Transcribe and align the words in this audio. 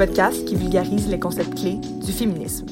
podcast 0.00 0.46
qui 0.46 0.56
vulgarise 0.56 1.08
les 1.08 1.20
concepts 1.20 1.60
clés 1.60 1.76
du 1.76 2.10
féminisme. 2.10 2.64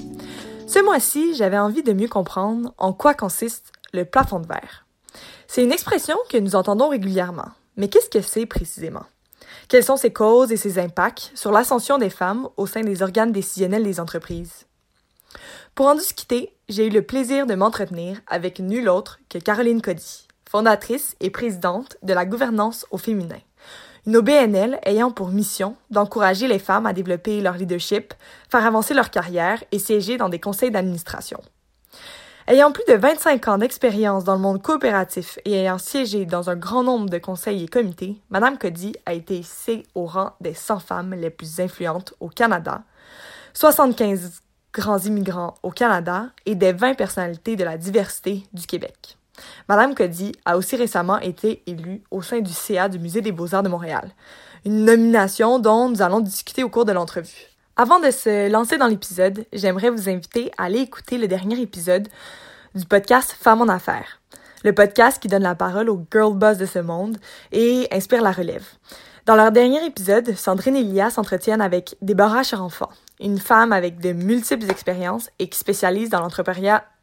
Ce 0.67 0.83
mois-ci, 0.83 1.35
j'avais 1.35 1.59
envie 1.59 1.83
de 1.83 1.93
mieux 1.93 2.09
comprendre 2.09 2.73
en 2.79 2.95
quoi 2.95 3.13
consiste 3.13 3.71
le 3.93 4.07
plafond 4.07 4.41
de 4.41 4.47
verre. 4.47 4.87
C'est 5.47 5.63
une 5.63 5.73
expression 5.73 6.17
que 6.31 6.39
nous 6.39 6.57
entendons 6.57 6.89
régulièrement, 6.89 7.51
mais 7.77 7.89
qu'est-ce 7.89 8.09
que 8.09 8.23
c'est 8.23 8.47
précisément? 8.47 9.05
Quelles 9.69 9.85
sont 9.85 9.99
ses 9.99 10.11
causes 10.11 10.53
et 10.53 10.57
ses 10.57 10.79
impacts 10.79 11.31
sur 11.35 11.53
l'ascension 11.53 11.99
des 11.99 12.09
femmes 12.09 12.49
au 12.57 12.67
sein 12.67 12.81
des 12.81 13.03
organes 13.03 13.33
décisionnels 13.33 13.85
des 13.85 14.01
entreprises? 14.01 14.65
Pour 15.75 15.85
en 15.85 15.97
discuter, 15.97 16.57
j'ai 16.71 16.87
eu 16.87 16.91
le 16.91 17.03
plaisir 17.03 17.45
de 17.45 17.55
m'entretenir 17.55 18.23
avec 18.27 18.59
nul 18.59 18.89
autre 18.89 19.19
que 19.29 19.37
Caroline 19.37 19.83
Cody, 19.83 20.27
fondatrice 20.49 21.15
et 21.21 21.29
présidente 21.29 21.99
de 22.03 22.15
la 22.15 22.25
gouvernance 22.25 22.87
au 22.91 22.97
féminin, 22.97 23.41
une 24.09 24.17
OBNL 24.17 24.79
ayant 24.87 25.11
pour 25.11 25.29
mission 25.29 25.77
d'encourager 25.91 26.49
les 26.49 26.59
femmes 26.59 26.87
à 26.87 26.95
développer 26.95 27.43
leur 27.43 27.59
leadership, 27.59 28.15
faire 28.51 28.65
avancer 28.65 28.95
leur 28.95 29.11
carrière 29.11 29.63
et 29.71 29.79
siéger 29.79 30.17
dans 30.17 30.31
des 30.31 30.41
conseils 30.41 30.71
d'administration. 30.71 31.43
Ayant 32.47 32.73
plus 32.73 32.85
de 32.89 32.95
25 32.95 33.49
ans 33.49 33.59
d'expérience 33.59 34.25
dans 34.25 34.33
le 34.33 34.41
monde 34.41 34.63
coopératif 34.63 35.39
et 35.45 35.53
ayant 35.53 35.77
siégé 35.77 36.25
dans 36.25 36.49
un 36.49 36.57
grand 36.57 36.83
nombre 36.83 37.11
de 37.11 37.19
conseils 37.19 37.65
et 37.65 37.69
comités, 37.69 38.17
Madame 38.31 38.57
Cody 38.57 38.95
a 39.05 39.13
été 39.13 39.41
hissée 39.41 39.83
au 39.95 40.07
rang 40.07 40.33
des 40.41 40.55
100 40.55 40.79
femmes 40.79 41.13
les 41.13 41.29
plus 41.29 41.61
influentes 41.61 42.15
au 42.19 42.31
Canada, 42.31 42.85
75 43.53 44.41
grands 44.73 45.01
immigrants 45.01 45.57
au 45.63 45.71
Canada 45.71 46.31
et 46.47 46.55
des 46.55 46.73
20 46.73 46.95
personnalités 46.95 47.57
de 47.57 47.65
la 47.65 47.77
diversité 47.77 48.45
du 48.55 48.67
Québec. 48.67 49.18
Madame 49.69 49.95
Cody 49.95 50.33
a 50.45 50.57
aussi 50.57 50.77
récemment 50.77 51.19
été 51.19 51.63
élue 51.67 52.03
au 52.11 52.23
sein 52.23 52.41
du 52.41 52.53
CA 52.53 52.89
du 52.89 52.99
Musée 52.99 53.21
des 53.21 53.33
Beaux-Arts 53.33 53.63
de 53.63 53.69
Montréal, 53.69 54.11
une 54.65 54.85
nomination 54.85 55.59
dont 55.59 55.89
nous 55.89 56.03
allons 56.03 56.21
discuter 56.21 56.63
au 56.63 56.69
cours 56.69 56.85
de 56.85 56.93
l'entrevue. 56.93 57.49
Avant 57.77 58.01
de 58.01 58.11
se 58.11 58.51
lancer 58.51 58.77
dans 58.77 58.89
l'épisode, 58.89 59.47
j'aimerais 59.53 59.91
vous 59.91 60.09
inviter 60.09 60.51
à 60.59 60.65
aller 60.65 60.81
écouter 60.81 61.17
le 61.17 61.29
dernier 61.29 61.61
épisode 61.61 62.09
du 62.75 62.85
podcast 62.85 63.37
Femmes 63.39 63.63
en 63.63 63.69
affaires, 63.69 64.21
le 64.65 64.73
podcast 64.73 65.23
qui 65.23 65.29
donne 65.29 65.45
la 65.45 65.55
parole 65.55 65.89
aux 65.89 66.05
girl 66.13 66.35
boss 66.35 66.59
de 66.59 66.67
ce 66.67 66.81
monde 66.81 67.19
et 67.53 67.87
inspire 67.93 68.23
la 68.23 68.33
relève. 68.33 68.67
Dans 69.27 69.37
leur 69.37 69.53
dernier 69.53 69.85
épisode, 69.85 70.35
Sandrine 70.35 70.75
et 70.75 70.83
Lia 70.83 71.11
s'entretiennent 71.11 71.61
avec 71.61 71.97
Déborah 72.01 72.43
Charenfant, 72.43 72.89
une 73.21 73.39
femme 73.39 73.73
avec 73.73 74.01
de 74.01 74.13
multiples 74.13 74.71
expériences 74.71 75.29
et 75.39 75.49
qui 75.49 75.59
spécialise 75.59 76.09
dans 76.09 76.27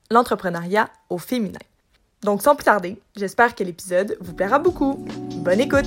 l'entrepreneuriat 0.09 0.89
au 1.09 1.17
féminin. 1.20 1.59
Donc 2.26 2.42
sans 2.42 2.56
plus 2.56 2.64
tarder, 2.64 2.98
j'espère 3.16 3.54
que 3.54 3.64
l'épisode 3.64 4.18
vous 4.20 4.34
plaira 4.34 4.58
beaucoup. 4.58 5.06
Bonne 5.44 5.59
écoute! 5.59 5.86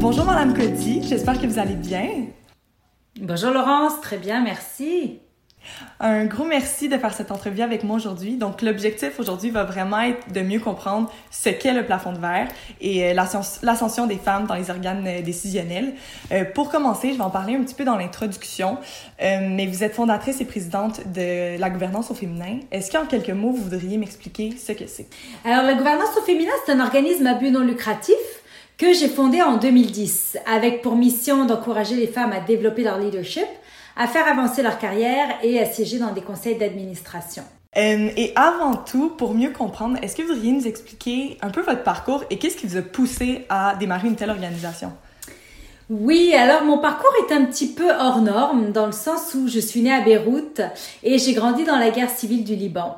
Bonjour 0.00 0.24
Madame 0.24 0.54
Cody, 0.54 1.02
j'espère 1.02 1.38
que 1.38 1.46
vous 1.46 1.58
allez 1.58 1.74
bien. 1.74 2.28
Bonjour 3.20 3.50
Laurence, 3.50 4.00
très 4.00 4.16
bien, 4.16 4.42
merci. 4.42 5.20
Un 6.00 6.26
gros 6.26 6.44
merci 6.44 6.88
de 6.88 6.98
faire 6.98 7.14
cette 7.14 7.30
entrevue 7.30 7.62
avec 7.62 7.82
moi 7.82 7.96
aujourd'hui. 7.96 8.36
Donc, 8.36 8.62
l'objectif 8.62 9.18
aujourd'hui 9.18 9.50
va 9.50 9.64
vraiment 9.64 10.00
être 10.00 10.32
de 10.32 10.40
mieux 10.40 10.60
comprendre 10.60 11.10
ce 11.30 11.48
qu'est 11.48 11.72
le 11.72 11.84
plafond 11.84 12.12
de 12.12 12.18
verre 12.18 12.48
et 12.80 13.10
euh, 13.10 13.14
l'ascension 13.62 14.06
des 14.06 14.16
femmes 14.16 14.46
dans 14.46 14.54
les 14.54 14.70
organes 14.70 15.06
euh, 15.06 15.22
décisionnels. 15.22 15.94
Euh, 16.32 16.44
pour 16.44 16.70
commencer, 16.70 17.12
je 17.12 17.18
vais 17.18 17.24
en 17.24 17.30
parler 17.30 17.54
un 17.54 17.62
petit 17.62 17.74
peu 17.74 17.84
dans 17.84 17.96
l'introduction, 17.96 18.78
mais 19.20 19.66
vous 19.66 19.82
êtes 19.82 19.94
fondatrice 19.94 20.40
et 20.40 20.44
présidente 20.44 21.00
de 21.12 21.58
la 21.58 21.70
gouvernance 21.70 22.10
au 22.10 22.14
féminin. 22.14 22.58
Est-ce 22.70 22.90
qu'en 22.90 23.06
quelques 23.06 23.30
mots, 23.30 23.52
vous 23.52 23.62
voudriez 23.62 23.96
m'expliquer 23.96 24.54
ce 24.56 24.72
que 24.72 24.86
c'est? 24.86 25.06
Alors, 25.44 25.64
la 25.64 25.74
gouvernance 25.74 26.16
au 26.18 26.22
féminin, 26.22 26.52
c'est 26.64 26.72
un 26.72 26.80
organisme 26.80 27.26
à 27.26 27.34
but 27.34 27.50
non 27.50 27.60
lucratif 27.60 28.16
que 28.78 28.92
j'ai 28.92 29.08
fondé 29.08 29.40
en 29.40 29.56
2010 29.56 30.38
avec 30.46 30.82
pour 30.82 30.96
mission 30.96 31.46
d'encourager 31.46 31.96
les 31.96 32.06
femmes 32.06 32.32
à 32.32 32.40
développer 32.40 32.82
leur 32.82 32.98
leadership 32.98 33.46
à 33.96 34.06
faire 34.06 34.28
avancer 34.28 34.62
leur 34.62 34.78
carrière 34.78 35.28
et 35.42 35.58
à 35.58 35.66
siéger 35.66 35.98
dans 35.98 36.12
des 36.12 36.20
conseils 36.20 36.56
d'administration. 36.56 37.42
Euh, 37.76 38.10
et 38.16 38.32
avant 38.36 38.74
tout, 38.74 39.10
pour 39.10 39.34
mieux 39.34 39.50
comprendre, 39.50 39.98
est-ce 40.02 40.16
que 40.16 40.22
vous 40.22 40.28
voudriez 40.28 40.52
nous 40.52 40.66
expliquer 40.66 41.36
un 41.42 41.50
peu 41.50 41.60
votre 41.60 41.82
parcours 41.82 42.24
et 42.30 42.38
qu'est-ce 42.38 42.56
qui 42.56 42.66
vous 42.66 42.78
a 42.78 42.82
poussé 42.82 43.44
à 43.48 43.74
démarrer 43.76 44.08
une 44.08 44.16
telle 44.16 44.30
organisation? 44.30 44.92
Oui, 45.88 46.34
alors 46.34 46.64
mon 46.64 46.78
parcours 46.78 47.12
est 47.28 47.32
un 47.32 47.44
petit 47.44 47.68
peu 47.68 47.88
hors 47.92 48.20
norme 48.20 48.72
dans 48.72 48.86
le 48.86 48.92
sens 48.92 49.34
où 49.34 49.46
je 49.46 49.60
suis 49.60 49.82
née 49.82 49.92
à 49.92 50.00
Beyrouth 50.00 50.60
et 51.04 51.18
j'ai 51.18 51.32
grandi 51.32 51.64
dans 51.64 51.78
la 51.78 51.90
guerre 51.90 52.10
civile 52.10 52.44
du 52.44 52.56
Liban. 52.56 52.96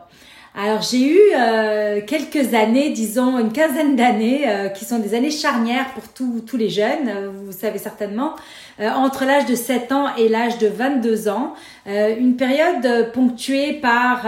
Alors 0.61 0.83
j'ai 0.83 1.07
eu 1.07 1.21
euh, 1.37 2.01
quelques 2.05 2.53
années, 2.53 2.91
disons 2.91 3.39
une 3.39 3.53
quinzaine 3.53 3.95
d'années, 3.95 4.43
euh, 4.49 4.69
qui 4.69 4.85
sont 4.85 4.99
des 4.99 5.15
années 5.15 5.31
charnières 5.31 5.95
pour 5.95 6.09
tous 6.09 6.57
les 6.57 6.69
jeunes, 6.69 7.09
euh, 7.09 7.31
vous 7.33 7.53
savez 7.53 7.79
certainement, 7.79 8.35
entre 8.81 9.25
l'âge 9.25 9.47
de 9.47 9.55
7 9.55 9.93
ans 9.93 10.07
et 10.17 10.29
l'âge 10.29 10.59
de 10.59 10.67
22 10.67 11.29
ans. 11.29 11.55
une 11.87 12.37
période 12.37 13.13
ponctuée 13.13 13.75
par 13.75 14.25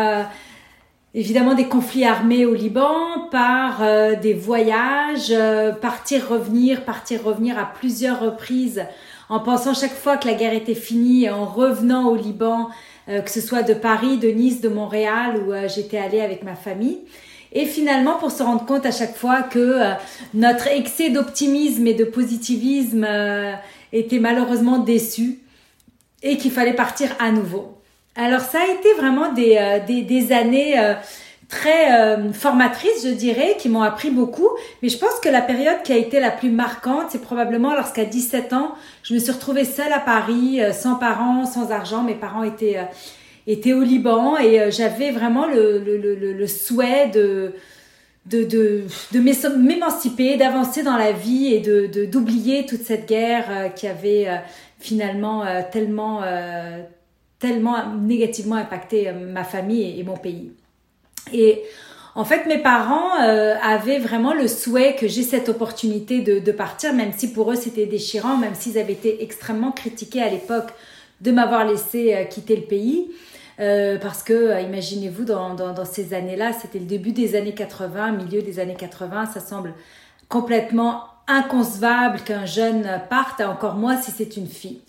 évidemment 1.15 1.55
des 1.55 1.67
conflits 1.67 2.05
armés 2.05 2.47
au 2.47 2.55
Liban, 2.55 3.29
par 3.31 3.81
des 4.21 4.35
voyages, 4.35 5.33
partir, 5.81 6.29
revenir, 6.29 6.85
partir, 6.85 7.23
revenir 7.23 7.59
à 7.59 7.65
plusieurs 7.65 8.19
reprises, 8.21 8.85
en 9.29 9.39
pensant 9.39 9.73
chaque 9.73 9.95
fois 9.95 10.17
que 10.17 10.27
la 10.27 10.35
guerre 10.35 10.55
était 10.55 10.75
finie, 10.75 11.31
en 11.31 11.45
revenant 11.45 12.09
au 12.09 12.17
Liban 12.17 12.71
euh, 13.09 13.21
que 13.21 13.31
ce 13.31 13.41
soit 13.41 13.63
de 13.63 13.75
Paris, 13.75 14.19
de 14.19 14.29
Nice, 14.29 14.61
de 14.61 14.69
Montréal, 14.69 15.43
où 15.47 15.53
euh, 15.53 15.69
j'étais 15.69 15.99
allée 15.99 16.21
avec 16.21 16.43
ma 16.43 16.55
famille. 16.55 16.99
Et 17.53 17.67
finalement, 17.67 18.19
pour 18.19 18.31
se 18.31 18.43
rendre 18.43 18.65
compte 18.65 18.87
à 18.87 18.93
chaque 18.93 19.17
fois 19.17 19.43
que 19.43 19.59
euh, 19.59 19.93
notre 20.35 20.69
excès 20.69 21.11
d'optimisme 21.11 21.87
et 21.87 21.95
de 21.95 22.05
positivisme 22.05 23.07
était 23.93 24.19
malheureusement 24.19 24.79
déçu 24.79 25.41
et 26.23 26.37
qu'il 26.37 26.53
fallait 26.53 26.75
partir 26.75 27.09
à 27.19 27.33
nouveau. 27.33 27.77
Alors 28.15 28.41
ça 28.41 28.59
a 28.61 28.67
été 28.67 28.93
vraiment 28.99 29.33
des, 29.33 29.81
des, 29.87 30.03
des 30.03 30.33
années 30.33 30.75
très 31.51 31.93
euh, 31.93 32.33
formatrices, 32.33 33.05
je 33.05 33.13
dirais, 33.13 33.57
qui 33.59 33.69
m'ont 33.69 33.83
appris 33.83 34.11
beaucoup. 34.11 34.49
Mais 34.83 34.89
je 34.89 34.97
pense 34.97 35.19
que 35.23 35.29
la 35.29 35.43
période 35.43 35.83
qui 35.83 35.93
a 35.93 35.97
été 35.97 36.21
la 36.21 36.31
plus 36.31 36.51
marquante, 36.51 37.07
c'est 37.11 37.21
probablement 37.21 37.75
lorsqu'à 37.75 38.05
17 38.05 38.53
ans, 38.53 38.75
je 39.03 39.13
me 39.13 39.19
suis 39.19 39.33
retrouvée 39.33 39.65
seule 39.65 39.93
à 39.93 39.99
Paris, 39.99 40.63
euh, 40.63 40.73
sans 40.73 40.95
parents, 40.95 41.45
sans 41.45 41.73
argent. 41.73 42.03
Mes 42.03 42.15
parents 42.15 42.45
étaient, 42.45 42.79
euh, 42.79 42.85
étaient 43.49 43.73
au 43.73 43.83
Liban 43.83 44.39
et 44.39 44.71
j'avais 44.71 45.11
vraiment 45.11 45.47
le, 45.47 45.79
le, 45.81 45.99
le, 45.99 46.15
le, 46.15 46.47
souhait 46.47 47.09
de 47.09 47.53
de, 48.27 48.45
de, 48.45 48.85
de 49.13 49.19
m'émanciper, 49.59 50.37
d'avancer 50.37 50.83
dans 50.83 50.97
la 50.97 51.11
vie 51.11 51.55
et 51.55 51.61
de 51.61 52.05
d'oublier 52.05 52.67
toute 52.67 52.83
cette 52.83 53.09
guerre 53.09 53.73
qui 53.75 53.89
avait 53.89 54.29
finalement 54.79 55.43
tellement 55.73 56.21
tellement 57.39 57.95
négativement 57.97 58.57
impacté 58.57 59.11
ma 59.11 59.43
famille 59.43 59.99
et 59.99 60.05
mon 60.05 60.19
pays. 60.19 60.53
Et 61.33 61.63
en 62.15 62.25
fait, 62.25 62.47
mes 62.47 62.59
parents 62.59 63.21
euh, 63.23 63.55
avaient 63.63 63.99
vraiment 63.99 64.35
le 64.35 64.49
souhait 64.49 64.97
que 64.97 65.07
j'ai 65.07 65.23
cette 65.23 65.49
opportunité 65.49 66.21
de, 66.21 66.53
partir, 66.53 66.93
même 66.93 67.13
si 67.17 67.33
pour 67.33 67.53
eux 67.53 67.57
c'était 67.57 67.87
déchirant, 67.87 68.37
même 68.37 68.55
s'ils 68.55 68.79
avaient 68.79 68.95
été 68.95 69.23
extrêmement 69.23 69.73
critiqués 69.73 70.23
à 70.23 70.29
l'époque 70.29 70.71
de 71.21 71.31
m'avoir 71.31 71.65
laissé 71.65 72.15
euh, 72.15 72.25
quitter 72.25 72.57
le 72.57 72.63
pays. 72.63 73.11
Euh, 73.61 73.99
parce 73.99 74.23
que, 74.23 74.63
imaginez-vous, 74.63 75.25
dans, 75.25 75.55
dans, 75.55 75.73
dans, 75.75 75.85
ces 75.85 76.15
années-là, 76.15 76.53
c'était 76.53 76.79
le 76.79 76.87
début 76.87 77.13
des 77.13 77.37
années 77.37 77.55
80, 77.55 78.13
milieu 78.13 78.41
des 78.41 78.59
années 78.59 78.75
80, 78.75 79.27
ça 79.35 79.41
semble 79.41 79.75
complètement 80.31 81.05
inconcevable 81.29 82.21
qu'un 82.21 82.47
jeune 82.47 83.03
parte, 83.11 83.43
encore 83.43 83.75
moins 83.75 84.01
si 84.01 84.11
c'est 84.11 84.37
une 84.37 84.47
fille. 84.47 84.81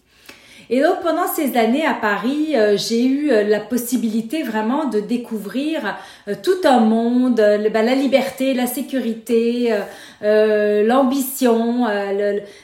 Et 0.73 0.81
donc 0.81 1.01
pendant 1.01 1.27
ces 1.27 1.57
années 1.57 1.85
à 1.85 1.93
Paris, 1.93 2.53
euh, 2.55 2.77
j'ai 2.77 3.03
eu 3.03 3.29
euh, 3.29 3.43
la 3.43 3.59
possibilité 3.59 4.41
vraiment 4.41 4.85
de 4.85 5.01
découvrir 5.01 5.97
euh, 6.29 6.35
tout 6.41 6.61
un 6.63 6.79
monde, 6.79 7.35
bah, 7.73 7.81
la 7.81 7.93
liberté, 7.93 8.53
la 8.53 8.67
sécurité, 8.67 9.75
l'ambition, 10.21 11.87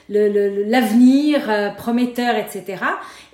l'avenir 0.09 1.73
prometteur, 1.75 2.35
etc. 2.37 2.77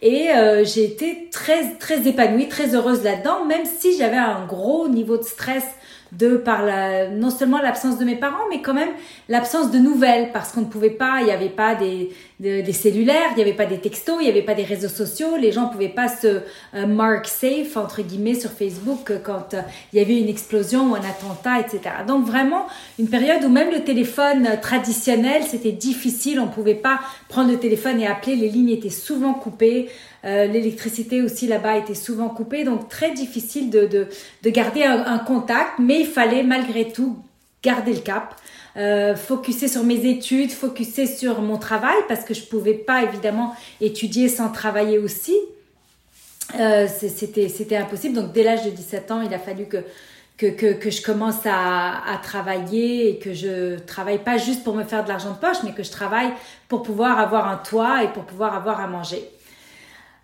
Et 0.01 0.29
j'ai 0.63 0.85
été 0.85 1.27
très 1.31 1.75
très 1.75 2.07
épanouie, 2.07 2.47
très 2.47 2.73
heureuse 2.73 3.03
là-dedans, 3.03 3.45
même 3.45 3.65
si 3.65 3.95
j'avais 3.95 4.17
un 4.17 4.45
gros 4.47 4.87
niveau 4.87 5.17
de 5.17 5.23
stress 5.23 5.65
de 6.17 6.37
par 6.37 6.63
la, 6.63 7.09
non 7.09 7.29
seulement 7.29 7.59
l'absence 7.61 7.97
de 7.97 8.05
mes 8.05 8.15
parents, 8.15 8.45
mais 8.49 8.61
quand 8.61 8.73
même 8.73 8.91
l'absence 9.29 9.71
de 9.71 9.79
nouvelles, 9.79 10.31
parce 10.31 10.51
qu'on 10.51 10.61
ne 10.61 10.65
pouvait 10.65 10.89
pas, 10.89 11.17
il 11.21 11.25
n'y 11.25 11.31
avait 11.31 11.49
pas 11.49 11.75
des, 11.75 12.11
des, 12.39 12.73
cellulaires, 12.73 13.31
il 13.31 13.37
n'y 13.37 13.41
avait 13.41 13.53
pas 13.53 13.65
des 13.65 13.79
textos, 13.79 14.17
il 14.19 14.25
n'y 14.25 14.29
avait 14.29 14.41
pas 14.41 14.53
des 14.53 14.63
réseaux 14.63 14.89
sociaux, 14.89 15.37
les 15.39 15.51
gens 15.51 15.67
ne 15.67 15.71
pouvaient 15.71 15.89
pas 15.89 16.07
se 16.07 16.41
euh, 16.75 16.85
mark 16.85 17.27
safe, 17.27 17.77
entre 17.77 18.01
guillemets, 18.01 18.35
sur 18.35 18.51
Facebook 18.51 19.11
quand 19.23 19.53
euh, 19.53 19.61
il 19.91 19.99
y 19.99 20.01
avait 20.01 20.19
une 20.19 20.29
explosion 20.29 20.91
ou 20.91 20.95
un 20.95 20.99
attentat, 20.99 21.59
etc. 21.59 21.79
Donc 22.07 22.25
vraiment, 22.25 22.67
une 22.99 23.09
période 23.09 23.43
où 23.43 23.49
même 23.49 23.71
le 23.71 23.83
téléphone 23.83 24.47
traditionnel, 24.61 25.43
c'était 25.43 25.71
difficile, 25.71 26.39
on 26.39 26.45
ne 26.45 26.51
pouvait 26.51 26.75
pas 26.75 26.99
prendre 27.29 27.51
le 27.51 27.57
téléphone 27.57 27.99
et 27.99 28.07
appeler, 28.07 28.35
les 28.35 28.49
lignes 28.49 28.69
étaient 28.69 28.89
souvent 28.89 29.33
coupées. 29.33 29.89
L'électricité 30.23 31.21
aussi 31.21 31.47
là-bas 31.47 31.77
était 31.77 31.95
souvent 31.95 32.29
coupée, 32.29 32.63
donc 32.63 32.87
très 32.87 33.11
difficile 33.11 33.69
de, 33.69 33.85
de, 33.87 34.07
de 34.41 34.49
garder 34.49 34.83
un, 34.83 35.05
un, 35.05 35.19
contact, 35.19 35.79
mais 35.79 35.99
il 35.99 36.07
fallait 36.07 36.43
malgré 36.43 36.87
tout 36.87 37.17
garder 37.61 37.93
le 37.93 37.99
cap. 37.99 38.35
Euh, 38.75 39.15
focuser 39.15 39.67
sur 39.67 39.83
mes 39.83 40.03
études, 40.07 40.49
focuser 40.49 41.05
sur 41.05 41.41
mon 41.41 41.57
travail 41.57 41.95
parce 42.07 42.25
que 42.25 42.33
je 42.33 42.41
pouvais 42.41 42.73
pas 42.73 43.03
évidemment 43.03 43.55
étudier 43.81 44.29
sans 44.29 44.49
travailler 44.49 44.97
aussi. 44.97 45.35
Euh, 46.59 46.87
c'était 46.87 47.49
c'était 47.49 47.77
impossible. 47.77 48.15
Donc 48.15 48.33
dès 48.33 48.43
l'âge 48.43 48.65
de 48.65 48.71
17 48.71 49.11
ans, 49.11 49.21
il 49.21 49.33
a 49.33 49.39
fallu 49.39 49.65
que 49.65 49.77
que, 50.35 50.47
que, 50.47 50.73
que, 50.73 50.89
je 50.89 51.03
commence 51.03 51.45
à, 51.45 52.03
à, 52.11 52.17
travailler 52.17 53.07
et 53.07 53.19
que 53.19 53.33
je 53.33 53.77
travaille 53.77 54.17
pas 54.17 54.37
juste 54.37 54.63
pour 54.63 54.73
me 54.73 54.83
faire 54.83 55.03
de 55.03 55.09
l'argent 55.09 55.29
de 55.29 55.37
poche, 55.37 55.57
mais 55.63 55.73
que 55.73 55.83
je 55.83 55.91
travaille 55.91 56.31
pour 56.67 56.81
pouvoir 56.81 57.19
avoir 57.19 57.47
un 57.47 57.57
toit 57.57 58.03
et 58.03 58.07
pour 58.07 58.23
pouvoir 58.23 58.55
avoir 58.55 58.81
à 58.81 58.87
manger. 58.87 59.29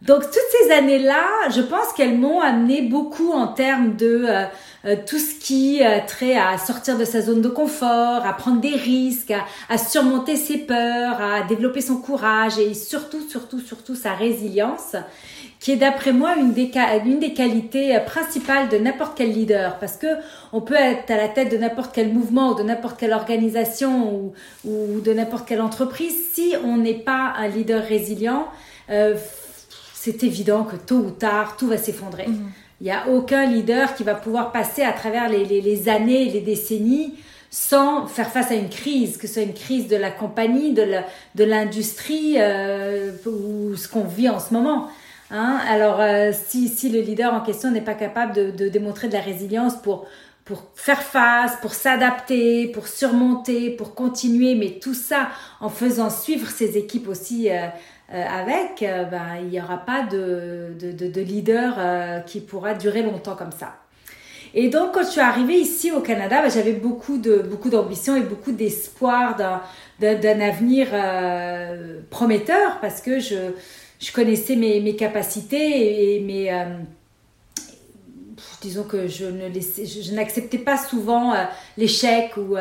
Donc 0.01 0.21
toutes 0.21 0.61
ces 0.61 0.71
années-là, 0.71 1.25
je 1.49 1.59
pense 1.59 1.91
qu'elles 1.95 2.17
m'ont 2.17 2.39
amené 2.39 2.81
beaucoup 2.83 3.33
en 3.33 3.47
termes 3.47 3.97
de 3.97 4.23
euh, 4.27 4.45
euh, 4.85 4.95
tout 5.05 5.19
ce 5.19 5.35
qui 5.35 5.83
a 5.83 5.99
trait 5.99 6.37
à 6.37 6.57
sortir 6.57 6.97
de 6.97 7.03
sa 7.03 7.21
zone 7.21 7.41
de 7.41 7.49
confort, 7.49 8.25
à 8.25 8.31
prendre 8.31 8.61
des 8.61 8.75
risques, 8.75 9.31
à, 9.31 9.43
à, 9.67 9.77
surmonter 9.77 10.37
ses 10.37 10.59
peurs, 10.59 11.21
à 11.21 11.41
développer 11.41 11.81
son 11.81 11.97
courage 11.97 12.57
et 12.57 12.73
surtout, 12.73 13.27
surtout, 13.27 13.59
surtout 13.59 13.93
sa 13.93 14.13
résilience, 14.13 14.95
qui 15.59 15.73
est 15.73 15.75
d'après 15.75 16.13
moi 16.13 16.37
une 16.37 16.53
des, 16.53 16.71
une 17.05 17.19
des 17.19 17.33
qualités 17.33 17.93
euh, 17.93 17.99
principales 17.99 18.69
de 18.69 18.77
n'importe 18.77 19.17
quel 19.17 19.33
leader, 19.33 19.79
parce 19.79 19.97
que 19.97 20.07
on 20.53 20.61
peut 20.61 20.75
être 20.75 21.11
à 21.11 21.17
la 21.17 21.27
tête 21.27 21.51
de 21.51 21.57
n'importe 21.57 21.91
quel 21.93 22.13
mouvement 22.13 22.51
ou 22.51 22.55
de 22.55 22.63
n'importe 22.63 22.97
quelle 22.97 23.11
organisation 23.11 24.13
ou, 24.13 24.33
ou 24.63 25.01
de 25.01 25.11
n'importe 25.11 25.45
quelle 25.45 25.61
entreprise, 25.61 26.15
si 26.33 26.53
on 26.63 26.77
n'est 26.77 26.93
pas 26.93 27.33
un 27.37 27.49
leader 27.49 27.83
résilient. 27.83 28.47
Euh, 28.89 29.15
c'est 30.01 30.23
évident 30.23 30.63
que 30.63 30.77
tôt 30.77 30.99
ou 30.99 31.11
tard, 31.11 31.57
tout 31.57 31.67
va 31.67 31.77
s'effondrer. 31.77 32.27
Mhm. 32.27 32.51
Il 32.79 32.85
n'y 32.85 32.91
a 32.91 33.09
aucun 33.09 33.45
leader 33.45 33.95
qui 33.95 34.03
va 34.03 34.15
pouvoir 34.15 34.53
passer 34.53 34.81
à 34.81 34.93
travers 34.93 35.27
les, 35.27 35.43
les, 35.43 35.59
les 35.59 35.89
années, 35.89 36.23
les 36.29 36.39
décennies 36.39 37.15
sans 37.51 38.07
faire 38.07 38.29
face 38.29 38.51
à 38.51 38.53
une 38.53 38.69
crise, 38.69 39.17
que 39.17 39.27
ce 39.27 39.33
soit 39.33 39.43
une 39.43 39.53
crise 39.53 39.87
de 39.87 39.97
la 39.97 40.11
compagnie, 40.11 40.71
de 40.71 41.43
l'industrie 41.43 42.35
euh, 42.37 43.11
ou 43.25 43.75
ce 43.75 43.89
qu'on 43.89 44.05
vit 44.05 44.29
en 44.29 44.39
ce 44.39 44.53
moment. 44.53 44.87
Hein. 45.31 45.59
Alors, 45.67 45.99
euh, 45.99 46.31
si, 46.31 46.69
si, 46.69 46.89
le 46.89 47.01
leader 47.01 47.33
en 47.33 47.41
question 47.41 47.71
n'est 47.71 47.81
pas 47.81 47.95
capable 47.95 48.33
de, 48.33 48.51
de, 48.51 48.69
démontrer 48.69 49.09
de 49.09 49.13
la 49.13 49.21
résilience 49.21 49.75
pour, 49.81 50.05
pour 50.45 50.63
faire 50.75 51.01
face, 51.01 51.57
pour 51.61 51.73
s'adapter, 51.73 52.67
pour 52.67 52.87
surmonter, 52.87 53.71
pour 53.71 53.95
continuer, 53.95 54.55
mais 54.55 54.79
tout 54.79 54.93
ça 54.93 55.29
en 55.59 55.69
faisant 55.69 56.09
suivre 56.09 56.49
ses 56.49 56.77
équipes 56.77 57.09
aussi 57.09 57.49
euh, 57.49 57.67
avec, 58.11 58.83
euh, 58.83 59.03
ben, 59.05 59.37
il 59.41 59.49
n'y 59.49 59.61
aura 59.61 59.77
pas 59.77 60.03
de, 60.03 60.73
de, 60.79 61.07
de, 61.07 61.21
leader 61.21 61.75
euh, 61.77 62.19
qui 62.21 62.39
pourra 62.41 62.73
durer 62.73 63.01
longtemps 63.03 63.35
comme 63.35 63.51
ça. 63.51 63.75
Et 64.53 64.69
donc, 64.69 64.93
quand 64.93 65.03
je 65.03 65.09
suis 65.09 65.21
arrivée 65.21 65.59
ici 65.59 65.91
au 65.91 65.99
Canada, 65.99 66.41
ben, 66.41 66.49
j'avais 66.49 66.73
beaucoup 66.73 67.17
de 67.17 67.37
beaucoup 67.37 67.69
d'ambition 67.69 68.15
et 68.15 68.21
beaucoup 68.21 68.51
d'espoir 68.51 69.35
d'un 69.99 70.39
avenir 70.41 70.87
prometteur 72.09 72.79
parce 72.81 73.01
que 73.01 73.19
je, 73.19 73.53
je 73.99 74.11
connaissais 74.11 74.55
mes, 74.55 74.79
mes 74.79 74.95
capacités 74.95 76.15
et, 76.15 76.19
mes 76.21 76.49
disons 78.61 78.83
que 78.83 79.07
je 79.07 79.25
ne 79.25 79.49
je, 79.49 80.13
n'acceptais 80.13 80.57
pas 80.57 80.77
souvent 80.77 81.33
l'échec 81.77 82.35
ou, 82.37 82.55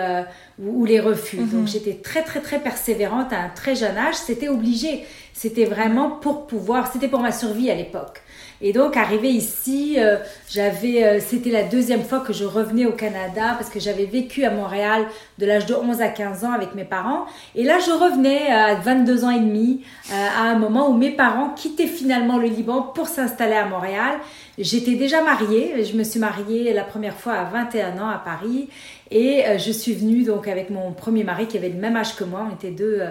ou, 0.58 0.84
les 0.84 1.00
refus. 1.00 1.38
Mm-hmm. 1.38 1.50
Donc 1.50 1.66
j'étais 1.66 1.94
très 1.94 2.22
très 2.22 2.40
très 2.40 2.60
persévérante 2.60 3.32
à 3.32 3.40
un 3.40 3.48
très 3.48 3.74
jeune 3.74 3.96
âge. 3.96 4.14
C'était 4.14 4.48
obligé. 4.48 5.04
C'était 5.32 5.66
vraiment 5.66 6.10
pour 6.10 6.46
pouvoir, 6.46 6.92
c'était 6.92 7.08
pour 7.08 7.20
ma 7.20 7.32
survie 7.32 7.70
à 7.70 7.74
l'époque. 7.74 8.22
Et 8.60 8.72
donc, 8.72 8.96
arrivé 8.96 9.28
ici, 9.28 9.96
euh, 9.98 10.16
j'avais, 10.50 11.04
euh, 11.04 11.20
c'était 11.20 11.50
la 11.50 11.62
deuxième 11.62 12.02
fois 12.02 12.18
que 12.18 12.32
je 12.32 12.44
revenais 12.44 12.86
au 12.86 12.92
Canada 12.92 13.54
parce 13.56 13.70
que 13.70 13.78
j'avais 13.78 14.04
vécu 14.04 14.44
à 14.44 14.50
Montréal 14.50 15.06
de 15.38 15.46
l'âge 15.46 15.66
de 15.66 15.74
11 15.74 16.00
à 16.00 16.08
15 16.08 16.44
ans 16.44 16.52
avec 16.52 16.74
mes 16.74 16.84
parents. 16.84 17.26
Et 17.54 17.62
là, 17.62 17.78
je 17.78 17.92
revenais 17.92 18.50
à 18.50 18.74
22 18.74 19.24
ans 19.24 19.30
et 19.30 19.38
demi, 19.38 19.84
euh, 20.10 20.14
à 20.14 20.42
un 20.42 20.58
moment 20.58 20.90
où 20.90 20.94
mes 20.94 21.12
parents 21.12 21.50
quittaient 21.50 21.86
finalement 21.86 22.36
le 22.38 22.48
Liban 22.48 22.82
pour 22.82 23.06
s'installer 23.06 23.54
à 23.54 23.66
Montréal. 23.66 24.18
J'étais 24.58 24.96
déjà 24.96 25.22
mariée, 25.22 25.84
je 25.84 25.96
me 25.96 26.02
suis 26.02 26.18
mariée 26.18 26.72
la 26.72 26.82
première 26.82 27.14
fois 27.14 27.34
à 27.34 27.44
21 27.44 28.02
ans 28.02 28.08
à 28.08 28.18
Paris 28.18 28.68
et 29.12 29.44
je 29.56 29.70
suis 29.70 29.94
venue 29.94 30.24
donc 30.24 30.48
avec 30.48 30.68
mon 30.70 30.90
premier 30.90 31.22
mari 31.22 31.46
qui 31.46 31.56
avait 31.56 31.68
le 31.68 31.78
même 31.78 31.94
âge 31.94 32.16
que 32.16 32.24
moi, 32.24 32.44
on 32.50 32.52
était 32.52 32.72
deux, 32.72 33.02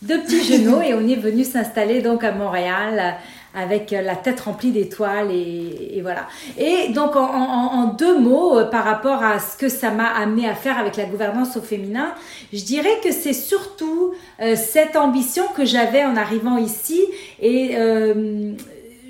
deux 0.00 0.22
petits 0.22 0.42
genoux 0.50 0.80
et 0.80 0.94
on 0.94 1.06
est 1.06 1.16
venu 1.16 1.44
s'installer 1.44 2.00
donc 2.00 2.24
à 2.24 2.32
Montréal 2.32 3.18
avec 3.54 3.92
euh, 3.92 4.02
la 4.02 4.16
tête 4.16 4.40
remplie 4.40 4.72
d'étoiles 4.72 5.30
et, 5.30 5.96
et, 5.96 6.02
voilà. 6.02 6.26
Et 6.58 6.88
donc 6.92 7.16
en, 7.16 7.24
en, 7.24 7.72
en, 7.74 7.84
deux 7.94 8.18
mots 8.18 8.58
euh, 8.58 8.64
par 8.64 8.84
rapport 8.84 9.22
à 9.22 9.38
ce 9.38 9.56
que 9.56 9.68
ça 9.68 9.90
m'a 9.90 10.08
amené 10.08 10.48
à 10.48 10.54
faire 10.54 10.78
avec 10.78 10.96
la 10.96 11.04
gouvernance 11.04 11.56
au 11.56 11.60
féminin, 11.60 12.14
je 12.52 12.62
dirais 12.64 13.00
que 13.02 13.12
c'est 13.12 13.32
surtout 13.32 14.12
euh, 14.40 14.56
cette 14.56 14.96
ambition 14.96 15.44
que 15.56 15.64
j'avais 15.64 16.04
en 16.04 16.16
arrivant 16.16 16.58
ici 16.58 17.00
et 17.40 17.76
euh, 17.76 18.54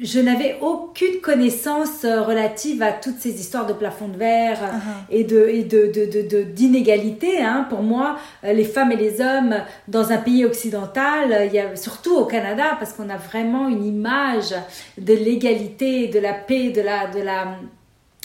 je 0.03 0.21
n'avais 0.21 0.59
aucune 0.61 1.21
connaissance 1.21 2.05
euh, 2.05 2.23
relative 2.23 2.83
à 2.83 2.93
toutes 2.93 3.19
ces 3.19 3.41
histoires 3.41 3.67
de 3.67 3.73
plafond 3.73 4.09
de 4.09 4.17
verre 4.17 4.63
euh, 4.63 4.67
uh-huh. 4.67 5.17
et 5.17 5.25
de 5.25 5.49
et 5.49 5.65
de, 5.65 6.43
d'inégalité. 6.43 7.41
Hein. 7.41 7.67
Pour 7.69 7.83
moi, 7.83 8.19
euh, 8.45 8.53
les 8.53 8.65
femmes 8.65 8.93
et 8.93 8.97
les 8.97 9.21
hommes 9.21 9.57
dans 9.89 10.13
un 10.13 10.19
pays 10.19 10.45
occidental, 10.45 11.47
il 11.47 11.53
y 11.53 11.59
a, 11.59 11.77
surtout 11.77 12.17
au 12.17 12.25
Canada, 12.25 12.77
parce 12.79 12.93
qu'on 12.93 13.09
a 13.11 13.17
vraiment 13.17 13.69
une 13.69 13.85
image 13.85 14.55
de 14.99 15.15
l'égalité, 15.15 16.09
de 16.09 16.19
la 16.19 16.35
paix, 16.35 16.71
de 16.71 16.81
la, 16.81 17.07
de 17.07 17.21
la 17.21 17.57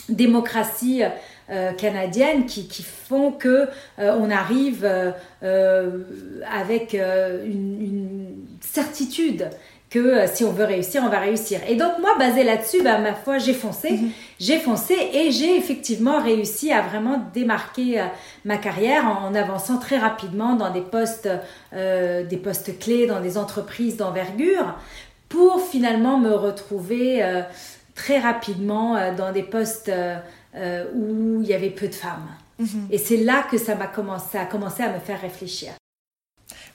démocratie 0.08 1.02
euh, 1.50 1.72
canadienne 1.72 2.46
qui, 2.46 2.68
qui, 2.68 2.84
font 2.84 3.32
que 3.32 3.66
euh, 3.98 4.16
on 4.20 4.30
arrive 4.30 4.88
euh, 5.42 6.04
avec 6.48 6.94
une, 6.94 7.80
une, 7.80 8.26
certitude 8.60 9.48
que 9.90 9.98
euh, 9.98 10.26
si 10.32 10.44
on 10.44 10.52
veut 10.52 10.64
réussir, 10.64 11.02
on 11.04 11.08
va 11.08 11.18
réussir. 11.18 11.60
Et 11.68 11.74
donc 11.74 11.98
moi, 12.00 12.16
basé 12.18 12.44
là-dessus, 12.44 12.82
bah, 12.82 12.98
ma 12.98 13.12
foi, 13.12 13.38
j'ai 13.38 13.52
foncé, 13.52 13.90
mhm. 13.90 14.10
j'ai 14.38 14.58
foncé 14.58 14.94
et 15.12 15.32
j'ai 15.32 15.56
effectivement 15.56 16.22
réussi 16.22 16.72
à 16.72 16.80
vraiment 16.80 17.20
démarquer 17.34 18.00
euh, 18.00 18.04
ma 18.44 18.56
carrière 18.56 19.04
en, 19.06 19.34
avançant 19.34 19.78
très 19.78 19.98
rapidement 19.98 20.54
dans 20.54 20.70
des 20.70 20.80
postes, 20.80 21.28
euh, 21.74 22.24
des 22.24 22.36
postes 22.36 22.78
clés, 22.78 23.06
dans 23.06 23.20
des 23.20 23.36
entreprises 23.36 23.96
d'envergure, 23.96 24.78
pour 25.28 25.60
finalement 25.60 26.18
me 26.18 26.32
retrouver 26.32 27.22
euh, 27.22 27.42
très 27.96 28.20
rapidement 28.20 28.96
dans 29.16 29.32
des 29.32 29.42
postes 29.42 29.92
où 30.94 31.40
il 31.42 31.46
y 31.46 31.54
avait 31.54 31.70
peu 31.70 31.88
de 31.88 31.94
femmes. 31.94 32.28
Mhm. 32.58 32.88
Et 32.90 32.98
c'est 32.98 33.16
là 33.18 33.44
que 33.50 33.58
ça 33.58 33.74
m'a 33.74 33.86
commencé, 33.86 34.38
à 34.38 34.44
commencer 34.44 34.82
à 34.82 34.92
me 34.92 34.98
faire 34.98 35.20
réfléchir. 35.20 35.72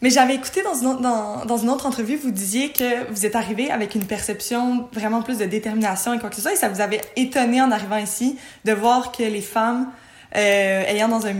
Mais 0.05 0.11
j'avais 0.11 0.35
écouté 0.35 0.61
dans 0.61 0.75
une, 0.75 1.69
autre, 1.71 1.87
entrevue, 1.87 2.15
vous 2.15 2.29
disiez 2.29 2.69
que 2.69 3.11
vous 3.11 3.25
êtes 3.25 3.35
arrivé 3.35 3.71
avec 3.71 3.95
une 3.95 4.05
perception 4.05 4.87
vraiment 4.93 5.23
plus 5.23 5.39
de 5.39 5.45
détermination 5.45 6.13
et 6.13 6.19
quoi 6.19 6.29
que 6.29 6.35
ce 6.35 6.43
soit, 6.43 6.53
et 6.53 6.55
ça 6.55 6.69
vous 6.69 6.79
avait 6.79 7.01
étonné 7.15 7.59
en 7.59 7.71
arrivant 7.71 7.97
ici 7.97 8.37
de 8.65 8.71
voir 8.71 9.11
que 9.11 9.23
les 9.23 9.41
femmes, 9.41 9.89
euh, 10.35 10.83
ayant 10.83 11.07
dans 11.07 11.25
un 11.25 11.33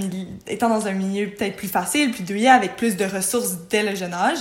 étant 0.48 0.70
dans 0.70 0.88
un 0.88 0.94
milieu 0.94 1.30
peut-être 1.30 1.58
plus 1.58 1.68
facile, 1.68 2.10
plus 2.10 2.24
douillet, 2.24 2.48
avec 2.48 2.76
plus 2.76 2.96
de 2.96 3.06
ressources 3.06 3.56
dès 3.70 3.84
le 3.84 3.96
jeune 3.96 4.16
âge, 4.16 4.40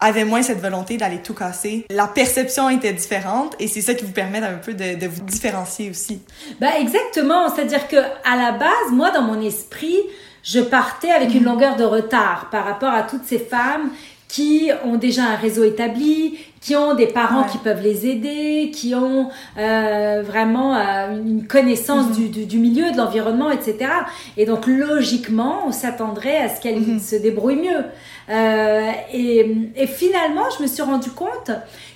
avaient 0.00 0.24
moins 0.24 0.40
cette 0.40 0.62
volonté 0.62 0.96
d'aller 0.96 1.18
tout 1.18 1.34
casser. 1.34 1.84
La 1.90 2.06
perception 2.06 2.70
était 2.70 2.94
différente 2.94 3.54
et 3.58 3.68
c'est 3.68 3.82
ça 3.82 3.92
qui 3.92 4.06
vous 4.06 4.12
permet 4.12 4.38
un 4.38 4.54
peu 4.54 4.72
de, 4.72 4.94
de 4.94 5.06
vous 5.06 5.20
différencier 5.24 5.90
aussi. 5.90 6.22
Ben 6.58 6.70
exactement, 6.80 7.54
c'est-à-dire 7.54 7.86
que 7.86 7.96
à 7.96 8.34
la 8.34 8.52
base, 8.52 8.92
moi 8.92 9.10
dans 9.10 9.24
mon 9.24 9.42
esprit, 9.42 9.98
je 10.42 10.60
partais 10.60 11.10
avec 11.10 11.34
une 11.34 11.40
mhm. 11.40 11.46
longueur 11.46 11.76
de 11.76 11.84
retard 11.84 12.48
par 12.50 12.64
rapport 12.64 12.92
à 12.92 13.02
toutes 13.02 13.24
ces 13.24 13.38
femmes 13.38 13.90
qui 14.28 14.70
ont 14.84 14.96
déjà 14.96 15.24
un 15.24 15.36
réseau 15.36 15.64
établi, 15.64 16.38
qui 16.60 16.76
ont 16.76 16.94
des 16.94 17.06
parents 17.06 17.44
qui 17.44 17.56
peuvent 17.56 17.82
les 17.82 18.06
aider, 18.06 18.70
qui 18.74 18.94
ont 18.94 19.30
euh, 19.56 20.22
vraiment 20.22 20.76
euh, 20.76 21.16
une 21.16 21.46
connaissance 21.46 22.08
mhm. 22.18 22.28
du, 22.28 22.44
du, 22.44 22.58
milieu, 22.58 22.90
de 22.92 22.96
l'environnement, 22.98 23.50
etc. 23.50 23.90
Et 24.36 24.44
donc 24.44 24.66
logiquement, 24.66 25.62
on 25.66 25.72
s'attendrait 25.72 26.36
à 26.36 26.54
ce 26.54 26.60
qu'elles 26.60 26.80
mhm. 26.80 27.00
se 27.00 27.16
débrouillent 27.16 27.62
mieux. 27.62 27.84
Euh, 28.28 28.90
et, 29.14 29.56
et, 29.76 29.86
finalement, 29.86 30.44
je 30.56 30.62
me 30.62 30.68
suis 30.68 30.82
rendu 30.82 31.10
compte 31.10 31.50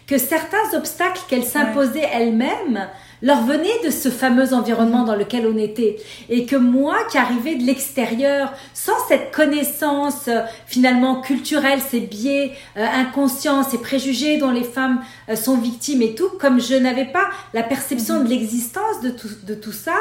que 0.07 0.17
certains 0.17 0.75
obstacles 0.75 1.21
qu'elles 1.29 1.45
s'imposaient 1.45 2.09
elles-mêmes 2.11 2.89
leur 3.23 3.43
venait 3.45 3.79
de 3.85 3.91
ce 3.91 4.09
fameux 4.09 4.53
environnement 4.53 5.05
dans 5.05 5.15
lequel 5.15 5.47
on 5.47 5.57
était. 5.57 5.97
Et 6.29 6.45
que 6.45 6.57
moi, 6.57 6.97
qui 7.11 7.19
arrivais 7.19 7.55
de 7.55 7.63
l'extérieur, 7.63 8.53
sans 8.75 8.99
cette 9.09 9.31
connaissance 9.31 10.27
euh, 10.27 10.41
finalement 10.67 11.21
culturelle, 11.21 11.79
ces 11.81 12.01
biais 12.01 12.53
euh, 12.77 12.85
inconscients, 12.85 13.63
ces 13.63 13.79
préjugés 13.79 14.39
dont 14.39 14.51
les 14.51 14.65
femmes 14.65 15.01
euh, 15.29 15.37
sont 15.37 15.57
victimes 15.57 16.03
et 16.03 16.15
tout, 16.15 16.31
comme 16.41 16.61
je 16.61 16.75
n'avais 16.75 17.05
pas 17.05 17.29
la 17.55 17.63
perception 17.63 18.23
de 18.25 18.29
l'existence 18.29 19.01
de 19.03 19.11
tout, 19.11 19.31
de 19.45 19.55
tout 19.55 19.73
ça, 19.73 19.95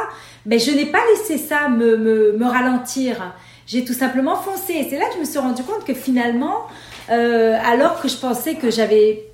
mais 0.48 0.58
je 0.58 0.72
n'ai 0.72 0.88
pas 0.88 1.02
laissé 1.12 1.38
ça 1.38 1.70
me, 1.70 1.98
me, 1.98 2.32
me 2.34 2.46
ralentir. 2.46 3.34
J'ai 3.68 3.86
tout 3.86 3.94
simplement 3.94 4.36
foncé. 4.36 4.74
Et 4.74 4.88
c'est 4.90 4.98
là 4.98 5.06
que 5.06 5.14
je 5.16 5.20
me 5.20 5.26
suis 5.26 5.40
rendu 5.40 5.64
compte 5.64 5.86
que 5.86 5.94
finalement, 5.94 6.66
alors 7.08 8.02
que 8.02 8.08
je 8.08 8.16
pensais 8.16 8.56
que 8.56 8.72
j'avais 8.72 9.26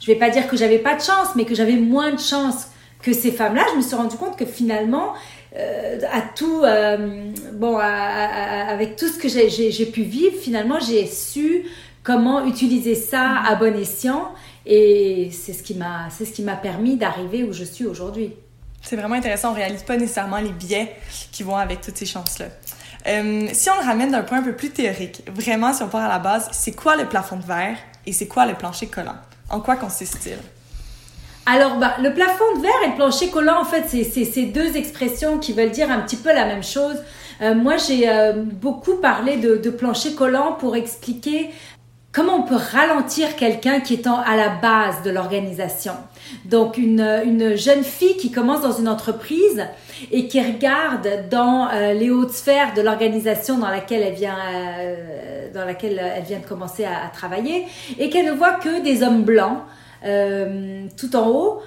je 0.00 0.06
vais 0.06 0.18
pas 0.18 0.30
dire 0.30 0.46
que 0.46 0.56
j'avais 0.56 0.78
pas 0.78 0.94
de 0.94 1.00
chance, 1.00 1.28
mais 1.34 1.44
que 1.44 1.54
j'avais 1.54 1.76
moins 1.76 2.12
de 2.12 2.20
chance 2.20 2.68
que 3.06 3.12
ces 3.12 3.30
femmes-là, 3.30 3.62
je 3.70 3.76
me 3.76 3.82
suis 3.82 3.94
rendu 3.94 4.16
compte 4.16 4.36
que 4.36 4.44
finalement, 4.44 5.14
euh, 5.56 6.00
à 6.12 6.22
tout, 6.22 6.62
euh, 6.64 7.30
bon, 7.52 7.78
avec 7.78 8.96
tout 8.96 9.06
ce 9.06 9.16
que 9.16 9.28
j'ai 9.28 9.86
pu 9.86 10.02
vivre, 10.02 10.36
finalement, 10.36 10.80
j'ai 10.80 11.06
su 11.06 11.62
comment 12.02 12.44
utiliser 12.44 12.96
ça 12.96 13.42
à 13.46 13.54
bon 13.54 13.78
escient, 13.78 14.32
et 14.66 15.30
c'est 15.30 15.52
ce 15.52 15.62
qui 15.62 15.74
m'a, 15.74 16.08
c'est 16.10 16.24
ce 16.24 16.32
qui 16.32 16.42
m'a 16.42 16.56
permis 16.56 16.96
d'arriver 16.96 17.44
où 17.44 17.52
je 17.52 17.62
suis 17.62 17.86
aujourd'hui. 17.86 18.32
C'est 18.82 18.96
vraiment 18.96 19.14
intéressant. 19.14 19.52
On 19.52 19.54
réalise 19.54 19.84
pas 19.84 19.96
nécessairement 19.96 20.38
les 20.38 20.50
biais 20.50 20.96
qui 21.30 21.44
vont 21.44 21.56
avec 21.56 21.82
toutes 21.82 21.96
ces 21.96 22.06
chances-là. 22.06 22.46
Euh, 23.06 23.48
si 23.52 23.70
on 23.70 23.80
le 23.80 23.86
ramène 23.86 24.10
d'un 24.10 24.22
point 24.22 24.38
un 24.38 24.42
peu 24.42 24.54
plus 24.54 24.70
théorique, 24.70 25.22
vraiment, 25.32 25.72
si 25.72 25.84
on 25.84 25.88
part 25.88 26.02
à 26.02 26.08
la 26.08 26.18
base, 26.18 26.48
c'est 26.50 26.72
quoi 26.72 26.96
le 26.96 27.06
plafond 27.06 27.36
de 27.36 27.44
verre 27.44 27.76
et 28.04 28.12
c'est 28.12 28.26
quoi 28.26 28.46
le 28.46 28.54
plancher 28.54 28.88
collant? 28.88 29.16
En 29.48 29.60
quoi 29.60 29.76
consiste-t-il? 29.76 30.38
Alors, 31.48 31.76
bah, 31.76 31.94
le 32.02 32.12
plafond 32.12 32.56
de 32.56 32.62
verre 32.62 32.72
et 32.84 32.88
le 32.88 32.96
plancher 32.96 33.30
collant, 33.30 33.60
en 33.60 33.64
fait, 33.64 33.84
c'est 33.86 34.02
ces 34.02 34.46
deux 34.46 34.76
expressions 34.76 35.38
qui 35.38 35.52
veulent 35.52 35.70
dire 35.70 35.90
un 35.92 36.00
petit 36.00 36.16
peu 36.16 36.32
la 36.34 36.44
même 36.44 36.64
chose. 36.64 36.96
Euh, 37.40 37.54
moi, 37.54 37.76
j'ai 37.76 38.08
euh, 38.08 38.32
beaucoup 38.34 38.96
parlé 38.96 39.36
de, 39.36 39.70
plancher 39.70 40.14
collant 40.14 40.54
pour 40.58 40.74
expliquer 40.74 41.50
comment 42.10 42.38
on 42.38 42.42
peut 42.42 42.56
ralentir 42.56 43.36
quelqu'un 43.36 43.78
qui 43.78 43.94
est 43.94 44.08
à 44.08 44.36
la 44.36 44.48
base 44.48 45.02
de 45.04 45.10
l'organisation. 45.10 45.92
Donc, 46.46 46.78
une, 46.78 47.00
une, 47.24 47.54
jeune 47.54 47.84
fille 47.84 48.16
qui 48.16 48.32
commence 48.32 48.62
dans 48.62 48.72
une 48.72 48.88
entreprise 48.88 49.68
et 50.10 50.26
qui 50.26 50.40
regarde 50.40 51.28
dans 51.30 51.68
euh, 51.68 51.92
les 51.92 52.10
hautes 52.10 52.32
sphères 52.32 52.74
de 52.74 52.82
l'organisation 52.82 53.58
dans 53.58 53.68
laquelle 53.68 54.02
elle 54.02 54.14
vient, 54.14 54.36
dans 55.54 55.64
laquelle 55.64 56.02
elle 56.16 56.24
vient 56.24 56.40
de 56.40 56.46
commencer 56.46 56.84
à 56.84 57.08
travailler 57.12 57.66
et 58.00 58.10
qu'elle 58.10 58.26
ne 58.26 58.32
voit 58.32 58.54
que 58.54 58.82
des 58.82 59.04
hommes 59.04 59.22
blancs 59.22 59.60
euh, 60.04 60.86
tout 60.96 61.16
en 61.16 61.28
haut, 61.28 61.62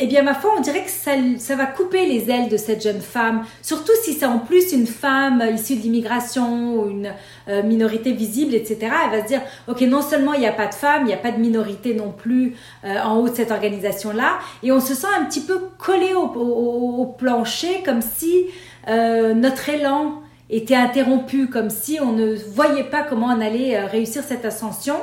eh 0.00 0.06
bien, 0.06 0.22
ma 0.22 0.34
foi, 0.34 0.52
on 0.56 0.60
dirait 0.60 0.84
que 0.84 0.90
ça, 0.90 1.56
va 1.56 1.66
couper 1.66 2.06
les 2.06 2.30
ailes 2.30 2.48
de 2.48 2.56
cette 2.56 2.82
jeune 2.82 3.00
femme, 3.00 3.44
surtout 3.62 3.92
si 4.04 4.12
c'est 4.12 4.26
en 4.26 4.38
plus 4.38 4.72
une 4.72 4.86
femme 4.86 5.42
issue 5.52 5.74
de 5.74 5.82
l'immigration 5.82 6.74
ou 6.76 6.88
une 6.88 7.12
euh, 7.48 7.64
minorité 7.64 8.12
visible, 8.12 8.54
etc. 8.54 8.78
Elle 8.82 9.18
va 9.18 9.22
se 9.24 9.28
dire, 9.28 9.40
ok, 9.66 9.80
non 9.82 10.02
seulement 10.02 10.34
il 10.34 10.40
n'y 10.40 10.46
a 10.46 10.52
pas 10.52 10.68
de 10.68 10.74
femmes, 10.74 11.02
il 11.02 11.06
n'y 11.06 11.14
a 11.14 11.18
pas 11.18 11.32
de 11.32 11.40
minorité 11.40 11.94
non 11.94 12.12
plus 12.12 12.54
euh, 12.84 13.00
en 13.02 13.16
haut 13.16 13.28
de 13.28 13.34
cette 13.34 13.50
organisation-là, 13.50 14.38
et 14.62 14.70
on 14.70 14.80
se 14.80 14.94
sent 14.94 15.08
un 15.18 15.24
petit 15.24 15.40
peu 15.40 15.58
collé 15.78 16.14
au, 16.14 17.06
plancher, 17.18 17.82
comme 17.84 18.02
si 18.02 18.46
notre 18.86 19.68
élan 19.68 20.22
était 20.50 20.76
interrompu, 20.76 21.48
comme 21.48 21.70
si 21.70 21.98
on 22.00 22.12
ne 22.12 22.36
voyait 22.54 22.84
pas 22.84 23.02
comment 23.02 23.26
on 23.26 23.40
allait 23.40 23.80
réussir 23.84 24.22
cette 24.22 24.44
ascension. 24.44 24.94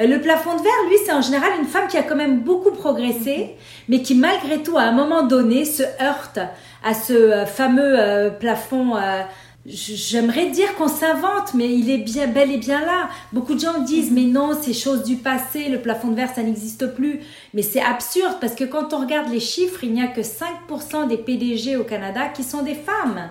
Euh, 0.00 0.06
le 0.06 0.20
plafond 0.20 0.56
de 0.56 0.62
verre, 0.62 0.88
lui, 0.88 0.96
c'est 1.04 1.12
en 1.12 1.22
général 1.22 1.50
une 1.58 1.66
femme 1.66 1.88
qui 1.88 1.96
a 1.96 2.02
quand 2.02 2.16
même 2.16 2.40
beaucoup 2.40 2.70
progressé, 2.70 3.56
mais 3.88 4.02
qui 4.02 4.14
malgré 4.14 4.62
tout, 4.62 4.76
à 4.76 4.82
un 4.82 4.92
moment 4.92 5.22
donné, 5.22 5.64
se 5.64 5.82
heurte 6.02 6.38
à 6.84 6.94
ce 6.94 7.12
euh, 7.12 7.46
fameux 7.46 7.98
euh, 7.98 8.30
plafond. 8.30 8.94
J'aimerais 9.66 10.46
dire 10.46 10.74
qu'on 10.76 10.88
s'invente, 10.88 11.52
mais 11.52 11.68
il 11.68 11.90
est 11.90 11.98
bien 11.98 12.26
bel 12.26 12.50
et 12.50 12.56
bien 12.56 12.80
là. 12.80 13.08
Beaucoup 13.32 13.54
de 13.54 13.60
gens 13.60 13.80
disent, 13.80 14.10
mais 14.10 14.22
non, 14.22 14.56
c'est 14.58 14.72
chose 14.72 15.02
du 15.02 15.16
passé, 15.16 15.68
le 15.68 15.82
plafond 15.82 16.08
de 16.08 16.14
verre, 16.14 16.32
ça 16.34 16.42
n'existe 16.42 16.94
plus. 16.94 17.20
Mais 17.52 17.60
c'est 17.60 17.82
absurde 17.82 18.36
parce 18.40 18.54
que 18.54 18.64
quand 18.64 18.94
on 18.94 19.00
regarde 19.00 19.30
les 19.30 19.40
chiffres, 19.40 19.84
il 19.84 19.92
n'y 19.92 20.02
a 20.02 20.06
que 20.06 20.22
5% 20.22 21.08
des 21.08 21.18
PDG 21.18 21.76
au 21.76 21.84
Canada 21.84 22.28
qui 22.28 22.44
sont 22.44 22.62
des 22.62 22.76
femmes. 22.76 23.28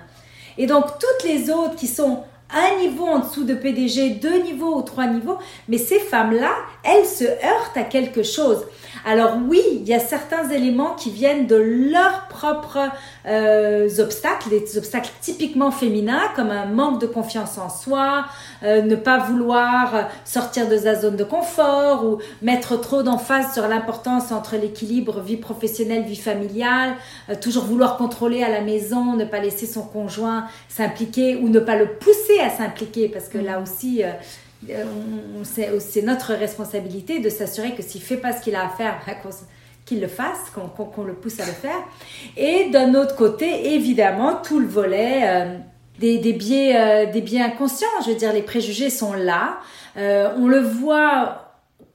Et 0.60 0.68
donc 0.68 0.86
toutes 1.00 1.28
les 1.28 1.50
autres 1.50 1.76
qui 1.76 1.88
sont 1.88 2.24
un 2.54 2.80
niveau 2.80 3.06
en 3.06 3.20
dessous 3.20 3.44
de 3.44 3.54
PDG, 3.54 4.12
deux 4.12 4.42
niveaux 4.44 4.78
ou 4.78 4.82
trois 4.82 5.08
niveaux, 5.08 5.38
mais 5.68 5.78
ces 5.78 6.00
femmes-là, 6.00 6.52
elles 6.84 7.06
se 7.06 7.26
heurtent 7.26 7.76
à 7.76 7.84
quelque 7.84 8.24
chose. 8.24 8.66
Alors 9.06 9.38
oui, 9.48 9.62
il 9.72 9.88
y 9.88 9.94
a 9.94 10.00
certains 10.00 10.50
éléments 10.50 10.94
qui 10.96 11.12
viennent 11.12 11.48
de 11.48 11.56
leurs 11.56 12.28
propres 12.28 12.90
euh, 13.26 13.88
obstacles, 14.00 14.50
des 14.50 14.78
obstacles 14.78 15.12
typiquement 15.22 15.72
féminins, 15.72 16.24
comme 16.36 16.50
un 16.50 16.66
manque 16.66 17.00
de 17.00 17.08
confiance 17.08 17.58
en 17.58 17.70
soi, 17.70 18.26
euh, 18.64 18.82
ne 18.82 18.96
pas 18.96 19.20
vouloir 19.20 20.10
sortir 20.26 20.68
de 20.68 20.78
sa 20.78 20.96
zone 20.96 21.16
de 21.16 21.24
confort 21.24 22.06
ou 22.06 22.18
mettre 22.42 22.80
trop 22.80 23.04
d'emphase 23.04 23.54
sur 23.54 23.68
l'importance 23.68 24.32
entre 24.32 24.56
l'équilibre 24.56 25.22
vie 25.22 25.38
professionnelle, 25.38 26.04
vie 26.04 26.16
familiale, 26.16 26.96
euh, 27.30 27.36
toujours 27.40 27.64
vouloir 27.64 27.98
contrôler 27.98 28.44
à 28.44 28.50
la 28.50 28.62
maison, 28.62 29.16
ne 29.16 29.26
pas 29.26 29.40
laisser 29.40 29.66
son 29.66 29.84
conjoint 29.84 30.48
s'impliquer 30.70 31.38
ou 31.38 31.50
ne 31.50 31.60
pas 31.60 31.76
le 31.76 31.88
pousser 31.88 32.37
à 32.40 32.50
s'impliquer, 32.50 33.10
parce 33.10 33.30
que 33.30 33.38
là 33.38 33.60
aussi 33.60 34.04
euh, 34.70 34.84
c'est 35.44 36.02
notre 36.02 36.34
responsabilité 36.34 37.20
de 37.20 37.30
s'assurer 37.30 37.76
que 37.76 37.84
s'il 37.84 38.02
fait 38.02 38.18
pas 38.18 38.34
ce 38.34 38.42
qu'il 38.42 38.56
a 38.56 38.66
à 38.66 38.70
faire, 38.70 39.00
ben, 39.06 39.16
qu'il 39.86 40.02
le 40.02 40.08
fasse, 40.08 40.52
qu'on 40.54 41.04
le 41.04 41.14
pousse 41.14 41.40
à 41.40 41.46
le 41.46 41.52
faire. 41.52 41.80
Et 42.36 42.70
d'un 42.72 42.94
autre 42.96 43.16
côté, 43.16 43.74
évidemment, 43.74 44.42
tout 44.44 44.60
le 44.60 44.68
volet 44.68 45.22
euh, 45.24 45.58
des, 46.00 46.18
des, 46.18 46.34
biais, 46.34 46.76
euh, 46.76 47.12
des 47.12 47.22
biais 47.22 47.42
inconscients. 47.42 47.88
Je 48.04 48.12
veux 48.12 48.18
dire, 48.18 48.34
les 48.34 48.42
préjugés 48.42 48.90
sont 48.90 49.14
là. 49.14 49.60
on 49.96 50.48
le 50.48 50.60
voit 50.60 51.44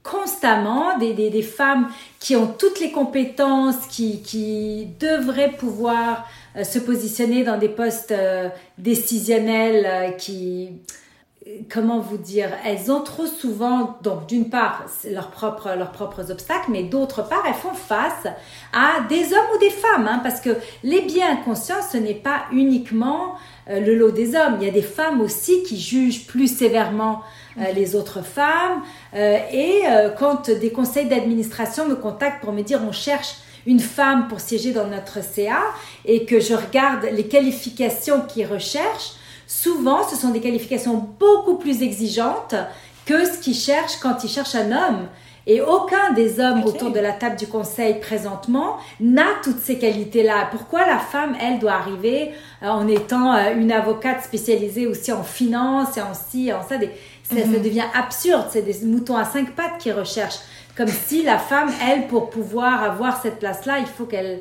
constamment, 0.02 0.98
des, 0.98 1.12
des, 1.14 1.30
des, 1.30 1.42
femmes 1.42 1.88
qui 2.18 2.34
ont 2.34 2.46
toutes 2.46 2.80
les 2.80 2.90
compétences, 2.90 3.86
qui, 3.88 4.22
qui 4.22 4.88
devraient 4.98 5.52
pouvoir 5.52 6.26
se 6.62 6.78
positionner 6.78 7.44
dans 7.44 7.58
des 7.58 7.68
postes 7.68 8.14
décisionnels, 8.78 10.16
qui 10.18 10.80
comment 11.70 11.98
vous 11.98 12.18
dire, 12.18 12.50
elles 12.64 12.90
ont 12.92 13.00
trop 13.00 13.26
souvent, 13.26 13.98
donc 14.02 14.26
d'une 14.26 14.48
part, 14.48 14.84
leurs 15.10 15.30
propres, 15.30 15.74
leurs 15.76 15.92
propres 15.92 16.30
obstacles, 16.30 16.70
mais 16.70 16.84
d'autre 16.84 17.28
part, 17.28 17.42
elles 17.46 17.54
font 17.54 17.74
face 17.74 18.26
à 18.72 19.00
des 19.08 19.32
hommes 19.32 19.46
ou 19.54 19.58
des 19.58 19.70
femmes, 19.70 20.06
hein, 20.06 20.20
parce 20.22 20.40
que 20.40 20.50
les 20.84 21.02
biens 21.02 21.32
inconscients, 21.32 21.82
ce 21.90 21.96
n'est 21.96 22.14
pas 22.14 22.42
uniquement 22.52 23.34
euh, 23.68 23.80
le 23.80 23.96
lot 23.96 24.10
des 24.10 24.34
hommes. 24.34 24.56
Il 24.60 24.66
y 24.66 24.70
a 24.70 24.72
des 24.72 24.82
femmes 24.82 25.20
aussi 25.20 25.62
qui 25.62 25.80
jugent 25.80 26.26
plus 26.26 26.48
sévèrement 26.48 27.22
euh, 27.58 27.72
les 27.72 27.96
autres 27.96 28.24
femmes. 28.24 28.82
Euh, 29.14 29.38
et 29.52 29.82
quand 30.18 30.50
des 30.50 30.70
conseils 30.70 31.06
d'administration 31.06 31.86
me 31.86 31.96
contactent 31.96 32.42
pour 32.42 32.52
me 32.52 32.62
dire 32.62 32.80
on 32.86 32.92
cherche 32.92 33.36
une 33.66 33.80
femme 33.80 34.28
pour 34.28 34.40
siéger 34.40 34.72
dans 34.72 34.86
notre 34.86 35.22
CA 35.22 35.62
et 36.04 36.24
que 36.24 36.40
je 36.40 36.54
regarde 36.54 37.06
les 37.12 37.26
qualifications 37.26 38.22
qu'ils 38.22 38.46
recherchent, 38.46 39.12
souvent, 39.46 40.08
ce 40.08 40.16
sont 40.16 40.30
des 40.30 40.40
qualifications 40.40 41.08
beaucoup 41.18 41.56
plus 41.56 41.82
exigeantes 41.82 42.54
que 43.06 43.24
ce 43.24 43.38
qu'ils 43.38 43.54
cherchent 43.54 43.98
quand 44.00 44.24
ils 44.24 44.30
cherchent 44.30 44.54
un 44.54 44.72
homme. 44.72 45.08
Et 45.46 45.60
aucun 45.60 46.12
des 46.12 46.38
hommes 46.38 46.62
autour 46.64 46.92
de 46.92 47.00
la 47.00 47.12
table 47.12 47.36
du 47.36 47.48
conseil 47.48 47.98
présentement 47.98 48.76
n'a 49.00 49.26
toutes 49.42 49.58
ces 49.58 49.76
qualités-là. 49.76 50.48
Pourquoi 50.52 50.86
la 50.86 50.98
femme, 50.98 51.34
elle, 51.40 51.58
doit 51.58 51.72
arriver 51.72 52.30
euh, 52.62 52.68
en 52.68 52.86
étant 52.86 53.34
euh, 53.34 53.52
une 53.56 53.72
avocate 53.72 54.22
spécialisée 54.22 54.86
aussi 54.86 55.10
en 55.10 55.24
finance 55.24 55.96
et 55.96 56.00
en 56.00 56.14
ci, 56.14 56.52
en 56.52 56.62
ça, 56.62 56.76
ça, 57.24 57.34
mhm. 57.34 57.60
devient 57.60 57.84
absurde. 57.92 58.46
C'est 58.50 58.62
des 58.62 58.86
moutons 58.86 59.16
à 59.16 59.24
cinq 59.24 59.56
pattes 59.56 59.78
qui 59.80 59.90
recherchent. 59.90 60.38
Comme 60.76 60.88
si 60.88 61.22
la 61.22 61.38
femme, 61.38 61.70
elle, 61.86 62.06
pour 62.06 62.30
pouvoir 62.30 62.82
avoir 62.82 63.20
cette 63.20 63.38
place-là, 63.38 63.78
il 63.78 63.86
faut 63.86 64.06
qu'elle 64.06 64.40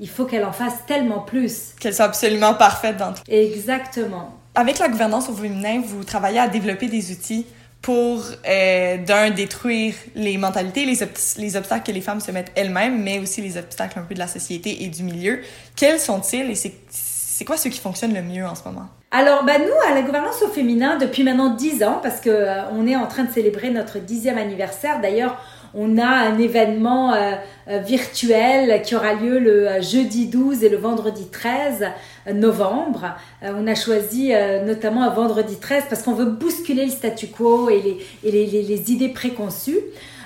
il 0.00 0.08
faut 0.08 0.24
qu'elle 0.24 0.44
en 0.44 0.52
fasse 0.52 0.84
tellement 0.86 1.20
plus. 1.20 1.74
Qu'elle 1.78 1.94
soit 1.94 2.06
absolument 2.06 2.54
parfaite 2.54 2.96
dans 2.96 3.12
tout. 3.12 3.22
Exactement. 3.28 4.36
Avec 4.54 4.80
la 4.80 4.88
gouvernance 4.88 5.28
au 5.28 5.32
féminin, 5.32 5.80
vous 5.84 6.02
travaillez 6.02 6.40
à 6.40 6.48
développer 6.48 6.88
des 6.88 7.12
outils 7.12 7.46
pour, 7.80 8.24
euh, 8.48 8.98
d'un, 8.98 9.30
détruire 9.30 9.94
les 10.14 10.38
mentalités, 10.38 10.84
les, 10.86 10.98
les 11.38 11.56
obstacles 11.56 11.84
que 11.84 11.92
les 11.92 12.00
femmes 12.00 12.20
se 12.20 12.30
mettent 12.30 12.52
elles-mêmes, 12.54 13.02
mais 13.02 13.20
aussi 13.20 13.42
les 13.42 13.56
obstacles 13.56 13.98
un 13.98 14.02
peu 14.02 14.14
de 14.14 14.18
la 14.18 14.26
société 14.26 14.84
et 14.84 14.88
du 14.88 15.04
milieu. 15.04 15.40
Quels 15.76 16.00
sont-ils 16.00 16.50
et 16.50 16.54
c'est 16.54 17.44
quoi 17.44 17.56
ceux 17.56 17.70
qui 17.70 17.80
fonctionnent 17.80 18.14
le 18.14 18.22
mieux 18.22 18.46
en 18.46 18.54
ce 18.54 18.64
moment? 18.64 18.88
Alors, 19.10 19.44
bah, 19.44 19.58
nous, 19.58 19.90
à 19.90 19.94
la 19.94 20.02
gouvernance 20.02 20.42
au 20.42 20.48
féminin, 20.48 20.96
depuis 20.96 21.22
maintenant 21.22 21.50
dix 21.50 21.82
ans, 21.84 22.00
parce 22.02 22.20
que 22.20 22.30
euh, 22.30 22.68
on 22.70 22.86
est 22.86 22.96
en 22.96 23.06
train 23.06 23.24
de 23.24 23.32
célébrer 23.32 23.70
notre 23.70 23.98
dixième 23.98 24.38
anniversaire. 24.38 25.00
D'ailleurs, 25.00 25.38
on 25.74 25.98
a 25.98 26.06
un 26.06 26.38
événement 26.38 27.14
euh, 27.14 27.32
euh, 27.68 27.78
virtuel 27.78 28.82
qui 28.82 28.94
aura 28.94 29.14
lieu 29.14 29.38
le 29.38 29.68
euh, 29.68 29.82
jeudi 29.82 30.26
12 30.26 30.64
et 30.64 30.68
le 30.68 30.76
vendredi 30.76 31.28
13 31.30 31.86
novembre. 32.34 33.16
on 33.42 33.66
a 33.66 33.74
choisi 33.74 34.32
notamment 34.64 35.02
un 35.02 35.08
vendredi 35.08 35.56
13 35.56 35.86
parce 35.88 36.04
qu'on 36.04 36.14
veut 36.14 36.30
bousculer 36.30 36.84
le 36.84 36.90
statu 36.90 37.26
quo 37.26 37.68
et 37.68 37.82
les, 38.22 38.46
les, 38.46 38.92
idées 38.92 39.08
préconçues. 39.08 39.80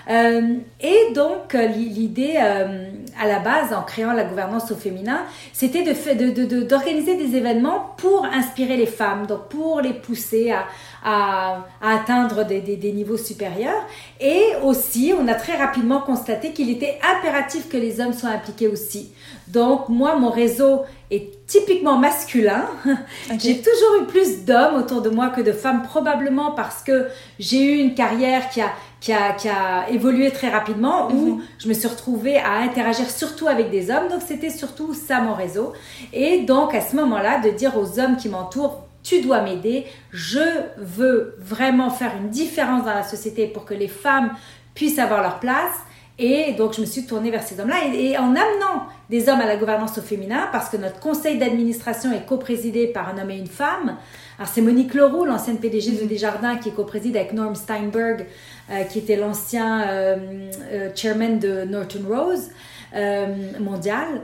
Et 0.08 1.12
donc, 1.14 1.54
l'idée 1.54 2.36
à 3.18 3.26
la 3.26 3.38
base, 3.38 3.72
en 3.72 3.82
créant 3.82 4.12
la 4.12 4.24
gouvernance 4.24 4.70
au 4.70 4.76
féminin, 4.76 5.22
c'était 5.52 5.82
d'organiser 5.82 7.14
de, 7.16 7.22
de, 7.22 7.26
des 7.26 7.36
événements 7.36 7.94
pour 7.96 8.24
inspirer 8.26 8.76
les 8.76 8.86
femmes, 8.86 9.26
donc 9.26 9.48
pour 9.48 9.80
les 9.80 9.94
pousser 9.94 10.52
à, 10.52 10.66
à, 11.02 11.64
atteindre 11.82 12.44
des, 12.44 12.60
des, 12.60 12.92
niveaux 12.92 13.16
supérieurs. 13.16 13.86
Et 14.20 14.42
aussi, 14.62 15.14
on 15.18 15.26
a 15.28 15.34
très 15.34 15.56
rapidement 15.56 16.00
constaté 16.00 16.52
qu'il 16.52 16.70
était 16.70 16.98
impératif 17.16 17.68
que 17.68 17.76
les 17.76 18.00
hommes 18.00 18.12
soient 18.12 18.30
impliqués 18.30 18.68
aussi. 18.68 19.12
Donc, 19.48 19.88
moi, 19.88 20.16
mon 20.16 20.30
réseau 20.30 20.82
est 21.10 21.46
typiquement 21.46 21.96
masculin. 21.96 22.66
J'ai 23.38 23.58
toujours 23.58 24.02
eu 24.02 24.06
plus 24.06 24.44
d'hommes 24.44 24.74
autour 24.74 25.00
de 25.00 25.08
moi 25.08 25.28
que 25.28 25.40
de 25.40 25.52
femmes, 25.52 25.82
probablement 25.82 26.50
parce 26.52 26.82
que 26.82 27.06
j'ai 27.38 27.62
eu 27.62 27.76
une 27.78 27.94
carrière 27.94 28.50
qui 28.50 28.60
a, 28.60 28.70
qui 29.06 29.12
a, 29.12 29.34
qui 29.34 29.48
a 29.48 29.88
évolué 29.88 30.32
très 30.32 30.48
rapidement, 30.48 31.08
où 31.12 31.36
mhm. 31.36 31.42
je 31.60 31.68
me 31.68 31.74
suis 31.74 31.86
retrouvée 31.86 32.38
à 32.38 32.54
interagir 32.54 33.08
surtout 33.08 33.46
avec 33.46 33.70
des 33.70 33.88
hommes. 33.88 34.08
Donc, 34.10 34.20
c'était 34.26 34.50
surtout 34.50 34.94
ça 34.94 35.20
mon 35.20 35.32
réseau. 35.32 35.74
Et 36.12 36.40
donc, 36.40 36.74
à 36.74 36.80
ce 36.80 36.96
moment-là, 36.96 37.38
de 37.38 37.50
dire 37.50 37.76
aux 37.78 38.00
hommes 38.00 38.16
qui 38.16 38.28
m'entourent, 38.28 38.84
tu 39.04 39.20
dois 39.20 39.42
m'aider, 39.42 39.86
je 40.10 40.40
veux 40.78 41.36
vraiment 41.38 41.88
faire 41.88 42.16
une 42.20 42.30
différence 42.30 42.84
dans 42.84 42.94
la 42.94 43.04
société 43.04 43.46
pour 43.46 43.64
que 43.64 43.74
les 43.74 43.86
femmes 43.86 44.32
puissent 44.74 44.98
avoir 44.98 45.22
leur 45.22 45.38
place. 45.38 45.76
Et 46.18 46.54
donc, 46.54 46.74
je 46.74 46.80
me 46.80 46.86
suis 46.86 47.06
tournée 47.06 47.30
vers 47.30 47.44
ces 47.44 47.60
hommes-là. 47.60 47.76
Et, 47.94 48.18
en 48.18 48.30
amenant 48.30 48.88
des 49.08 49.28
hommes 49.28 49.40
à 49.40 49.46
la 49.46 49.56
gouvernance 49.56 49.98
au 49.98 50.02
féminin, 50.02 50.48
parce 50.50 50.68
que 50.68 50.78
notre 50.78 50.98
conseil 50.98 51.38
d'administration 51.38 52.10
est 52.12 52.26
coprésidé 52.26 52.88
par 52.88 53.08
un 53.08 53.22
homme 53.22 53.30
et 53.30 53.38
une 53.38 53.46
femme. 53.46 53.98
Alors, 54.38 54.50
c'est 54.52 54.62
Monique 54.62 54.94
Leroux, 54.94 55.24
l'ancienne 55.24 55.58
PDG 55.58 55.92
de 55.92 56.06
Desjardins, 56.06 56.56
qui 56.56 56.72
co-préside 56.72 57.16
avec 57.16 57.32
Norm 57.32 57.54
Steinberg, 57.54 58.26
qui 58.90 58.98
était 58.98 59.16
l'ancien 59.16 59.88
euh, 59.88 60.16
euh, 60.72 60.90
chairman 60.94 61.38
de 61.38 61.64
Norton 61.64 62.02
Rose 62.08 62.50
mondial 63.60 64.22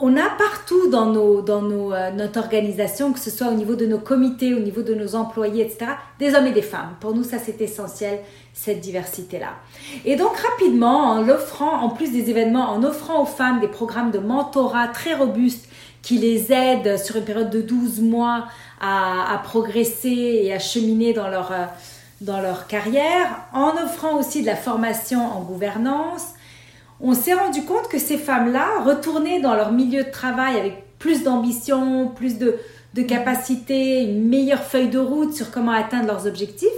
on 0.00 0.16
a 0.16 0.28
partout 0.30 0.88
dans, 0.90 1.06
nos, 1.06 1.42
dans 1.42 1.62
nos, 1.62 1.92
euh, 1.92 2.10
notre 2.12 2.38
organisation, 2.38 3.12
que 3.12 3.18
ce 3.18 3.30
soit 3.30 3.48
au 3.48 3.54
niveau 3.54 3.74
de 3.74 3.86
nos 3.86 3.98
comités, 3.98 4.54
au 4.54 4.60
niveau 4.60 4.82
de 4.82 4.94
nos 4.94 5.14
employés, 5.14 5.64
etc., 5.64 5.92
des 6.20 6.34
hommes 6.34 6.46
et 6.46 6.52
des 6.52 6.62
femmes. 6.62 6.94
Pour 7.00 7.14
nous, 7.14 7.24
ça 7.24 7.38
c'est 7.38 7.60
essentiel, 7.60 8.20
cette 8.54 8.80
diversité-là. 8.80 9.54
Et 10.04 10.16
donc 10.16 10.36
rapidement, 10.36 11.10
en 11.10 11.28
offrant, 11.28 11.82
en 11.82 11.90
plus 11.90 12.12
des 12.12 12.30
événements, 12.30 12.70
en 12.70 12.84
offrant 12.84 13.22
aux 13.22 13.26
femmes 13.26 13.60
des 13.60 13.68
programmes 13.68 14.10
de 14.10 14.18
mentorat 14.18 14.88
très 14.88 15.14
robustes 15.14 15.68
qui 16.02 16.18
les 16.18 16.52
aident 16.52 16.96
sur 16.96 17.16
une 17.16 17.24
période 17.24 17.50
de 17.50 17.60
12 17.60 18.00
mois 18.00 18.46
à, 18.80 19.40
progresser 19.42 20.40
et 20.44 20.52
à 20.52 20.60
cheminer 20.60 21.12
dans 21.12 21.28
leur, 21.28 21.50
euh, 21.50 21.64
dans 22.20 22.40
leur 22.40 22.66
carrière, 22.66 23.44
en 23.52 23.72
offrant 23.84 24.18
aussi 24.18 24.42
de 24.42 24.46
la 24.46 24.56
formation 24.56 25.20
en 25.20 25.40
gouvernance, 25.42 26.28
on 27.00 27.14
s'est 27.14 27.34
rendu 27.34 27.62
compte 27.62 27.88
que 27.88 27.98
ces 27.98 28.18
femmes-là, 28.18 28.82
retournées 28.84 29.40
dans 29.40 29.54
leur 29.54 29.70
milieu 29.70 30.04
de 30.04 30.10
travail 30.10 30.58
avec 30.58 30.98
plus 30.98 31.22
d'ambition, 31.22 32.08
plus 32.08 32.38
de, 32.38 32.56
de 32.94 33.02
capacité, 33.02 34.02
une 34.02 34.28
meilleure 34.28 34.64
feuille 34.64 34.88
de 34.88 34.98
route 34.98 35.32
sur 35.32 35.52
comment 35.52 35.72
atteindre 35.72 36.08
leurs 36.08 36.26
objectifs, 36.26 36.68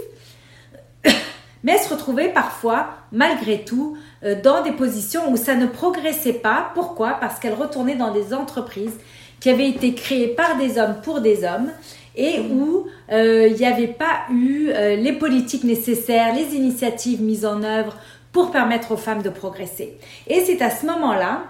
mais 1.63 1.79
se 1.79 1.89
retrouvaient 1.89 2.31
parfois, 2.31 2.89
malgré 3.11 3.63
tout, 3.63 3.97
euh, 4.23 4.39
dans 4.39 4.61
des 4.61 4.73
positions 4.73 5.31
où 5.31 5.37
ça 5.37 5.55
ne 5.55 5.65
progressait 5.65 6.33
pas. 6.33 6.69
Pourquoi? 6.75 7.17
Parce 7.19 7.39
qu'elles 7.39 7.55
retournaient 7.55 7.95
dans 7.95 8.13
des 8.13 8.33
entreprises 8.35 8.97
qui 9.39 9.49
avaient 9.49 9.69
été 9.69 9.95
créées 9.95 10.27
par 10.27 10.57
des 10.57 10.77
hommes 10.77 10.97
pour 11.03 11.19
des 11.19 11.43
hommes 11.43 11.71
et 12.15 12.39
où 12.39 12.87
euh, 13.11 13.47
il 13.47 13.55
n'y 13.55 13.65
avait 13.65 13.87
pas 13.87 14.23
eu 14.31 14.69
euh, 14.69 14.95
les 14.95 15.13
politiques 15.13 15.63
nécessaires, 15.63 16.35
les 16.35 16.55
initiatives 16.55 17.21
mises 17.21 17.45
en 17.45 17.63
œuvre 17.63 17.95
pour 18.31 18.51
permettre 18.51 18.91
aux 18.91 18.97
femmes 18.97 19.21
de 19.21 19.29
progresser. 19.29 19.97
Et 20.27 20.41
c'est 20.41 20.61
à 20.61 20.69
ce 20.69 20.85
moment-là 20.85 21.43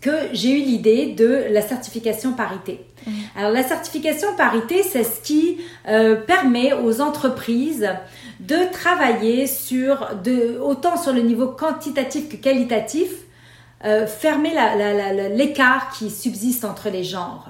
que 0.00 0.10
j'ai 0.32 0.50
eu 0.50 0.62
l'idée 0.62 1.06
de 1.06 1.46
la 1.50 1.62
certification 1.62 2.32
parité. 2.32 2.84
Mmh. 3.06 3.10
Alors 3.36 3.52
la 3.52 3.62
certification 3.62 4.28
parité, 4.36 4.82
c'est 4.82 5.04
ce 5.04 5.20
qui 5.22 5.58
euh, 5.88 6.14
permet 6.14 6.72
aux 6.74 7.00
entreprises 7.00 7.88
de 8.40 8.70
travailler 8.70 9.46
sur 9.46 10.10
de, 10.22 10.58
autant 10.58 10.96
sur 10.96 11.12
le 11.12 11.22
niveau 11.22 11.48
quantitatif 11.48 12.28
que 12.28 12.36
qualitatif 12.36 13.23
euh, 13.84 14.06
fermer 14.06 14.52
l'écart 15.34 15.90
qui 15.90 16.10
subsiste 16.10 16.64
entre 16.64 16.88
les 16.88 17.04
genres. 17.04 17.48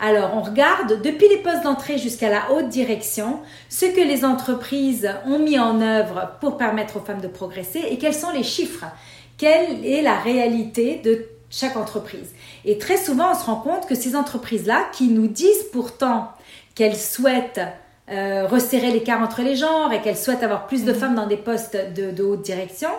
Alors, 0.00 0.32
on 0.34 0.42
regarde 0.42 1.00
depuis 1.00 1.28
les 1.28 1.36
postes 1.36 1.62
d'entrée 1.62 1.96
jusqu'à 1.96 2.28
la 2.28 2.50
haute 2.50 2.68
direction 2.68 3.40
ce 3.68 3.86
que 3.86 4.00
les 4.00 4.24
entreprises 4.24 5.08
ont 5.26 5.38
mis 5.38 5.58
en 5.58 5.80
œuvre 5.80 6.32
pour 6.40 6.56
permettre 6.56 6.96
aux 6.96 7.04
femmes 7.04 7.20
de 7.20 7.28
progresser 7.28 7.84
et 7.88 7.98
quels 7.98 8.14
sont 8.14 8.32
les 8.32 8.42
chiffres. 8.42 8.84
Quelle 9.38 9.84
est 9.86 10.02
la 10.02 10.18
réalité 10.18 11.00
de 11.04 11.26
chaque 11.50 11.76
entreprise? 11.76 12.32
Et 12.64 12.78
très 12.78 12.96
souvent, 12.96 13.32
on 13.32 13.38
se 13.38 13.44
rend 13.44 13.60
compte 13.60 13.86
que 13.86 13.94
ces 13.94 14.16
entreprises-là, 14.16 14.88
qui 14.92 15.08
nous 15.08 15.28
disent 15.28 15.66
pourtant 15.72 16.32
qu'elles 16.74 16.96
souhaitent 16.96 17.60
euh, 18.10 18.46
resserrer 18.46 18.90
l'écart 18.90 19.22
entre 19.22 19.42
les 19.42 19.56
genres 19.56 19.92
et 19.92 20.00
qu'elles 20.00 20.16
souhaitent 20.16 20.42
avoir 20.42 20.66
plus 20.66 20.84
de 20.84 20.92
mmh. 20.92 20.94
femmes 20.96 21.14
dans 21.14 21.26
des 21.26 21.36
postes 21.36 21.76
de, 21.94 22.22
haute 22.22 22.42
direction, 22.42 22.90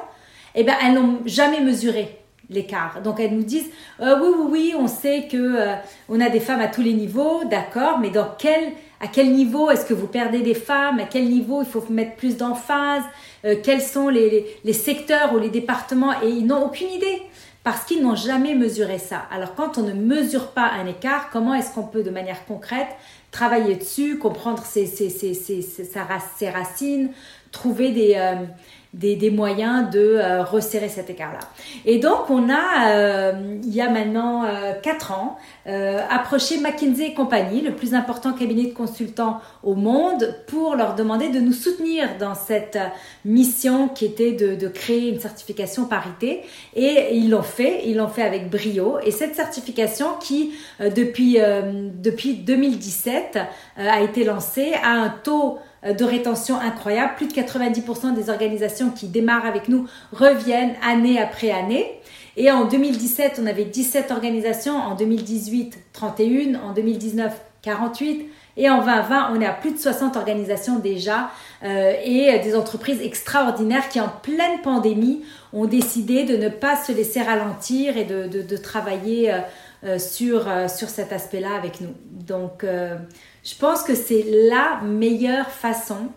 eh 0.55 0.63
bien, 0.63 0.75
elles 0.81 0.93
n'ont 0.93 1.19
jamais 1.25 1.59
mesuré 1.59 2.19
l'écart. 2.49 3.01
Donc 3.03 3.19
elles 3.19 3.33
nous 3.33 3.43
disent 3.43 3.69
euh, 4.01 4.17
oui 4.21 4.29
oui 4.37 4.47
oui, 4.49 4.73
on 4.77 4.87
sait 4.87 5.27
que 5.29 5.37
euh, 5.37 5.75
on 6.09 6.19
a 6.21 6.29
des 6.29 6.39
femmes 6.39 6.61
à 6.61 6.67
tous 6.67 6.81
les 6.81 6.93
niveaux, 6.93 7.43
d'accord, 7.45 7.99
mais 7.99 8.09
dans 8.09 8.29
quel 8.37 8.73
à 8.99 9.07
quel 9.07 9.31
niveau 9.31 9.69
est-ce 9.69 9.85
que 9.85 9.93
vous 9.93 10.07
perdez 10.07 10.39
des 10.39 10.55
femmes? 10.55 10.99
À 10.99 11.03
quel 11.03 11.25
niveau 11.29 11.61
il 11.61 11.67
faut 11.67 11.85
mettre 11.89 12.15
plus 12.15 12.35
d'emphase? 12.35 13.03
Euh, 13.45 13.55
Quels 13.61 13.83
sont 13.83 14.09
les, 14.09 14.47
les, 14.63 14.73
secteurs 14.73 15.35
ou 15.35 15.37
les 15.39 15.49
départements? 15.49 16.19
Et 16.23 16.29
ils 16.29 16.47
n'ont 16.47 16.65
aucune 16.65 16.89
idée 16.89 17.21
parce 17.63 17.85
qu'ils 17.85 18.01
n'ont 18.01 18.15
jamais 18.15 18.55
mesuré 18.55 18.97
ça. 18.97 19.23
Alors 19.29 19.53
quand 19.53 19.77
on 19.77 19.83
ne 19.83 19.93
mesure 19.93 20.47
pas 20.47 20.71
un 20.81 20.87
écart, 20.87 21.29
comment 21.31 21.53
est-ce 21.53 21.71
qu'on 21.75 21.83
peut 21.83 22.01
de 22.01 22.09
manière 22.09 22.43
concrète 22.45 22.87
travailler 23.29 23.75
dessus, 23.75 24.17
comprendre 24.17 24.63
ses, 24.63 24.87
ses, 24.87 25.09
ses, 25.09 25.33
ses 25.33 26.49
racines, 26.49 27.11
trouver 27.51 27.91
des, 27.91 28.15
des, 28.97 29.29
moyens 29.29 29.89
de 29.91 29.99
euh, 29.99 30.43
resserrer 30.43 30.89
cet 30.89 31.09
écart-là. 31.09 31.39
Et 31.85 31.99
donc, 31.99 32.29
on 32.29 32.49
a, 32.49 32.91
euh, 32.91 33.57
il 33.63 33.73
y 33.73 33.81
a 33.81 33.89
maintenant 33.89 34.45
euh, 34.45 34.73
4 34.81 35.11
ans, 35.11 35.37
euh, 35.67 35.99
approché 36.09 36.59
McKinsey 36.59 37.07
et 37.07 37.13
compagnie, 37.13 37.61
le 37.61 37.75
plus 37.75 37.93
important 37.93 38.33
cabinet 38.33 38.65
de 38.65 38.73
consultants 38.73 39.39
au 39.63 39.75
monde, 39.75 40.35
pour 40.47 40.75
leur 40.75 40.95
demander 40.95 41.29
de 41.29 41.39
nous 41.39 41.53
soutenir 41.53 42.17
dans 42.19 42.35
cette 42.35 42.77
mission 43.25 43.87
qui 43.89 44.05
était 44.05 44.31
de, 44.31 44.55
de 44.55 44.67
créer 44.67 45.09
une 45.09 45.19
certification 45.19 45.85
parité. 45.85 46.43
Et 46.75 47.15
ils 47.15 47.29
l'ont 47.29 47.43
fait, 47.43 47.81
ils 47.85 47.97
l'ont 47.97 48.07
fait 48.07 48.23
avec 48.23 48.49
brio. 48.49 48.97
Et 49.03 49.11
cette 49.11 49.35
certification 49.35 50.07
qui, 50.19 50.53
depuis, 50.79 51.37
depuis 52.01 52.35
2017, 52.35 53.39
a 53.77 54.01
été 54.01 54.23
lancée, 54.23 54.73
a 54.83 54.91
un 54.91 55.09
taux 55.09 55.47
euh, 55.57 55.66
de 55.83 56.03
rétention 56.03 56.59
incroyable. 56.59 57.13
Plus 57.15 57.27
de 57.27 57.33
90% 57.33 58.13
des 58.13 58.29
organisations 58.29 58.89
qui 58.89 59.07
démarrent 59.07 59.45
avec 59.45 59.69
nous 59.69 59.87
reviennent 60.11 60.75
année 60.83 61.19
après 61.19 61.51
année. 61.51 61.99
Et 62.37 62.51
en 62.51 62.65
2017, 62.65 63.39
on 63.41 63.47
avait 63.47 63.65
17 63.65 64.11
organisations, 64.11 64.75
en 64.75 64.93
2018, 64.93 65.79
31, 65.91 66.59
en 66.61 66.71
2019, 66.71 67.33
48. 67.63 68.29
Et 68.57 68.69
en 68.69 68.79
2020, 68.79 69.33
on 69.33 69.41
est 69.41 69.45
à 69.45 69.53
plus 69.53 69.71
de 69.71 69.77
60 69.77 70.17
organisations 70.17 70.77
déjà 70.77 71.31
euh, 71.63 71.93
et 72.03 72.37
des 72.39 72.55
entreprises 72.55 73.01
extraordinaires 73.01 73.89
qui, 73.89 73.99
en 73.99 74.09
pleine 74.09 74.61
pandémie, 74.63 75.23
ont 75.51 75.65
décidé 75.65 76.23
de 76.23 76.37
ne 76.37 76.49
pas 76.49 76.75
se 76.75 76.91
laisser 76.91 77.21
ralentir 77.21 77.97
et 77.97 78.03
de, 78.03 78.57
travailler 78.57 79.33
euh, 79.33 79.39
sur, 79.97 80.47
sur 80.69 80.89
cet 80.89 81.13
aspect-là 81.13 81.55
avec 81.55 81.81
nous. 81.81 81.93
Donc, 82.09 82.63
je 83.47 83.55
pense 83.55 83.83
que 83.83 83.95
c'est 83.95 84.25
la 84.49 84.81
meilleure 84.83 85.49
façon 85.49 86.09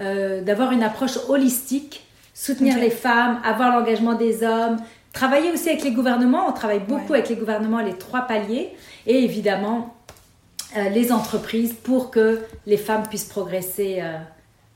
euh, 0.00 0.42
d'avoir 0.42 0.70
une 0.70 0.84
approche 0.84 1.18
holistique, 1.28 2.06
soutenir 2.32 2.78
les 2.78 2.90
femmes, 2.90 3.40
avoir 3.44 3.76
l'engagement 3.76 4.14
des 4.14 4.44
hommes, 4.44 4.76
travailler 5.12 5.50
aussi 5.50 5.68
avec 5.68 5.82
les 5.82 5.90
gouvernements. 5.90 6.48
On 6.48 6.52
travaille 6.52 6.78
beaucoup 6.78 7.14
avec 7.14 7.28
les 7.28 7.34
gouvernements, 7.34 7.80
les 7.80 7.98
trois 7.98 8.22
paliers, 8.22 8.70
et 9.06 9.24
évidemment 9.24 9.94
euh, 10.76 10.88
les 10.88 11.10
entreprises 11.10 11.74
pour 11.74 12.12
que 12.12 12.40
les 12.64 12.76
femmes 12.76 13.08
puissent 13.08 13.24
progresser. 13.24 13.98
Euh, 14.00 14.18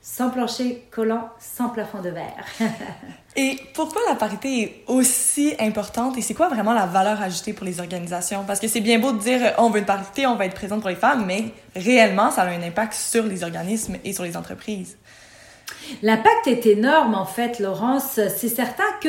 sans 0.02 0.30
plancher 0.30 0.82
collant, 0.90 1.30
sans 1.38 1.68
plafond 1.68 2.02
de 2.02 2.10
verre. 2.10 2.44
et 3.36 3.56
pourquoi 3.72 4.02
la 4.08 4.16
parité 4.16 4.62
est 4.62 4.84
aussi 4.88 5.54
importante 5.60 6.18
et 6.18 6.22
c'est 6.22 6.34
quoi 6.34 6.48
vraiment 6.48 6.74
la 6.74 6.86
valeur 6.86 7.22
ajoutée 7.22 7.52
pour 7.52 7.64
les 7.64 7.78
organisations? 7.78 8.42
Parce 8.44 8.58
que 8.58 8.66
c'est 8.66 8.80
bien 8.80 8.98
beau 8.98 9.12
de 9.12 9.18
dire 9.18 9.54
on 9.58 9.70
veut 9.70 9.78
une 9.78 9.84
parité, 9.84 10.26
on 10.26 10.34
va 10.34 10.46
être 10.46 10.54
présente 10.54 10.80
pour 10.80 10.90
les 10.90 10.96
femmes, 10.96 11.24
mais 11.24 11.44
réellement, 11.76 12.32
ça 12.32 12.42
a 12.42 12.48
un 12.48 12.62
impact 12.62 12.94
sur 12.94 13.24
les 13.24 13.44
organismes 13.44 13.96
et 14.04 14.12
sur 14.12 14.24
les 14.24 14.36
entreprises. 14.36 14.98
L'impact 16.02 16.46
est 16.46 16.66
énorme 16.66 17.14
en 17.14 17.24
fait, 17.24 17.58
Laurence. 17.58 18.18
C'est 18.36 18.48
certain 18.48 18.84
que 19.00 19.08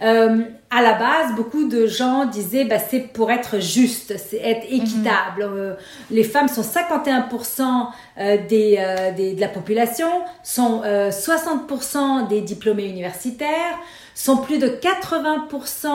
euh, 0.00 0.42
à 0.70 0.82
la 0.82 0.94
base, 0.94 1.34
beaucoup 1.34 1.68
de 1.68 1.86
gens 1.86 2.26
disaient 2.26 2.64
bah, 2.64 2.78
c'est 2.78 3.00
pour 3.00 3.30
être 3.30 3.60
juste, 3.60 4.16
c'est 4.18 4.38
être 4.38 4.66
équitable. 4.70 5.44
Mhm. 5.44 5.52
Euh, 5.56 5.74
les 6.10 6.24
femmes 6.24 6.48
sont 6.48 6.62
51% 6.62 7.88
euh, 8.18 8.36
des, 8.48 9.12
des, 9.16 9.34
de 9.34 9.40
la 9.40 9.48
population, 9.48 10.10
sont 10.42 10.82
60% 10.82 12.28
des 12.28 12.40
diplômés 12.42 12.86
universitaires, 12.86 13.78
sont 14.14 14.36
plus 14.36 14.58
de 14.58 14.68
80% 14.68 15.88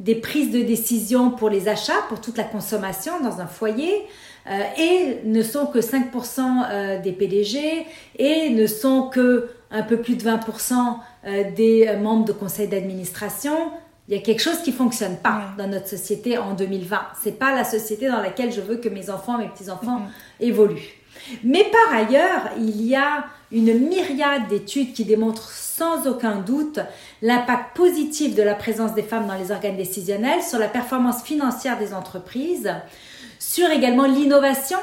des 0.00 0.14
prises 0.14 0.50
de 0.50 0.62
décision 0.62 1.30
pour 1.30 1.48
les 1.48 1.68
achats, 1.68 2.02
pour 2.08 2.20
toute 2.20 2.36
la 2.36 2.44
consommation 2.44 3.20
dans 3.20 3.40
un 3.40 3.46
foyer. 3.46 4.06
Et 4.78 5.18
ne 5.24 5.42
sont 5.42 5.66
que 5.66 5.78
5% 5.78 7.02
des 7.02 7.12
PDG 7.12 7.86
et 8.18 8.50
ne 8.50 8.66
sont 8.66 9.08
que 9.08 9.50
un 9.70 9.82
peu 9.82 9.98
plus 9.98 10.16
de 10.16 10.22
20% 10.22 10.96
des 11.54 11.96
membres 12.00 12.24
de 12.24 12.32
conseil 12.32 12.68
d'administration. 12.68 13.54
Il 14.08 14.16
y 14.16 14.18
a 14.18 14.20
quelque 14.20 14.42
chose 14.42 14.58
qui 14.62 14.72
fonctionne 14.72 15.16
pas 15.16 15.50
dans 15.56 15.68
notre 15.68 15.88
société 15.88 16.36
en 16.36 16.54
2020. 16.54 17.00
C'est 17.22 17.38
pas 17.38 17.54
la 17.54 17.64
société 17.64 18.08
dans 18.08 18.20
laquelle 18.20 18.52
je 18.52 18.60
veux 18.60 18.76
que 18.76 18.88
mes 18.88 19.10
enfants, 19.10 19.38
mes 19.38 19.48
petits 19.48 19.70
enfants 19.70 20.02
évoluent. 20.40 20.98
Mais 21.44 21.64
par 21.64 21.94
ailleurs, 21.96 22.50
il 22.58 22.84
y 22.84 22.96
a 22.96 23.26
une 23.52 23.78
myriade 23.78 24.48
d'études 24.48 24.92
qui 24.92 25.04
démontrent 25.04 25.50
sans 25.50 26.06
aucun 26.08 26.36
doute 26.36 26.80
l'impact 27.22 27.76
positif 27.76 28.34
de 28.34 28.42
la 28.42 28.54
présence 28.54 28.94
des 28.94 29.02
femmes 29.02 29.26
dans 29.26 29.36
les 29.36 29.52
organes 29.52 29.76
décisionnels 29.76 30.42
sur 30.42 30.58
la 30.58 30.68
performance 30.68 31.22
financière 31.22 31.78
des 31.78 31.94
entreprises, 31.94 32.74
sur 33.42 33.68
également 33.70 34.06
l'innovation. 34.06 34.78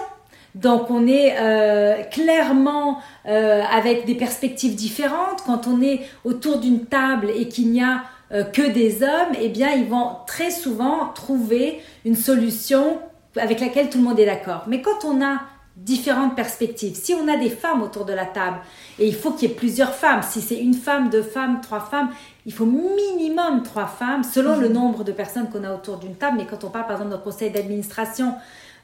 Donc 0.53 0.89
on 0.89 1.07
est 1.07 1.35
euh, 1.39 2.03
clairement 2.11 2.99
euh, 3.25 3.61
avec 3.71 4.05
des 4.05 4.15
perspectives 4.15 4.75
différentes. 4.75 5.43
Quand 5.45 5.65
on 5.65 5.81
est 5.81 6.01
autour 6.25 6.59
d'une 6.59 6.85
table 6.85 7.29
et 7.33 7.47
qu'il 7.47 7.71
n'y 7.71 7.81
a 7.81 8.03
euh, 8.33 8.43
que 8.43 8.69
des 8.69 9.01
hommes, 9.01 9.33
eh 9.39 9.47
bien 9.47 9.71
ils 9.71 9.85
vont 9.85 10.17
très 10.27 10.51
souvent 10.51 11.07
trouver 11.15 11.79
une 12.03 12.17
solution 12.17 12.99
avec 13.37 13.61
laquelle 13.61 13.89
tout 13.89 13.99
le 13.99 14.03
monde 14.03 14.19
est 14.19 14.25
d'accord. 14.25 14.63
Mais 14.67 14.81
quand 14.81 15.05
on 15.05 15.23
a 15.23 15.39
différentes 15.83 16.35
perspectives. 16.35 16.95
Si 16.95 17.13
on 17.13 17.27
a 17.27 17.37
des 17.37 17.49
femmes 17.49 17.81
autour 17.81 18.05
de 18.05 18.13
la 18.13 18.25
table, 18.25 18.57
et 18.97 19.07
il 19.07 19.15
faut 19.15 19.31
qu'il 19.31 19.49
y 19.49 19.51
ait 19.51 19.55
plusieurs 19.55 19.93
femmes, 19.93 20.21
si 20.21 20.41
c'est 20.41 20.57
une 20.57 20.73
femme, 20.73 21.09
deux 21.09 21.21
femmes, 21.21 21.61
trois 21.61 21.79
femmes, 21.79 22.09
il 22.45 22.53
faut 22.53 22.65
minimum 22.65 23.63
trois 23.63 23.87
femmes 23.87 24.23
selon 24.23 24.57
le 24.57 24.67
mhm. 24.67 24.73
nombre 24.73 25.03
de 25.03 25.11
personnes 25.11 25.49
qu'on 25.49 25.63
a 25.63 25.73
autour 25.73 25.97
d'une 25.97 26.15
table. 26.15 26.37
Mais 26.37 26.45
quand 26.45 26.63
on 26.63 26.69
parle 26.69 26.85
par 26.85 26.97
exemple 26.97 27.11
d'un 27.11 27.21
conseil 27.21 27.51
d'administration, 27.51 28.35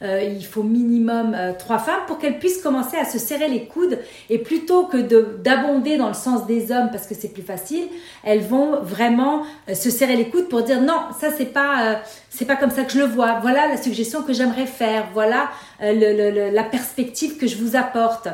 euh, 0.01 0.21
il 0.21 0.45
faut 0.45 0.63
minimum 0.63 1.33
euh, 1.33 1.53
trois 1.57 1.77
femmes 1.79 2.01
pour 2.05 2.17
qu'elles 2.17 2.37
puissent 2.37 2.61
commencer 2.61 2.97
à 2.97 3.05
se 3.05 3.17
serrer 3.17 3.47
les 3.47 3.65
coudes 3.65 3.99
et 4.29 4.39
plutôt 4.39 4.87
que 4.87 4.97
d'abonder 4.97 5.95
dans 5.95 6.09
le 6.09 6.13
sens 6.13 6.45
des 6.47 6.71
hommes 6.71 6.89
parce 6.91 7.07
que 7.07 7.15
c'est 7.15 7.29
plus 7.29 7.43
facile, 7.43 7.85
elles 8.25 8.41
vont 8.41 8.81
vraiment 8.81 9.43
euh, 9.69 9.73
se 9.73 9.89
serrer 9.89 10.17
les 10.17 10.27
coudes 10.27 10.49
pour 10.49 10.63
dire 10.63 10.81
non, 10.81 10.99
ça 11.17 11.29
c'est 11.37 11.53
pas 11.53 12.01
c'est 12.29 12.45
pas 12.45 12.57
comme 12.57 12.71
ça 12.71 12.83
que 12.83 12.91
je 12.91 12.99
le 12.99 13.05
vois. 13.05 13.39
Voilà 13.41 13.67
la 13.67 13.77
suggestion 13.77 14.21
que 14.21 14.33
j'aimerais 14.33 14.65
faire. 14.65 15.07
Voilà 15.13 15.49
la 15.79 16.63
perspective 16.63 17.37
que 17.37 17.47
je 17.47 17.55
vous 17.55 17.77
apporte. 17.77 18.27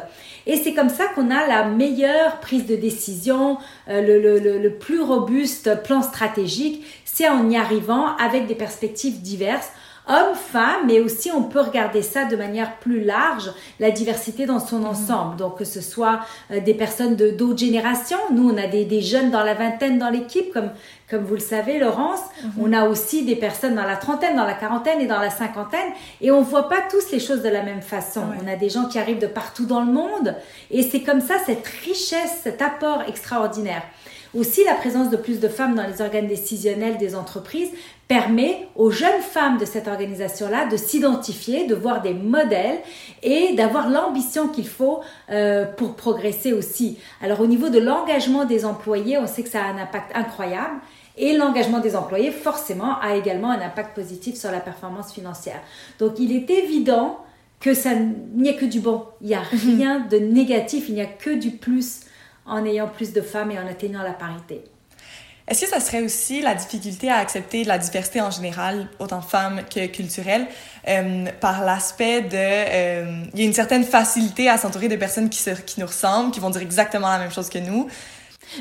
Et 0.47 0.57
c'est 0.57 0.73
comme 0.73 0.89
ça 0.89 1.05
qu'on 1.13 1.29
a 1.29 1.45
la 1.47 1.65
meilleure 1.65 2.39
prise 2.39 2.65
de 2.65 2.75
décision, 2.75 3.57
le, 3.87 4.69
plus 4.69 5.01
robuste 5.01 5.83
plan 5.83 6.01
stratégique. 6.01 6.83
C'est 7.05 7.29
en 7.29 7.47
y 7.49 7.57
arrivant 7.57 8.15
avec 8.17 8.47
des 8.47 8.55
perspectives 8.55 9.21
diverses 9.21 9.69
hommes, 10.07 10.35
femmes, 10.35 10.87
mais 10.87 10.99
aussi 10.99 11.31
on 11.31 11.43
peut 11.43 11.61
regarder 11.61 12.01
ça 12.01 12.25
de 12.25 12.35
manière 12.35 12.77
plus 12.77 13.03
large, 13.03 13.51
la 13.79 13.91
diversité 13.91 14.45
dans 14.45 14.59
son 14.59 14.83
ensemble. 14.83 15.35
Donc 15.37 15.57
que 15.57 15.65
ce 15.65 15.81
soit 15.81 16.21
euh, 16.51 16.59
des 16.59 16.73
personnes 16.73 17.15
de 17.15 17.29
d'autres 17.29 17.59
générations, 17.59 18.17
nous 18.33 18.49
on 18.49 18.57
a 18.57 18.67
des, 18.67 18.85
des, 18.85 19.01
jeunes 19.01 19.31
dans 19.31 19.43
la 19.43 19.53
vingtaine 19.53 19.99
dans 19.99 20.09
l'équipe, 20.09 20.51
comme 20.53 20.71
comme 21.11 21.25
vous 21.25 21.35
le 21.35 21.41
savez, 21.41 21.77
Laurence, 21.77 22.21
mhm. 22.41 22.51
on 22.61 22.71
a 22.71 22.87
aussi 22.87 23.25
des 23.25 23.35
personnes 23.35 23.75
dans 23.75 23.83
la 23.83 23.97
trentaine, 23.97 24.37
dans 24.37 24.45
la 24.45 24.53
quarantaine 24.53 25.01
et 25.01 25.07
dans 25.07 25.19
la 25.19 25.29
cinquantaine, 25.29 25.91
et 26.21 26.31
on 26.31 26.41
voit 26.41 26.69
pas 26.69 26.79
tous 26.89 27.11
les 27.11 27.19
choses 27.19 27.41
de 27.41 27.49
la 27.49 27.63
même 27.63 27.81
façon. 27.81 28.21
On 28.41 28.47
a 28.47 28.55
des 28.55 28.69
gens 28.69 28.85
qui 28.85 28.97
arrivent 28.97 29.19
de 29.19 29.27
partout 29.27 29.65
dans 29.65 29.81
le 29.81 29.91
monde, 29.91 30.35
et 30.71 30.83
c'est 30.83 31.01
comme 31.01 31.19
ça 31.19 31.33
cette 31.45 31.67
richesse, 31.67 32.39
cet 32.43 32.61
apport 32.61 33.03
extraordinaire. 33.09 33.83
Aussi, 34.33 34.63
la 34.63 34.75
présence 34.75 35.09
de 35.09 35.17
plus 35.17 35.41
de 35.41 35.49
femmes 35.49 35.75
dans 35.75 35.85
les 35.85 36.01
organes 36.01 36.27
décisionnels 36.27 36.97
des 36.97 37.15
entreprises 37.15 37.69
permet 38.11 38.67
aux 38.75 38.91
jeunes 38.91 39.21
femmes 39.21 39.57
de 39.57 39.63
cette 39.63 39.87
organisation-là 39.87 40.65
de 40.65 40.75
s'identifier, 40.75 41.65
de 41.65 41.73
voir 41.73 42.01
des 42.01 42.13
modèles 42.13 42.79
et 43.23 43.53
d'avoir 43.53 43.89
l'ambition 43.89 44.49
qu'il 44.49 44.67
faut 44.67 44.99
euh, 45.29 45.63
pour 45.63 45.95
progresser 45.95 46.51
aussi. 46.51 46.97
Alors 47.21 47.39
au 47.39 47.47
niveau 47.47 47.69
de 47.69 47.79
l'engagement 47.79 48.43
des 48.43 48.65
employés, 48.65 49.17
on 49.17 49.27
sait 49.27 49.43
que 49.43 49.49
ça 49.49 49.63
a 49.63 49.67
un 49.67 49.77
impact 49.77 50.11
incroyable. 50.13 50.81
Et 51.15 51.37
l'engagement 51.37 51.79
des 51.79 51.95
employés, 51.95 52.31
forcément, 52.31 52.99
a 52.99 53.15
également 53.15 53.49
un 53.49 53.61
impact 53.61 53.95
positif 53.95 54.35
sur 54.35 54.51
la 54.51 54.59
performance 54.59 55.13
financière. 55.13 55.61
Donc 55.97 56.19
il 56.19 56.35
est 56.35 56.49
évident 56.49 57.17
que 57.61 57.73
ça 57.73 57.91
n'y 57.95 58.49
a 58.49 58.53
que 58.53 58.65
du 58.65 58.81
bon. 58.81 59.05
Il 59.21 59.27
n'y 59.27 59.35
a 59.35 59.43
mhm. 59.53 59.77
rien 59.77 59.99
de 60.01 60.17
négatif, 60.17 60.89
il 60.89 60.95
n'y 60.95 61.01
a 61.01 61.05
que 61.05 61.29
du 61.29 61.51
plus 61.51 62.01
en 62.45 62.65
ayant 62.65 62.89
plus 62.89 63.13
de 63.13 63.21
femmes 63.21 63.51
et 63.51 63.57
en 63.57 63.67
atteignant 63.67 64.03
la 64.03 64.11
parité. 64.11 64.65
Est-ce 65.51 65.65
que 65.65 65.67
ça 65.67 65.81
serait 65.81 66.01
aussi 66.01 66.41
la 66.41 66.55
difficulté 66.55 67.09
à 67.09 67.17
accepter 67.17 67.65
la 67.65 67.77
diversité 67.77 68.21
en 68.21 68.31
général, 68.31 68.87
autant 68.99 69.19
femmes 69.19 69.63
que 69.69 69.85
culturelle, 69.87 70.47
euh, 70.87 71.25
par 71.41 71.65
l'aspect 71.65 72.21
de... 72.21 72.29
Euh, 72.37 73.23
il 73.33 73.39
y 73.41 73.43
a 73.43 73.45
une 73.47 73.53
certaine 73.53 73.83
facilité 73.83 74.47
à 74.47 74.57
s'entourer 74.57 74.87
de 74.87 74.95
personnes 74.95 75.29
qui, 75.29 75.43
qui 75.65 75.81
nous 75.81 75.87
ressemblent, 75.87 76.31
qui 76.31 76.39
vont 76.39 76.51
dire 76.51 76.61
exactement 76.61 77.09
la 77.09 77.19
même 77.19 77.31
chose 77.31 77.49
que 77.49 77.59
nous? 77.59 77.89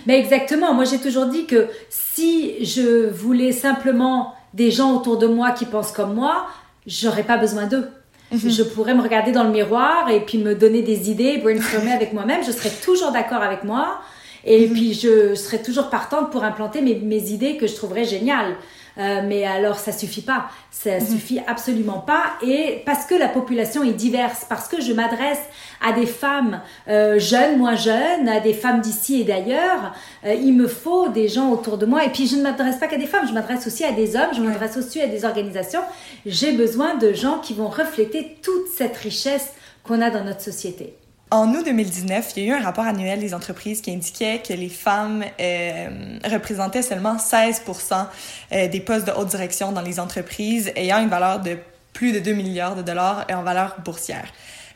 Mais 0.07 0.18
exactement. 0.18 0.74
Moi, 0.74 0.83
j'ai 0.83 0.98
toujours 0.98 1.26
dit 1.26 1.46
que 1.46 1.68
si 1.90 2.64
je 2.64 3.09
voulais 3.09 3.53
simplement 3.53 4.35
des 4.53 4.72
gens 4.72 4.96
autour 4.96 5.16
de 5.16 5.29
moi 5.29 5.53
qui 5.53 5.66
pensent 5.66 5.92
comme 5.92 6.14
moi, 6.14 6.48
j'aurais 6.88 7.22
pas 7.22 7.37
besoin 7.37 7.68
d'eux. 7.68 7.88
Mhm. 8.33 8.50
Je 8.50 8.64
pourrais 8.64 8.94
me 8.94 9.03
regarder 9.03 9.31
dans 9.31 9.44
le 9.44 9.50
miroir 9.50 10.11
et 10.11 10.22
puis 10.22 10.38
me 10.38 10.57
donner 10.57 10.83
des 10.83 11.09
idées, 11.09 11.38
brainstormer 11.38 11.92
avec 12.00 12.12
moi-même. 12.12 12.42
Je 12.44 12.50
serais 12.50 12.72
toujours 12.83 13.12
d'accord 13.12 13.42
avec 13.42 13.62
moi. 13.62 14.00
Et 14.44 14.66
mhm. 14.66 14.72
puis, 14.72 14.94
je 14.94 15.35
serais 15.35 15.62
toujours 15.62 15.90
partante 15.90 16.31
pour 16.31 16.44
implanter 16.44 16.81
mes, 16.81 16.94
mes 16.94 17.31
idées 17.31 17.57
que 17.57 17.66
je 17.66 17.74
trouverais 17.74 18.05
géniales. 18.05 18.57
Euh, 18.98 19.22
mais 19.24 19.44
alors, 19.44 19.79
ça 19.79 19.92
suffit 19.92 20.22
pas. 20.22 20.46
Ça 20.70 20.98
mhm. 20.98 21.07
suffit 21.07 21.40
absolument 21.46 21.98
pas. 21.98 22.24
Et 22.42 22.83
parce 22.85 23.07
que 23.07 23.14
la 23.14 23.29
population 23.29 23.83
est 23.83 23.92
diverse, 23.92 24.44
parce 24.48 24.68
que 24.68 24.81
je 24.81 24.92
m'adresse 24.92 25.40
à 25.81 25.92
des 25.92 26.07
femmes 26.07 26.61
euh, 26.88 27.18
jeunes, 27.18 27.59
moins 27.59 27.76
jeunes, 27.76 28.29
à 28.29 28.40
des 28.40 28.53
femmes 28.53 28.81
d'ici 28.81 29.22
et 29.22 29.24
d'ailleurs, 29.24 29.94
euh, 30.24 30.35
il 30.35 30.55
me 30.55 30.66
faut 30.66 31.09
des 31.09 31.29
gens 31.29 31.50
autour 31.50 31.79
de 31.79 31.87
moi. 31.87 32.05
Et 32.05 32.11
puis, 32.11 32.26
je 32.26 32.37
ne 32.37 32.42
m'adresse 32.42 32.76
pas 32.76 32.88
qu'à 32.88 32.98
des 32.98 33.07
femmes, 33.07 33.26
je 33.26 33.33
m'adresse 33.33 33.66
aussi 33.66 33.85
à 33.85 33.92
des 33.92 34.16
hommes, 34.16 34.31
je 34.35 34.42
m'adresse 34.42 34.76
aussi 34.76 35.00
à 35.00 35.07
des 35.07 35.24
organisations. 35.24 35.81
J'ai 36.26 36.53
besoin 36.53 36.96
de 36.96 37.12
gens 37.12 37.38
qui 37.38 37.55
vont 37.55 37.68
refléter 37.68 38.37
toute 38.42 38.68
cette 38.76 38.96
richesse 38.96 39.53
qu'on 39.85 40.03
a 40.03 40.11
dans 40.11 40.24
notre 40.24 40.42
société. 40.42 40.94
En 41.32 41.54
août 41.54 41.64
2019, 41.64 42.32
il 42.36 42.42
y 42.42 42.50
a 42.50 42.56
eu 42.56 42.58
un 42.58 42.62
rapport 42.62 42.84
annuel 42.84 43.20
des 43.20 43.34
entreprises 43.34 43.80
qui 43.80 43.92
indiquait 43.92 44.42
que 44.42 44.52
les 44.52 44.68
femmes 44.68 45.24
euh, 45.40 46.18
représentaient 46.24 46.82
seulement 46.82 47.16
16% 47.18 48.06
euh, 48.52 48.66
des 48.66 48.80
postes 48.80 49.06
de 49.06 49.12
haute 49.12 49.28
direction 49.28 49.70
dans 49.70 49.80
les 49.80 50.00
entreprises 50.00 50.72
ayant 50.74 50.98
une 50.98 51.08
valeur 51.08 51.38
de 51.38 51.56
plus 51.92 52.12
de 52.12 52.18
2 52.18 52.32
milliards 52.32 52.74
de 52.74 52.82
dollars 52.82 53.26
en 53.32 53.44
valeur 53.44 53.76
boursière. 53.84 54.26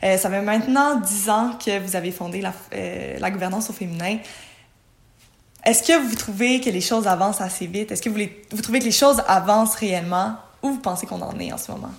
Euh, 0.03 0.17
ça 0.17 0.29
fait 0.29 0.41
maintenant 0.41 0.95
10 0.95 1.29
ans 1.29 1.57
que 1.63 1.77
vous 1.79 1.97
avez 1.97 2.11
fondé 2.11 2.39
la, 2.39 2.53
euh, 2.73 3.17
la 3.19 3.31
gouvernance 3.31 3.69
au 3.69 3.73
féminin. 3.73 4.17
Est-ce 5.65 5.83
que 5.83 6.07
vous 6.07 6.15
trouvez 6.15 6.61
que 6.61 6.69
les 6.69 6.81
choses 6.81 7.05
avancent 7.05 7.41
assez 7.41 7.67
vite? 7.67 7.91
Est-ce 7.91 8.01
que 8.01 8.09
vous, 8.09 8.19
vous 8.51 8.61
trouvez 8.61 8.79
que 8.79 8.85
les 8.85 8.91
choses 8.91 9.21
avancent 9.27 9.75
réellement? 9.75 10.37
Où 10.61 10.69
vous 10.69 10.79
pensez 10.79 11.05
qu'on 11.05 11.21
en 11.21 11.37
est 11.37 11.51
en 11.51 11.57
ce 11.57 11.71
moment? 11.71 11.91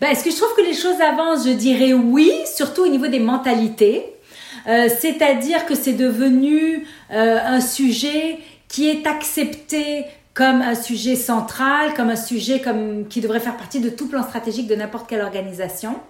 Ben, 0.00 0.10
est-ce 0.10 0.24
que 0.24 0.30
je 0.30 0.36
trouve 0.36 0.54
que 0.56 0.62
les 0.62 0.74
choses 0.74 1.00
avancent? 1.00 1.46
Je 1.46 1.52
dirais 1.52 1.92
oui, 1.92 2.32
surtout 2.46 2.82
au 2.82 2.88
niveau 2.88 3.06
des 3.06 3.20
mentalités. 3.20 4.04
Euh, 4.66 4.88
c'est-à-dire 4.88 5.66
que 5.66 5.74
c'est 5.74 5.92
devenu 5.92 6.86
euh, 7.12 7.38
un 7.44 7.60
sujet 7.60 8.38
qui 8.68 8.88
est 8.88 9.06
accepté 9.06 10.04
comme 10.32 10.62
un 10.62 10.74
sujet 10.74 11.14
central, 11.14 11.94
comme 11.94 12.10
un 12.10 12.16
sujet 12.16 12.60
comme, 12.60 13.06
qui 13.06 13.20
devrait 13.20 13.40
faire 13.40 13.56
partie 13.56 13.80
de 13.80 13.88
tout 13.88 14.08
plan 14.08 14.22
stratégique 14.22 14.66
de 14.66 14.74
n'importe 14.74 15.08
quelle 15.08 15.20
organisation. 15.20 16.00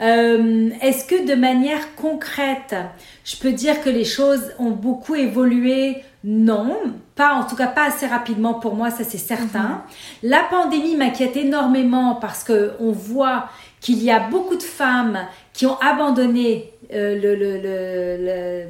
Euh, 0.00 0.70
Est-ce 0.80 1.04
que 1.04 1.26
de 1.26 1.34
manière 1.34 1.94
concrète, 1.94 2.74
je 3.24 3.36
peux 3.36 3.52
dire 3.52 3.82
que 3.82 3.90
les 3.90 4.06
choses 4.06 4.52
ont 4.58 4.70
beaucoup 4.70 5.14
évolué 5.14 5.98
Non, 6.22 6.76
pas 7.14 7.32
en 7.32 7.44
tout 7.44 7.56
cas 7.56 7.66
pas 7.66 7.86
assez 7.86 8.06
rapidement 8.06 8.54
pour 8.54 8.74
moi, 8.74 8.90
ça 8.90 9.04
c'est 9.04 9.18
certain. 9.18 9.82
Mhm. 10.22 10.30
La 10.30 10.42
pandémie 10.50 10.96
m'inquiète 10.96 11.36
énormément 11.36 12.16
parce 12.16 12.44
que 12.44 12.72
on 12.78 12.92
voit 12.92 13.46
qu'il 13.80 14.02
y 14.02 14.10
a 14.10 14.20
beaucoup 14.20 14.56
de 14.56 14.62
femmes 14.62 15.18
qui 15.54 15.64
ont 15.66 15.78
abandonné 15.80 16.72
euh, 16.92 17.18
le, 17.18 17.34
le, 17.34 18.66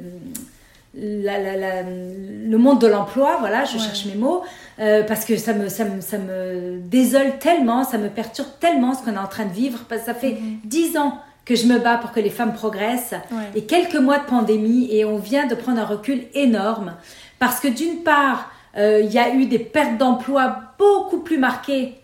le, 0.93 2.49
le 2.49 2.57
monde 2.57 2.79
de 2.79 2.87
l'emploi, 2.87 3.37
voilà, 3.39 3.63
je 3.65 3.77
cherche 3.77 4.05
mes 4.05 4.15
mots, 4.15 4.43
euh, 4.79 5.03
parce 5.03 5.25
que 5.25 5.37
ça 5.37 5.53
me, 5.53 5.69
ça, 5.69 5.85
me, 5.85 6.01
ça 6.01 6.17
me 6.17 6.79
désole 6.79 7.37
tellement, 7.39 7.83
ça 7.83 7.97
me 7.97 8.09
perturbe 8.09 8.49
tellement 8.59 8.93
ce 8.93 9.03
qu'on 9.03 9.13
est 9.13 9.17
en 9.17 9.27
train 9.27 9.45
de 9.45 9.53
vivre, 9.53 9.79
parce 9.87 10.01
que 10.01 10.07
ça 10.07 10.13
fait 10.13 10.33
mhm. 10.33 10.59
dix 10.65 10.97
ans 10.97 11.17
que 11.45 11.55
je 11.55 11.65
me 11.65 11.79
bats 11.79 11.97
pour 11.97 12.11
que 12.11 12.19
les 12.19 12.29
femmes 12.29 12.53
progressent, 12.53 13.15
et 13.55 13.63
quelques 13.63 13.95
mois 13.95 14.19
de 14.19 14.25
pandémie, 14.25 14.87
et 14.91 15.05
on 15.05 15.17
vient 15.17 15.47
de 15.47 15.55
prendre 15.55 15.79
un 15.79 15.85
recul 15.85 16.23
énorme, 16.33 16.93
parce 17.41 17.59
que 17.59 17.67
d'une 17.67 18.03
part, 18.03 18.51
euh, 18.77 19.01
il 19.03 19.11
y 19.11 19.17
a 19.17 19.33
eu 19.33 19.47
des 19.47 19.57
pertes 19.57 19.97
d'emploi 19.97 20.57
beaucoup 20.77 21.21
plus 21.21 21.39
marquées 21.39 21.95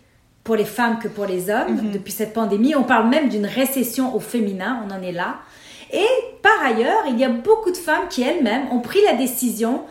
pour 0.42 0.56
les 0.56 0.64
femmes 0.64 0.98
que 0.98 1.06
pour 1.06 1.26
les 1.26 1.48
hommes 1.48 1.76
mhm. 1.76 1.92
depuis 1.92 2.12
cette 2.12 2.34
pandémie. 2.34 2.74
On 2.74 2.82
parle 2.82 3.08
même 3.08 3.28
d'une 3.28 3.46
récession 3.46 4.16
au 4.16 4.18
féminin, 4.18 4.84
on 4.84 4.92
en 4.92 5.00
est 5.00 5.12
là. 5.12 5.36
Et 5.92 6.08
par 6.42 6.66
ailleurs, 6.66 7.04
il 7.06 7.20
y 7.20 7.24
a 7.24 7.28
beaucoup 7.28 7.70
de 7.70 7.76
femmes 7.76 8.08
qui 8.10 8.22
elles-mêmes 8.22 8.64
ont 8.72 8.80
pris 8.80 8.98
la 9.04 9.12
décision 9.12 9.82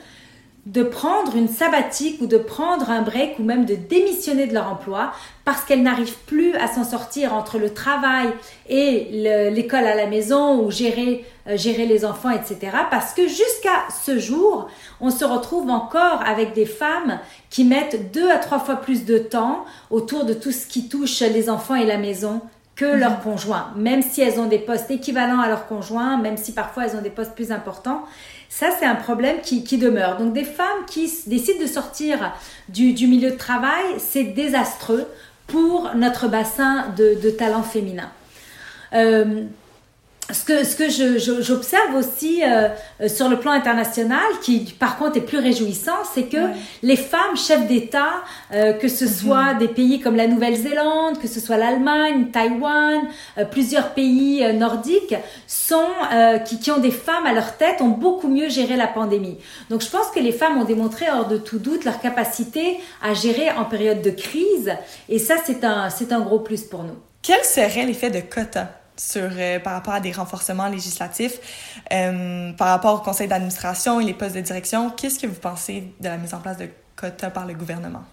de 0.68 0.84
prendre 0.84 1.38
une 1.38 1.48
sabbatique 1.48 2.20
ou 2.22 2.28
de 2.28 2.38
prendre 2.38 2.90
un 2.90 3.02
break 3.02 3.40
ou 3.40 3.44
même 3.44 3.64
de 3.64 3.76
démissionner 3.76 4.48
de 4.48 4.54
leur 4.54 4.70
emploi 4.70 5.14
parce 5.46 5.64
qu'elles 5.64 5.82
n'arrivent 5.82 6.18
plus 6.26 6.56
à 6.56 6.68
s'en 6.68 6.84
sortir 6.84 7.34
entre 7.34 7.58
le 7.58 7.74
travail 7.74 8.28
et 8.68 9.08
l'école 9.50 9.86
à 9.86 9.96
la 9.96 10.08
maison 10.08 10.62
ou 10.62 10.70
gérer, 10.70 11.24
euh, 11.48 11.56
gérer 11.56 11.86
les 11.86 12.04
enfants, 12.04 12.32
etc. 12.32 12.58
Parce 12.92 13.14
que 13.14 13.30
jusqu'à 13.30 13.86
ce 14.06 14.20
jour, 14.20 14.68
on 15.00 15.10
se 15.10 15.24
retrouve 15.24 15.70
encore 15.70 16.22
avec 16.26 16.54
des 16.54 16.66
femmes 16.66 17.20
qui 17.50 17.64
mettent 17.64 18.12
deux 18.12 18.30
à 18.30 18.38
trois 18.38 18.60
fois 18.60 18.76
plus 18.76 19.06
de 19.06 19.20
temps 19.20 19.64
autour 19.90 20.26
de 20.26 20.34
tout 20.34 20.52
ce 20.52 20.68
qui 20.68 20.90
touche 20.90 21.22
les 21.22 21.50
enfants 21.50 21.76
et 21.76 21.86
la 21.86 21.98
maison 21.98 22.42
que 22.76 22.86
mhm. 22.86 23.00
leurs 23.00 23.22
conjoints, 23.22 23.72
même 23.76 24.02
si 24.02 24.22
elles 24.22 24.40
ont 24.40 24.48
des 24.48 24.60
postes 24.60 24.92
équivalents 24.92 25.40
à 25.40 25.48
leurs 25.48 25.68
conjoints, 25.68 26.18
même 26.18 26.38
si 26.38 26.54
parfois 26.54 26.86
elles 26.86 26.96
ont 26.96 27.02
des 27.02 27.10
postes 27.10 27.36
plus 27.36 27.52
importants. 27.52 28.04
Ça, 28.50 28.70
c'est 28.80 28.86
un 28.86 28.96
problème 28.96 29.38
qui, 29.42 29.78
demeure. 29.78 30.18
Donc, 30.18 30.34
des 30.34 30.44
femmes 30.44 30.86
qui 30.88 31.12
décident 31.28 31.62
de 31.62 31.68
sortir 31.68 32.34
du, 32.70 32.94
milieu 33.08 33.32
de 33.32 33.36
travail, 33.38 33.86
c'est 33.98 34.24
désastreux 34.24 35.06
pour 35.48 35.92
notre 35.96 36.28
bassin 36.28 36.88
de, 36.98 37.30
talents 37.30 37.64
féminins. 37.64 38.12
Euh, 38.94 39.44
ce 40.32 40.44
que, 40.44 40.66
ce 40.66 40.76
que 40.76 40.90
j'observe 41.42 41.96
aussi 41.96 42.44
euh, 42.44 42.68
euh, 43.00 43.08
sur 43.08 43.30
le 43.30 43.40
plan 43.40 43.52
international, 43.52 44.26
qui 44.42 44.60
par 44.78 44.98
contre 44.98 45.18
est 45.18 45.22
plus 45.22 45.38
réjouissant, 45.38 46.04
c'est 46.14 46.24
que 46.24 46.38
les 46.84 46.98
femmes 46.98 47.38
chefs 47.38 47.66
d'État, 47.68 48.24
euh, 48.54 48.74
que 48.74 48.90
ce 48.90 49.06
mhm. 49.06 49.12
soit 49.12 49.54
des 49.54 49.70
pays 49.70 50.02
comme 50.02 50.18
la 50.18 50.28
Nouvelle-Zélande, 50.28 51.20
que 51.20 51.28
ce 51.28 51.40
soit 51.40 51.56
l'Allemagne, 51.58 52.28
Taïwan, 52.32 53.04
plusieurs 53.52 53.94
pays 53.94 54.44
nordiques, 54.54 55.16
sont 55.48 55.86
qui, 56.46 56.60
qui 56.60 56.72
ont 56.72 56.80
des 56.80 56.92
femmes 56.92 57.26
à 57.26 57.34
leur 57.34 57.56
tête, 57.58 57.82
ont 57.82 57.88
beaucoup 57.88 58.28
mieux 58.28 58.50
géré 58.50 58.76
la 58.76 58.88
pandémie. 58.88 59.38
Donc 59.70 59.82
je 59.82 59.90
pense 59.90 60.08
que 60.08 60.20
les 60.20 60.32
femmes 60.32 60.58
ont 60.58 60.66
démontré 60.66 61.06
hors 61.10 61.28
de 61.28 61.38
tout 61.38 61.60
doute 61.60 61.86
leur 61.86 62.00
capacité 62.02 62.80
à 63.02 63.14
gérer 63.14 63.52
en 63.52 63.66
période 63.66 64.02
de 64.02 64.10
crise, 64.10 64.74
et 65.10 65.20
ça 65.20 65.36
c'est 65.46 65.64
un 65.64 65.90
c'est 65.90 66.12
un 66.12 66.20
gros 66.20 66.40
plus 66.40 66.64
pour 66.64 66.84
nous. 66.84 66.96
Quel 67.22 67.44
serait 67.44 67.86
l'effet 67.86 68.10
de 68.10 68.22
quota 68.22 68.70
sur, 68.98 69.30
euh, 69.38 69.60
par 69.60 69.74
rapport 69.74 69.94
à 69.94 70.00
des 70.00 70.12
renforcements 70.12 70.68
législatifs, 70.68 71.40
euh, 71.92 72.52
par 72.54 72.70
rapport 72.70 72.96
au 72.96 73.04
conseil 73.04 73.28
d'administration 73.28 74.00
et 74.00 74.06
les 74.06 74.14
postes 74.14 74.36
de 74.36 74.42
direction. 74.42 74.90
Qu'est-ce 74.90 75.20
que 75.20 75.28
vous 75.28 75.40
pensez 75.40 75.94
de 76.00 76.08
la 76.08 76.18
mise 76.18 76.34
en 76.34 76.40
place 76.40 76.58
de 76.58 76.68
quotas 76.96 77.30
par 77.30 77.46
le 77.46 77.54
gouvernement? 77.54 78.04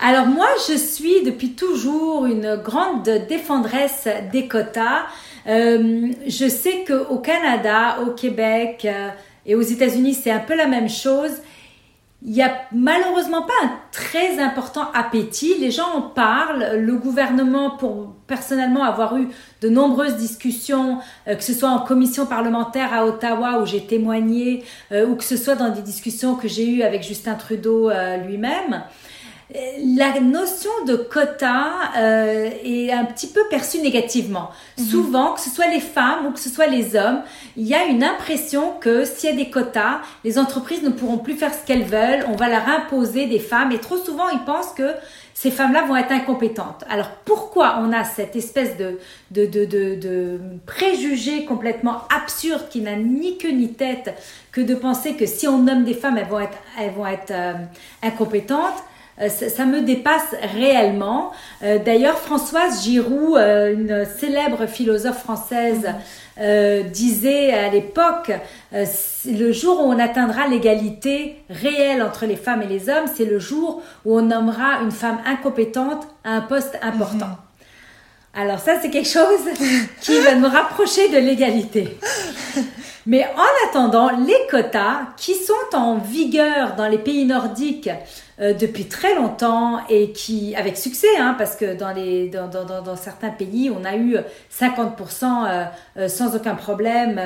Alors 0.00 0.26
moi, 0.26 0.48
je 0.68 0.76
suis 0.76 1.22
depuis 1.22 1.52
toujours 1.52 2.26
une 2.26 2.56
grande 2.56 3.08
défendresse 3.28 4.08
des 4.32 4.48
quotas. 4.48 5.04
Euh, 5.46 6.10
je 6.26 6.48
sais 6.48 6.84
qu'au 6.84 7.18
Canada, 7.18 7.98
au 8.04 8.10
Québec 8.10 8.86
et 9.46 9.54
aux 9.54 9.62
États-Unis, 9.62 10.14
c'est 10.14 10.32
un 10.32 10.40
peu 10.40 10.56
la 10.56 10.66
même 10.66 10.88
chose 10.88 11.32
il 12.24 12.32
n'y 12.32 12.42
a 12.42 12.52
malheureusement 12.72 13.42
pas 13.42 13.52
un 13.64 13.72
très 13.90 14.38
important 14.38 14.88
appétit. 14.94 15.58
Les 15.58 15.70
gens 15.70 15.90
en 15.94 16.02
parlent. 16.02 16.76
Le 16.76 16.96
gouvernement, 16.96 17.70
pour 17.70 18.14
personnellement 18.32 18.84
avoir 18.84 19.18
eu 19.18 19.28
de 19.60 19.68
nombreuses 19.68 20.16
discussions, 20.16 21.00
euh, 21.28 21.34
que 21.34 21.44
ce 21.44 21.52
soit 21.52 21.68
en 21.68 21.80
commission 21.80 22.24
parlementaire 22.24 22.94
à 22.94 23.04
Ottawa 23.04 23.60
où 23.60 23.66
j'ai 23.66 23.84
témoigné, 23.84 24.64
euh, 24.90 25.06
ou 25.06 25.16
que 25.16 25.24
ce 25.24 25.36
soit 25.36 25.54
dans 25.54 25.68
des 25.68 25.82
discussions 25.82 26.34
que 26.34 26.48
j'ai 26.48 26.66
eues 26.66 26.82
avec 26.82 27.02
Justin 27.02 27.34
Trudeau 27.34 27.90
euh, 27.90 28.16
lui-même, 28.16 28.84
la 29.96 30.20
notion 30.20 30.70
de 30.86 30.96
quota 30.96 31.72
euh, 31.96 32.50
est 32.64 32.92
un 32.92 33.04
petit 33.04 33.26
peu 33.26 33.40
perçue 33.50 33.80
négativement. 33.80 34.50
Mhm. 34.78 34.84
Souvent, 34.84 35.32
que 35.34 35.40
ce 35.40 35.50
soit 35.50 35.68
les 35.68 35.80
femmes 35.80 36.26
ou 36.26 36.30
que 36.30 36.40
ce 36.40 36.48
soit 36.48 36.66
les 36.66 36.96
hommes, 36.96 37.22
il 37.56 37.66
y 37.66 37.74
a 37.74 37.84
une 37.84 38.04
impression 38.04 38.72
que 38.80 39.04
s'il 39.04 39.30
y 39.30 39.32
a 39.32 39.36
des 39.36 39.50
quotas, 39.50 40.00
les 40.24 40.38
entreprises 40.38 40.82
ne 40.82 40.90
pourront 40.90 41.18
plus 41.18 41.34
faire 41.34 41.52
ce 41.52 41.66
qu'elles 41.66 41.84
veulent, 41.84 42.24
on 42.28 42.36
va 42.36 42.48
leur 42.48 42.68
imposer 42.68 43.26
des 43.26 43.38
femmes 43.38 43.72
et 43.72 43.78
trop 43.78 43.96
souvent 43.96 44.28
ils 44.30 44.44
pensent 44.44 44.72
que 44.74 44.94
ces 45.34 45.50
femmes-là 45.50 45.82
vont 45.86 45.96
être 45.96 46.12
incompétentes. 46.12 46.84
Alors 46.88 47.10
pourquoi 47.24 47.78
on 47.80 47.92
a 47.92 48.04
cette 48.04 48.36
espèce 48.36 48.76
de, 48.76 49.00
de, 49.32 49.46
de, 49.46 49.64
de, 49.64 50.40
préjugé 50.66 51.44
complètement 51.44 52.02
absurde 52.14 52.68
qui 52.70 52.80
n'a 52.80 52.96
ni 52.96 53.38
queue 53.38 53.50
ni 53.50 53.72
tête 53.72 54.14
que 54.52 54.60
de 54.60 54.74
penser 54.74 55.14
que 55.14 55.26
si 55.26 55.48
on 55.48 55.58
nomme 55.58 55.84
des 55.84 55.94
femmes, 55.94 56.16
elles 56.16 56.28
vont 56.28 56.40
être, 56.40 56.58
elles 56.78 56.92
vont 56.92 57.06
être 57.06 57.32
euh, 57.32 57.54
incompétentes? 58.02 58.84
Euh, 59.20 59.28
ça, 59.28 59.66
me 59.66 59.82
dépasse 59.82 60.34
réellement. 60.54 61.32
Euh, 61.62 61.78
d'ailleurs, 61.78 62.18
Françoise 62.18 62.82
Giroud, 62.82 63.36
euh, 63.36 63.74
une 63.74 64.06
célèbre 64.18 64.66
philosophe 64.66 65.18
française, 65.18 65.88
disait 66.92 67.52
à 67.52 67.68
l'époque, 67.68 68.32
le 68.72 69.52
jour 69.52 69.80
où 69.80 69.82
on 69.82 69.98
atteindra 69.98 70.48
l'égalité 70.48 71.36
réelle 71.50 72.02
entre 72.02 72.24
les 72.24 72.36
femmes 72.36 72.62
et 72.62 72.66
les 72.66 72.88
hommes, 72.88 73.04
c'est 73.14 73.26
le 73.26 73.38
jour 73.38 73.82
où 74.06 74.18
on 74.18 74.22
nommera 74.22 74.80
une 74.82 74.90
femme 74.90 75.18
incompétente 75.26 76.08
à 76.24 76.30
un 76.30 76.40
poste 76.40 76.78
important. 76.82 77.26
Mhm. 77.26 77.36
Alors 78.34 78.60
ça, 78.60 78.80
c'est 78.80 78.88
quelque 78.88 79.10
chose 79.10 79.46
qui 80.00 80.18
va 80.20 80.34
nous 80.34 80.48
rapprocher 80.48 81.10
de 81.10 81.18
l'égalité. 81.18 81.98
Mais 83.06 83.26
en 83.36 83.68
attendant, 83.68 84.10
les 84.10 84.46
quotas 84.50 85.08
qui 85.18 85.34
sont 85.34 85.76
en 85.76 85.98
vigueur 85.98 86.76
dans 86.76 86.88
les 86.88 86.98
pays 86.98 87.26
nordiques 87.26 87.90
euh, 88.40 88.54
depuis 88.54 88.86
très 88.86 89.14
longtemps 89.14 89.80
et 89.90 90.10
qui, 90.12 90.56
avec 90.56 90.78
succès, 90.78 91.18
hein, 91.18 91.34
parce 91.36 91.54
que 91.54 91.74
dans, 91.74 91.92
les, 91.92 92.28
dans, 92.28 92.48
dans, 92.48 92.80
dans, 92.80 92.96
certains 92.96 93.28
pays, 93.28 93.70
on 93.70 93.84
a 93.84 93.94
eu 93.94 94.16
50% 94.50 95.24
euh, 95.24 95.64
euh, 95.98 96.08
sans 96.08 96.34
aucun 96.34 96.54
problème 96.54 97.20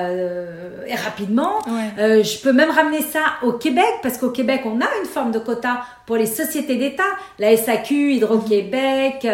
et 0.86 0.94
rapidement. 0.96 1.60
je 1.96 2.42
peux 2.42 2.52
même 2.52 2.70
ramener 2.70 3.02
ça 3.02 3.20
au 3.42 3.52
Québec, 3.52 3.86
parce 4.02 4.18
qu'au 4.18 4.30
Québec, 4.30 4.62
on 4.64 4.80
a 4.80 4.88
une 5.00 5.08
forme 5.08 5.30
de 5.30 5.38
quota 5.38 5.82
pour 6.06 6.16
les 6.16 6.26
sociétés 6.26 6.76
d'État, 6.76 7.04
la 7.38 7.56
SAQ, 7.56 8.14
Hydro-Québec, 8.14 9.26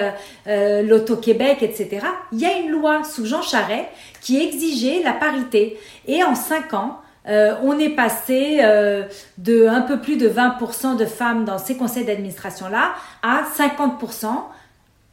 l'Auto-Québec, 0.46 1.62
etc. 1.62 2.06
Il 2.32 2.40
y 2.40 2.44
a 2.44 2.58
une 2.58 2.70
loi 2.70 3.02
sous 3.02 3.24
Jean 3.24 3.42
Charest 3.42 3.88
qui 4.20 4.40
exigeait 4.40 5.02
la 5.02 5.12
parité. 5.12 5.78
Et 6.06 6.22
en 6.22 6.34
cinq 6.34 6.74
ans, 6.74 7.01
euh, 7.28 7.54
on 7.62 7.78
est 7.78 7.90
passé 7.90 8.60
euh, 8.62 9.04
de 9.38 9.66
un 9.66 9.82
peu 9.82 10.00
plus 10.00 10.16
de 10.16 10.28
20% 10.28 10.96
de 10.96 11.06
femmes 11.06 11.44
dans 11.44 11.58
ces 11.58 11.76
conseils 11.76 12.04
d'administration-là 12.04 12.94
à 13.22 13.42
50% 13.56 14.26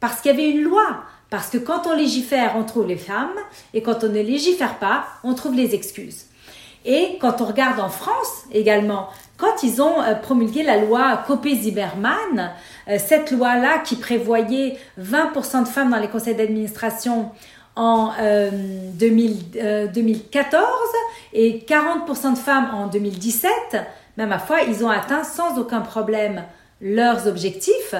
parce 0.00 0.20
qu'il 0.20 0.32
y 0.32 0.34
avait 0.34 0.50
une 0.50 0.62
loi. 0.62 1.02
Parce 1.28 1.48
que 1.48 1.58
quand 1.58 1.86
on 1.86 1.94
légifère, 1.94 2.54
on 2.56 2.64
trouve 2.64 2.88
les 2.88 2.96
femmes 2.96 3.36
et 3.72 3.82
quand 3.82 4.02
on 4.02 4.08
ne 4.08 4.20
légifère 4.20 4.78
pas, 4.78 5.04
on 5.22 5.34
trouve 5.34 5.54
les 5.54 5.76
excuses. 5.76 6.24
Et 6.84 7.18
quand 7.20 7.40
on 7.40 7.44
regarde 7.44 7.78
en 7.78 7.90
France 7.90 8.44
également, 8.50 9.08
quand 9.36 9.62
ils 9.62 9.80
ont 9.80 10.02
euh, 10.02 10.14
promulgué 10.14 10.64
la 10.64 10.78
loi 10.78 11.22
Copé-Zimmermann, 11.26 12.50
cette 12.98 13.30
loi-là 13.30 13.78
qui 13.78 13.94
prévoyait 13.94 14.76
20% 15.00 15.62
de 15.62 15.68
femmes 15.68 15.90
dans 15.90 16.00
les 16.00 16.08
conseils 16.08 16.34
d'administration 16.34 17.30
en 17.76 18.12
2014 18.94 20.64
et 21.32 21.64
40% 21.66 22.32
de 22.32 22.38
femmes 22.38 22.70
en 22.74 22.86
2017, 22.88 23.50
même 24.16 24.32
à 24.32 24.38
foi, 24.38 24.62
ils 24.62 24.84
ont 24.84 24.90
atteint 24.90 25.24
sans 25.24 25.58
aucun 25.58 25.80
problème 25.80 26.42
leurs 26.80 27.26
objectifs 27.26 27.94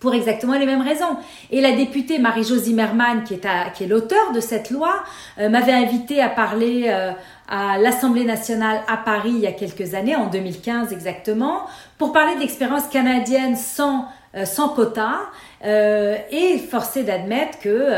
pour 0.00 0.14
exactement 0.14 0.56
les 0.56 0.66
mêmes 0.66 0.82
raisons. 0.82 1.16
Et 1.50 1.60
la 1.60 1.72
députée 1.72 2.18
Marie-Jo 2.18 2.56
Zimmermann, 2.56 3.24
qui 3.24 3.34
est, 3.34 3.44
est 3.44 3.86
l'auteur 3.86 4.32
de 4.32 4.40
cette 4.40 4.70
loi, 4.70 5.02
euh, 5.38 5.48
m'avait 5.48 5.72
invité 5.72 6.22
à 6.22 6.28
parler 6.28 6.84
euh, 6.88 7.12
à 7.48 7.78
l'Assemblée 7.78 8.24
nationale 8.24 8.80
à 8.86 8.96
Paris 8.96 9.32
il 9.34 9.40
y 9.40 9.46
a 9.46 9.52
quelques 9.52 9.94
années, 9.94 10.14
en 10.14 10.26
2015 10.26 10.92
exactement, 10.92 11.62
pour 11.96 12.12
parler 12.12 12.36
d'expérience 12.36 12.86
canadienne 12.88 13.56
sans, 13.56 14.06
euh, 14.36 14.44
sans 14.44 14.68
quota, 14.68 15.18
et 15.64 16.58
forcé 16.70 17.02
d'admettre 17.02 17.58
que 17.58 17.90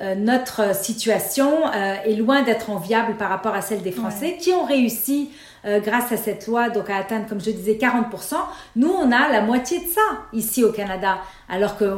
euh, 0.00 0.14
notre 0.14 0.76
situation 0.76 1.66
euh, 1.66 1.96
est 2.04 2.14
loin 2.14 2.42
d'être 2.42 2.70
enviable 2.70 3.16
par 3.16 3.30
rapport 3.30 3.54
à 3.54 3.62
celle 3.62 3.82
des 3.82 3.90
Français 3.90 4.36
qui 4.40 4.52
ont 4.52 4.64
réussi 4.64 5.30
euh, 5.64 5.80
grâce 5.80 6.12
à 6.12 6.16
cette 6.16 6.46
loi 6.46 6.68
donc 6.68 6.88
à 6.88 6.96
atteindre 6.96 7.26
comme 7.28 7.40
je 7.40 7.50
disais 7.50 7.74
40%. 7.74 8.34
Nous 8.76 8.88
on 8.88 9.10
a 9.10 9.28
la 9.28 9.40
moitié 9.40 9.80
de 9.80 9.86
ça 9.86 10.00
ici 10.32 10.62
au 10.62 10.70
Canada 10.70 11.18
alors 11.48 11.76
qu'il 11.76 11.96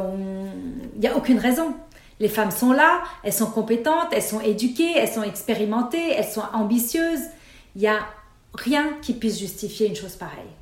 n'y 0.97 1.09
a 1.09 1.17
aucune 1.17 1.39
raison. 1.39 1.75
Les 2.21 2.29
femmes 2.29 2.51
sont 2.51 2.73
là, 2.73 3.03
elles 3.23 3.33
sont 3.33 3.51
compétentes, 3.51 4.09
elles 4.13 4.23
sont 4.23 4.41
éduquées, 4.41 4.93
elles 4.97 5.09
sont 5.09 5.23
expérimentées, 5.23 6.13
elles 6.17 6.25
sont 6.25 6.43
ambitieuses. 6.55 7.25
Il 7.77 7.83
n'y 7.83 7.89
a 7.89 7.99
rien 8.55 8.95
qui 9.03 9.13
puisse 9.13 9.39
justifier 9.39 9.89
une 9.89 9.97
chose 9.97 10.17
pareille. 10.17 10.60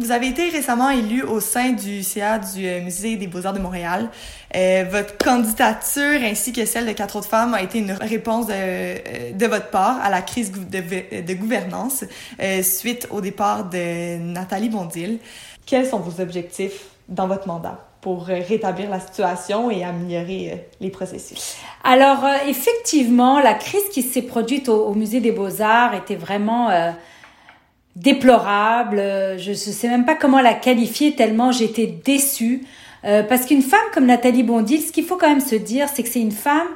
Vous 0.00 0.12
avez 0.12 0.28
été 0.28 0.48
récemment 0.48 0.90
élu 0.90 1.24
au 1.24 1.40
sein 1.40 1.70
du 1.70 2.04
CA 2.04 2.38
du 2.38 2.64
euh, 2.64 2.80
Musée 2.80 3.16
des 3.16 3.26
Beaux-Arts 3.26 3.52
de 3.52 3.58
Montréal. 3.58 4.08
Euh, 4.54 4.84
votre 4.88 5.18
candidature 5.18 6.20
ainsi 6.22 6.52
que 6.52 6.64
celle 6.66 6.86
de 6.86 6.92
quatre 6.92 7.16
autres 7.16 7.26
femmes 7.26 7.52
a 7.52 7.62
été 7.62 7.80
une 7.80 7.90
réponse 7.90 8.46
de, 8.46 8.52
euh, 8.54 9.32
de 9.32 9.46
votre 9.46 9.70
part 9.70 9.98
à 10.00 10.08
la 10.08 10.22
crise 10.22 10.52
de, 10.52 11.34
gouvernance 11.34 12.04
euh, 12.40 12.62
suite 12.62 13.08
au 13.10 13.20
départ 13.20 13.64
de 13.64 14.18
Nathalie 14.18 14.68
Bondil. 14.68 15.18
Quels 15.66 15.86
sont 15.86 15.98
vos 15.98 16.22
objectifs 16.22 16.84
dans 17.08 17.26
votre 17.26 17.48
mandat 17.48 17.84
pour 18.00 18.26
rétablir 18.26 18.90
la 18.90 19.00
situation 19.00 19.68
et 19.68 19.82
améliorer 19.82 20.68
les 20.80 20.90
processus? 20.90 21.56
Alors, 21.82 22.24
effectivement, 22.46 23.40
la 23.40 23.54
crise 23.54 23.88
qui 23.92 24.02
s'est 24.02 24.22
produite 24.22 24.68
au, 24.68 24.86
au 24.86 24.94
Musée 24.94 25.18
des 25.18 25.32
Beaux-Arts 25.32 25.96
était 25.96 26.14
vraiment 26.14 26.70
déplorable. 27.98 28.98
Je 29.38 29.50
ne 29.50 29.54
sais 29.54 29.88
même 29.88 30.04
pas 30.04 30.14
comment 30.14 30.40
la 30.40 30.54
qualifier 30.54 31.14
tellement 31.14 31.52
j'étais 31.52 31.86
déçue. 31.86 32.64
parce 33.02 33.46
qu'une 33.46 33.62
femme 33.62 33.80
comme 33.92 34.06
Nathalie 34.06 34.42
Bondil, 34.42 34.80
ce 34.80 34.92
qu'il 34.92 35.04
faut 35.04 35.16
quand 35.16 35.28
même 35.28 35.40
se 35.40 35.54
dire, 35.56 35.88
c'est 35.92 36.02
que 36.02 36.08
c'est 36.08 36.20
une 36.20 36.32
femme 36.32 36.68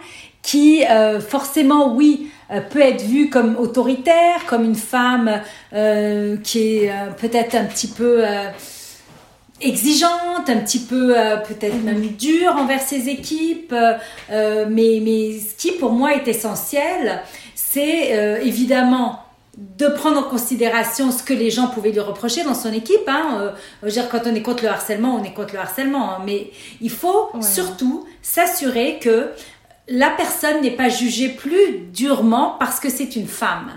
qui 0.43 0.83
forcément, 1.29 1.95
oui, 1.95 2.29
peut 2.71 2.81
être 2.81 3.03
vue 3.03 3.31
comme 3.31 3.57
autoritaire, 3.57 4.45
comme 4.47 4.65
une 4.65 4.75
femme 4.75 5.41
qui 6.43 6.59
est 6.59 6.93
peut-être 7.21 7.55
un 7.55 7.65
petit 7.65 7.89
peu 7.89 8.25
exigeante, 9.63 10.49
un 10.49 10.59
petit 10.59 10.81
peu 10.81 11.15
euh, 11.17 11.37
peut-être 11.37 11.83
même 11.83 12.07
dure 12.09 12.57
envers 12.57 12.81
ses 12.81 13.09
équipes, 13.09 13.73
euh, 13.73 13.95
euh, 14.31 14.67
mais, 14.69 15.01
mais 15.03 15.39
ce 15.39 15.55
qui 15.57 15.73
pour 15.73 15.93
moi 15.93 16.15
est 16.15 16.29
essentiel, 16.29 17.23
c'est 17.55 18.41
évidemment 18.45 19.22
de 19.59 19.87
prendre 19.88 20.19
en 20.19 20.23
considération 20.23 21.11
ce 21.11 21.23
que 21.23 21.35
les 21.35 21.51
gens 21.51 21.67
pouvaient 21.67 21.93
lui 21.93 22.01
reprocher 22.01 22.43
dans 22.43 22.55
son 22.55 22.73
équipe. 22.73 23.07
Hein. 23.07 23.53
dire, 23.87 24.09
quand 24.09 24.23
on 24.27 24.35
est 24.35 24.43
contre 24.43 24.62
le 24.62 24.71
harcèlement, 24.71 25.15
on 25.15 25.25
est 25.25 25.35
contre 25.35 25.55
le 25.55 25.61
harcèlement. 25.61 26.12
Hein. 26.12 26.23
mais 26.25 26.51
il 26.81 26.91
faut 26.91 27.31
surtout 27.41 28.07
s'assurer 28.23 28.99
que 28.99 29.31
la 29.88 30.11
personne 30.11 30.62
n'est 30.62 30.71
pas 30.71 30.88
jugée 30.88 31.29
plus 31.29 31.81
durement 31.93 32.57
parce 32.59 32.81
que 32.81 32.88
c'est 32.88 33.17
une 33.17 33.27
femme. 33.27 33.73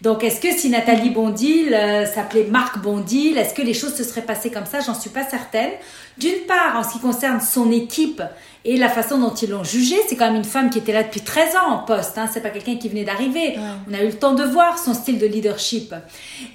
Donc, 0.00 0.24
est-ce 0.24 0.40
que 0.40 0.50
si 0.50 0.68
Nathalie 0.68 1.10
Bondil 1.10 1.72
euh, 1.72 2.04
s'appelait 2.06 2.48
Marc 2.50 2.78
Bondil, 2.78 3.38
est-ce 3.38 3.54
que 3.54 3.62
les 3.62 3.74
choses 3.74 3.94
se 3.94 4.02
seraient 4.02 4.22
passées 4.22 4.50
comme 4.50 4.66
ça? 4.66 4.80
J'en 4.80 4.98
suis 4.98 5.10
pas 5.10 5.22
certaine. 5.22 5.70
D'une 6.18 6.40
part, 6.48 6.76
en 6.76 6.82
ce 6.82 6.94
qui 6.94 6.98
concerne 6.98 7.40
son 7.40 7.70
équipe 7.70 8.20
et 8.64 8.76
la 8.76 8.88
façon 8.88 9.18
dont 9.18 9.34
ils 9.34 9.50
l'ont 9.50 9.64
jugée, 9.64 9.96
c'est 10.08 10.16
quand 10.16 10.26
même 10.26 10.36
une 10.36 10.44
femme 10.44 10.70
qui 10.70 10.78
était 10.78 10.92
là 10.92 11.02
depuis 11.02 11.20
13 11.20 11.56
ans 11.56 11.70
en 11.72 11.78
poste. 11.78 12.16
Hein, 12.18 12.28
c'est 12.32 12.40
pas 12.40 12.50
quelqu'un 12.50 12.76
qui 12.76 12.88
venait 12.88 13.04
d'arriver. 13.04 13.56
On 13.90 13.94
a 13.94 14.02
eu 14.02 14.06
le 14.06 14.18
temps 14.18 14.34
de 14.34 14.44
voir 14.44 14.78
son 14.78 14.94
style 14.94 15.18
de 15.18 15.26
leadership. 15.26 15.94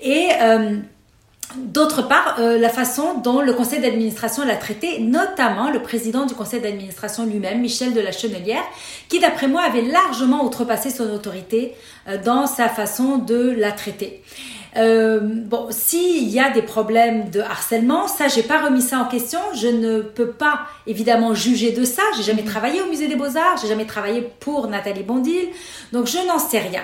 Et 0.01 0.29
euh, 0.41 0.77
D'autre 1.55 2.05
part, 2.05 2.35
euh, 2.39 2.59
la 2.59 2.67
façon 2.67 3.19
dont 3.19 3.39
le 3.39 3.53
conseil 3.53 3.79
d'administration 3.79 4.45
l'a 4.45 4.57
traité, 4.57 4.99
notamment 4.99 5.71
le 5.71 5.81
président 5.81 6.25
du 6.25 6.33
conseil 6.33 6.59
d'administration 6.59 7.25
lui-même, 7.25 7.61
Michel 7.61 7.93
de 7.93 8.01
la 8.01 8.11
Chenelière, 8.11 8.63
qui 9.07 9.19
d'après 9.21 9.47
moi 9.47 9.61
avait 9.61 9.83
largement 9.83 10.43
outrepassé 10.43 10.89
son 10.89 11.09
autorité 11.09 11.73
euh, 12.09 12.17
dans 12.21 12.47
sa 12.47 12.67
façon 12.67 13.17
de 13.17 13.55
la 13.57 13.71
traiter. 13.71 14.21
Euh, 14.77 15.19
bon, 15.21 15.67
s'il 15.71 16.29
y 16.29 16.39
a 16.39 16.49
des 16.51 16.61
problèmes 16.61 17.29
de 17.29 17.39
harcèlement, 17.39 18.07
ça, 18.07 18.27
j'ai 18.27 18.43
pas 18.43 18.61
remis 18.63 18.81
ça 18.81 18.99
en 18.99 19.05
question. 19.05 19.39
Je 19.53 19.67
ne 19.67 20.01
peux 20.01 20.29
pas 20.29 20.61
évidemment 20.85 21.33
juger 21.33 21.71
de 21.71 21.83
ça. 21.83 22.03
J'ai 22.15 22.23
jamais 22.23 22.43
mhm. 22.43 22.49
travaillé 22.49 22.81
au 22.81 22.87
musée 22.87 23.07
des 23.07 23.15
Beaux 23.15 23.37
Arts, 23.37 23.57
j'ai 23.61 23.67
jamais 23.67 23.85
travaillé 23.85 24.29
pour 24.39 24.67
Nathalie 24.67 25.03
Bondil, 25.03 25.47
donc 25.91 26.07
je 26.07 26.19
n'en 26.27 26.39
sais 26.39 26.59
rien. 26.59 26.83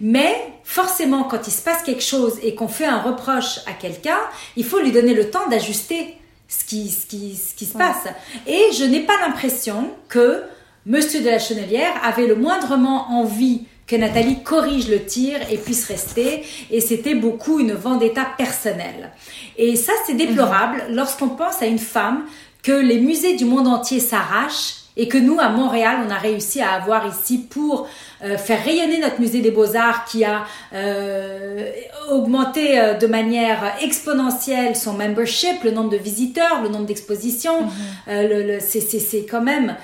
Mais 0.00 0.34
forcément, 0.64 1.24
quand 1.24 1.46
il 1.46 1.50
se 1.50 1.62
passe 1.62 1.82
quelque 1.82 2.02
chose 2.02 2.38
et 2.42 2.54
qu'on 2.54 2.68
fait 2.68 2.86
un 2.86 3.00
reproche 3.00 3.58
à 3.66 3.72
quelqu'un, 3.72 4.18
il 4.56 4.64
faut 4.64 4.80
lui 4.80 4.92
donner 4.92 5.14
le 5.14 5.30
temps 5.30 5.48
d'ajuster 5.48 6.14
ce 6.48 6.64
qui, 6.64 6.88
ce 6.88 7.06
qui, 7.06 7.36
ce 7.36 7.54
qui 7.54 7.66
se 7.66 7.76
passe. 7.76 8.06
Et 8.46 8.62
je 8.76 8.84
n'ai 8.84 9.00
pas 9.00 9.14
l'impression 9.20 9.90
que 10.08 10.42
Monsieur 10.86 11.20
de 11.20 11.26
la 11.26 11.38
Chenelière 11.38 11.92
avait 12.02 12.26
le 12.26 12.34
moindrement 12.34 13.10
envie 13.10 13.66
que 13.88 13.96
Nathalie 13.96 14.42
corrige 14.44 14.88
le 14.88 15.04
tir 15.04 15.38
et 15.50 15.56
puisse 15.56 15.86
rester. 15.86 16.44
Et 16.70 16.80
c'était 16.80 17.14
beaucoup 17.14 17.58
une 17.58 17.72
vendetta 17.72 18.26
personnelle. 18.36 19.10
Et 19.56 19.74
ça, 19.74 19.92
c'est 20.06 20.14
déplorable 20.14 20.84
mhm. 20.88 20.94
lorsqu'on 20.94 21.30
pense 21.30 21.60
à 21.62 21.66
une 21.66 21.78
femme 21.78 22.24
que 22.62 22.72
les 22.72 23.00
musées 23.00 23.34
du 23.34 23.46
monde 23.46 23.66
entier 23.66 23.98
s'arrachent 23.98 24.74
et 24.98 25.06
que 25.06 25.16
nous, 25.16 25.38
à 25.38 25.48
Montréal, 25.48 25.98
on 26.06 26.10
a 26.10 26.18
réussi 26.18 26.60
à 26.60 26.72
avoir 26.72 27.06
ici 27.06 27.38
pour 27.38 27.88
euh, 28.24 28.36
faire 28.36 28.64
rayonner 28.64 28.98
notre 28.98 29.20
musée 29.20 29.40
des 29.40 29.52
beaux-arts 29.52 30.04
qui 30.06 30.24
a 30.24 30.44
euh, 30.74 31.70
augmenté 32.10 32.80
euh, 32.80 32.94
de 32.94 33.06
manière 33.06 33.76
exponentielle 33.80 34.74
son 34.74 34.94
membership, 34.94 35.62
le 35.62 35.70
nombre 35.70 35.90
de 35.90 35.96
visiteurs, 35.96 36.62
le 36.62 36.68
nombre 36.68 36.86
d'expositions. 36.86 37.62
Mhm. 37.62 37.70
le, 38.08 38.58
c'est 38.58 39.24
quand 39.24 39.40
même 39.40 39.76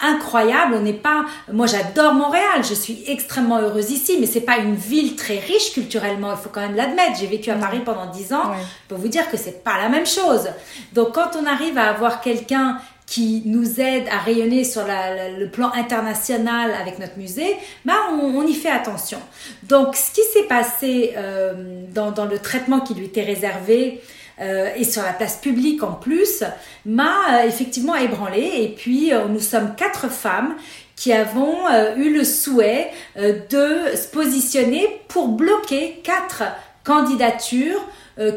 incroyable. 0.00 0.74
On 0.78 0.82
n'est 0.82 0.92
pas. 0.92 1.24
Moi, 1.50 1.66
j'adore 1.66 2.14
Montréal. 2.14 2.62
Je 2.62 2.74
suis 2.74 3.02
extrêmement 3.08 3.58
heureuse 3.58 3.90
ici, 3.90 4.18
mais 4.20 4.26
c'est 4.26 4.42
pas 4.42 4.58
une 4.58 4.74
ville 4.74 5.16
très 5.16 5.38
riche 5.38 5.72
culturellement. 5.72 6.32
Il 6.32 6.36
faut 6.36 6.50
quand 6.50 6.60
même 6.60 6.76
l'admettre. 6.76 7.16
J'ai 7.18 7.26
vécu 7.26 7.50
à 7.50 7.54
Paris 7.54 7.80
pendant 7.84 8.06
dix 8.06 8.32
ans. 8.32 8.52
Je 8.54 8.94
peux 8.94 9.00
vous 9.00 9.08
dire 9.08 9.28
que 9.30 9.36
c'est 9.38 9.64
pas 9.64 9.78
la 9.78 9.88
même 9.88 10.06
chose. 10.06 10.48
Donc, 10.92 11.12
quand 11.12 11.30
on 11.40 11.46
arrive 11.46 11.78
à 11.78 11.88
avoir 11.88 12.20
quelqu'un 12.20 12.78
qui 13.06 13.42
nous 13.44 13.80
aide 13.80 14.04
à 14.10 14.18
rayonner 14.18 14.64
sur 14.64 14.82
le 14.86 15.46
plan 15.46 15.70
international 15.72 16.72
avec 16.80 16.98
notre 16.98 17.18
musée, 17.18 17.56
bah 17.84 17.94
on, 18.12 18.46
y 18.46 18.54
fait 18.54 18.70
attention. 18.70 19.18
Donc, 19.64 19.94
ce 19.94 20.10
qui 20.10 20.22
s'est 20.32 20.48
passé 20.48 21.12
euh, 21.16 21.82
dans, 21.92 22.10
dans, 22.12 22.24
le 22.24 22.38
traitement 22.38 22.80
qui 22.80 22.94
lui 22.94 23.06
était 23.06 23.22
réservé 23.22 24.00
euh, 24.40 24.70
et 24.76 24.82
sur 24.82 25.02
la 25.02 25.12
place 25.12 25.36
publique 25.36 25.82
en 25.82 25.92
plus, 25.92 26.42
m'a 26.84 27.42
euh, 27.42 27.46
effectivement 27.46 27.94
ébranlé. 27.94 28.50
Et 28.62 28.68
puis, 28.68 29.12
euh, 29.12 29.28
nous 29.28 29.40
sommes 29.40 29.74
quatre 29.76 30.10
femmes 30.10 30.54
qui 30.96 31.12
avons 31.12 31.68
eu 31.96 32.14
le 32.14 32.22
souhait 32.22 32.92
de 33.16 33.96
se 33.96 34.06
positionner 34.12 34.86
pour 35.08 35.26
bloquer 35.26 36.00
quatre 36.04 36.44
candidatures 36.84 37.84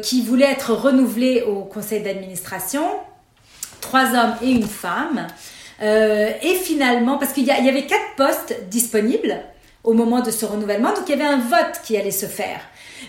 qui 0.02 0.22
voulaient 0.22 0.50
être 0.50 0.74
renouvelées 0.74 1.42
au 1.42 1.60
conseil 1.60 2.02
d'administration 2.02 2.82
trois 3.80 4.14
hommes 4.14 4.34
et 4.42 4.50
une 4.50 4.66
femme. 4.66 5.26
Euh, 5.82 6.30
et 6.42 6.54
finalement, 6.54 7.18
parce 7.18 7.32
qu'il 7.32 7.44
y, 7.44 7.50
avait 7.50 7.86
quatre 7.86 8.16
postes 8.16 8.56
disponibles 8.68 9.36
au 9.84 9.92
moment 9.92 10.20
de 10.20 10.30
ce 10.30 10.44
renouvellement, 10.44 10.92
donc 10.92 11.04
il 11.06 11.10
y 11.10 11.20
avait 11.20 11.32
un 11.32 11.38
vote 11.38 11.80
qui 11.84 11.96
allait 11.96 12.10
se 12.10 12.26
faire. 12.26 12.60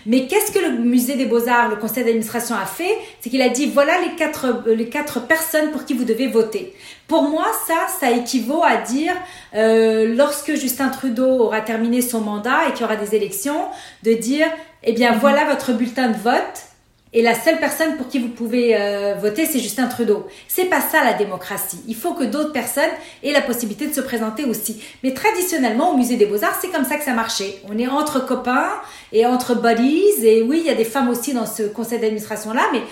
Mais 0.06 0.28
qu'est-ce 0.28 0.52
que 0.52 0.60
le 0.60 0.78
musée 0.78 1.16
des 1.16 1.26
beaux-arts, 1.26 1.68
le 1.68 1.76
conseil 1.76 2.04
d'administration 2.04 2.54
a 2.54 2.64
fait? 2.64 2.96
C'est 3.20 3.28
qu'il 3.28 3.42
a 3.42 3.48
dit 3.48 3.66
voilà 3.66 4.00
les 4.00 4.14
quatre, 4.14 4.64
les 4.66 4.88
quatre 4.88 5.26
personnes 5.26 5.72
pour 5.72 5.84
qui 5.84 5.94
vous 5.94 6.04
devez 6.04 6.28
voter. 6.28 6.72
Pour 7.08 7.22
moi, 7.22 7.46
ça, 7.66 7.74
ça 7.98 8.12
équivaut 8.12 8.62
à 8.62 8.76
dire 8.76 9.12
euh, 9.54 10.14
lorsque 10.14 10.54
Justin 10.54 10.88
Trudeau 10.90 11.40
aura 11.40 11.60
terminé 11.60 12.02
son 12.02 12.20
mandat 12.20 12.68
et 12.68 12.72
qu'il 12.72 12.82
y 12.82 12.84
aura 12.84 12.96
des 12.96 13.16
élections, 13.16 13.66
de 14.04 14.14
dire 14.14 14.46
eh 14.84 14.92
bien 14.92 15.12
voilà 15.18 15.44
votre 15.44 15.72
bulletin 15.72 16.08
de 16.08 16.18
vote 16.18 16.69
et 17.12 17.22
la 17.22 17.34
seule 17.34 17.58
personne 17.58 17.96
pour 17.96 18.06
qui 18.06 18.20
vous 18.20 18.28
pouvez 18.28 18.76
euh, 18.76 19.16
voter, 19.20 19.44
c'est 19.44 19.58
Justin 19.58 19.88
Trudeau. 19.88 20.28
C'est 20.46 20.66
pas 20.66 20.80
ça 20.80 21.02
la 21.02 21.14
démocratie. 21.14 21.80
Il 21.88 21.96
faut 21.96 22.14
que 22.14 22.22
d'autres 22.22 22.52
personnes 22.52 22.90
aient 23.24 23.32
la 23.32 23.40
possibilité 23.40 23.88
de 23.88 23.92
se 23.92 24.00
présenter 24.00 24.44
aussi. 24.44 24.80
Mais 25.02 25.12
traditionnellement, 25.12 25.92
au 25.92 25.96
musée 25.96 26.16
des 26.16 26.26
Beaux-Arts, 26.26 26.58
c'est 26.60 26.68
comme 26.68 26.84
ça 26.84 26.96
que 26.96 27.04
ça 27.04 27.12
marchait. 27.12 27.62
On 27.68 27.76
est 27.78 27.88
entre 27.88 28.24
copains 28.24 28.70
et 29.12 29.26
entre 29.26 29.56
buddies. 29.56 30.24
Et 30.24 30.42
oui, 30.42 30.58
il 30.60 30.66
y 30.66 30.70
a 30.70 30.76
des 30.76 30.84
femmes 30.84 31.08
aussi 31.08 31.34
dans 31.34 31.46
ce 31.46 31.64
conseil 31.64 31.98
d'administration-là, 31.98 32.62
mais 32.72 32.82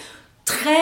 très 0.44 0.72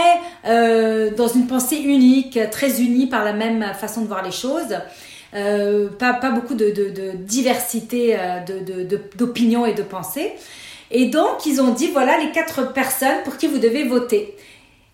euh, 0.46 1.11
dans 1.11 1.29
une 1.29 1.46
pensée 1.46 1.77
unique, 1.77 2.38
très 2.51 2.81
unie 2.81 3.07
par 3.07 3.22
la 3.22 3.35
même 3.35 3.75
façon 3.79 4.01
de 4.01 4.07
voir 4.07 4.25
les 4.25 4.33
choses. 4.33 4.79
Euh, 5.37 5.88
pas, 5.88 6.31
beaucoup 6.31 6.55
de, 6.55 6.70
de, 6.70 6.88
de 6.88 7.12
diversité 7.16 8.16
euh, 8.18 8.40
d'opinions 9.16 9.66
et 9.66 9.75
de 9.75 9.83
pensées. 9.83 10.33
Et 10.90 11.07
donc, 11.07 11.44
ils 11.44 11.61
ont 11.61 11.72
dit, 11.72 11.88
voilà 11.88 12.16
les 12.18 12.31
quatre 12.31 12.72
personnes 12.72 13.22
pour 13.25 13.37
qui 13.37 13.46
vous 13.46 13.59
devez 13.59 13.85
voter. 13.85 14.35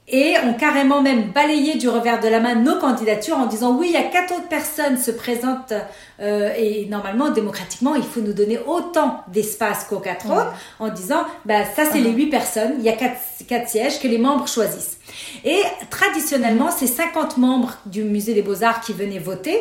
Et 0.08 0.34
ont 0.44 0.54
carrément 0.54 1.00
même 1.00 1.30
balayé 1.30 1.76
du 1.76 1.88
revers 1.88 2.20
de 2.20 2.26
la 2.26 2.40
main 2.40 2.56
nos 2.56 2.76
candidatures 2.78 3.38
en 3.38 3.46
disant, 3.46 3.76
oui, 3.78 3.86
il 3.90 3.92
y 3.92 3.96
a 3.96 4.02
quatre 4.02 4.34
autres 4.34 4.48
personnes 4.48 4.98
se 4.98 5.12
présentent 5.12 5.72
euh, 6.20 6.52
et 6.58 6.86
normalement, 6.86 7.30
démocratiquement, 7.30 7.94
il 7.94 8.02
faut 8.02 8.20
nous 8.20 8.32
donner 8.32 8.58
autant 8.66 9.22
d'espace 9.28 9.84
qu'aux 9.84 10.00
quatre 10.00 10.26
autres 10.26 10.52
en 10.80 10.88
disant, 10.88 11.22
bah, 11.44 11.64
ça, 11.76 11.84
c'est 11.90 12.00
les 12.00 12.10
huit 12.10 12.26
personnes, 12.26 12.74
il 12.78 12.84
y 12.84 12.88
a 12.88 12.94
quatre, 12.94 13.20
quatre 13.46 13.68
sièges 13.68 14.00
que 14.00 14.08
les 14.08 14.18
membres 14.18 14.48
choisissent. 14.48 14.98
Et 15.44 15.60
traditionnellement, 15.88 16.70
c'est 16.70 16.88
50 16.88 17.38
membres 17.38 17.74
du 17.86 18.02
Musée 18.02 18.34
des 18.34 18.42
Beaux-Arts 18.42 18.80
qui 18.80 18.92
venaient 18.92 19.20
voter. 19.20 19.56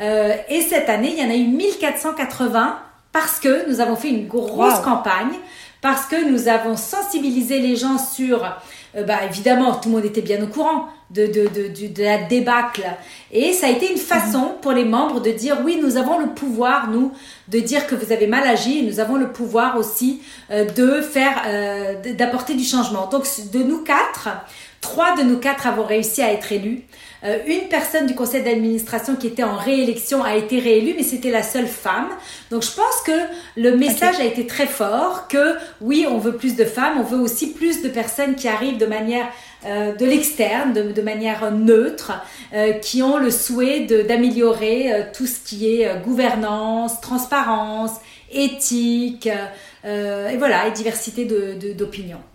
Euh, 0.00 0.36
et 0.48 0.62
cette 0.62 0.88
année, 0.88 1.14
il 1.16 1.22
y 1.22 1.26
en 1.26 1.30
a 1.30 1.36
eu 1.36 1.48
1480 1.48 2.78
parce 3.12 3.40
que 3.40 3.68
nous 3.68 3.80
avons 3.80 3.96
fait 3.96 4.10
une 4.10 4.28
grosse 4.28 4.78
campagne 4.80 5.34
parce 5.80 6.06
que 6.06 6.30
nous 6.30 6.48
avons 6.48 6.76
sensibilisé 6.76 7.58
les 7.58 7.76
gens 7.76 7.98
sur, 7.98 8.44
euh, 8.96 9.04
bah, 9.04 9.18
évidemment, 9.28 9.74
tout 9.74 9.88
le 9.88 9.96
monde 9.96 10.04
était 10.04 10.22
bien 10.22 10.42
au 10.42 10.46
courant 10.46 10.88
de, 11.10 11.26
de, 11.26 11.48
de, 11.48 11.86
de, 11.88 12.02
la 12.02 12.18
débâcle. 12.18 12.84
Et 13.32 13.52
ça 13.52 13.66
a 13.66 13.70
été 13.70 13.90
une 13.90 13.98
façon 13.98 14.40
mhm. 14.40 14.60
pour 14.62 14.72
les 14.72 14.84
membres 14.84 15.20
de 15.20 15.30
dire, 15.30 15.58
oui, 15.64 15.78
nous 15.82 15.96
avons 15.96 16.18
le 16.18 16.28
pouvoir, 16.28 16.88
nous, 16.88 17.12
de 17.48 17.60
dire 17.60 17.86
que 17.86 17.94
vous 17.94 18.12
avez 18.12 18.26
mal 18.26 18.46
agi, 18.46 18.80
et 18.80 18.82
nous 18.82 19.00
avons 19.00 19.16
le 19.16 19.32
pouvoir 19.32 19.76
aussi 19.76 20.22
euh, 20.50 20.64
de 20.64 21.00
faire, 21.00 21.42
euh, 21.46 22.14
d'apporter 22.14 22.54
du 22.54 22.64
changement. 22.64 23.06
Donc, 23.06 23.24
de 23.52 23.62
nous 23.62 23.82
quatre, 23.82 24.28
trois 24.80 25.16
de 25.16 25.22
nous 25.22 25.38
quatre 25.38 25.66
avons 25.66 25.84
réussi 25.84 26.22
à 26.22 26.32
être 26.32 26.52
élus. 26.52 26.82
Euh, 27.24 27.38
une 27.46 27.68
personne 27.68 28.06
du 28.06 28.14
conseil 28.14 28.42
d'administration 28.42 29.16
qui 29.16 29.26
était 29.26 29.42
en 29.42 29.56
réélection 29.56 30.24
a 30.24 30.36
été 30.36 30.58
réélue, 30.58 30.94
mais 30.96 31.02
c'était 31.02 31.30
la 31.30 31.42
seule 31.42 31.66
femme. 31.66 32.08
Donc 32.50 32.62
je 32.62 32.70
pense 32.70 33.02
que 33.04 33.12
le 33.56 33.76
message 33.76 34.18
a 34.20 34.24
été 34.24 34.46
très 34.46 34.66
fort 34.66 35.28
que 35.28 35.56
oui, 35.80 36.06
on 36.08 36.18
veut 36.18 36.36
plus 36.36 36.56
de 36.56 36.64
femmes, 36.64 36.98
on 36.98 37.02
veut 37.02 37.18
aussi 37.18 37.52
plus 37.52 37.82
de 37.82 37.88
personnes 37.88 38.34
qui 38.34 38.48
arrivent 38.48 38.78
de 38.78 38.86
manière 38.86 39.26
euh, 39.66 39.94
de 39.94 40.06
l'externe, 40.06 40.72
de, 40.72 40.90
de, 40.90 41.02
manière 41.02 41.52
neutre, 41.52 42.12
euh, 42.54 42.72
qui 42.72 43.02
ont 43.02 43.18
le 43.18 43.30
souhait 43.30 43.80
d'améliorer 43.80 44.90
euh, 44.90 45.02
tout 45.12 45.26
ce 45.26 45.38
qui 45.38 45.74
est 45.74 46.02
gouvernance, 46.02 46.98
transparence, 47.02 47.92
éthique, 48.32 49.28
et 49.84 50.36
voilà, 50.38 50.68
et 50.68 50.70
diversité 50.70 51.24
d'opinions. 51.24 52.18
De, 52.18 52.29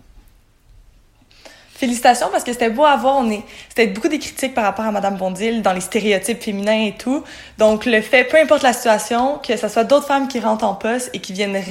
Félicitations 1.76 2.28
parce 2.32 2.42
que 2.42 2.52
c'était 2.52 2.70
beau 2.70 2.84
à 2.84 2.96
voir. 2.96 3.18
On 3.18 3.30
est, 3.30 3.42
c'était 3.68 3.86
beaucoup 3.88 4.08
des 4.08 4.18
critiques 4.18 4.54
par 4.54 4.64
rapport 4.64 4.86
à 4.86 4.92
Madame 4.92 5.16
Bondil 5.16 5.60
dans 5.60 5.72
les 5.72 5.82
stéréotypes 5.82 6.42
féminins 6.42 6.86
et 6.86 6.94
tout. 6.96 7.22
Donc 7.58 7.84
le 7.84 8.00
fait, 8.00 8.24
peu 8.24 8.38
importe 8.38 8.62
la 8.62 8.72
situation, 8.72 9.38
que 9.46 9.56
ce 9.56 9.68
soit 9.68 9.84
d'autres 9.84 10.06
femmes 10.06 10.26
qui 10.26 10.40
rentrent 10.40 10.64
en 10.64 10.74
poste 10.74 11.10
et 11.12 11.18
qui 11.18 11.34
viennent 11.34 11.62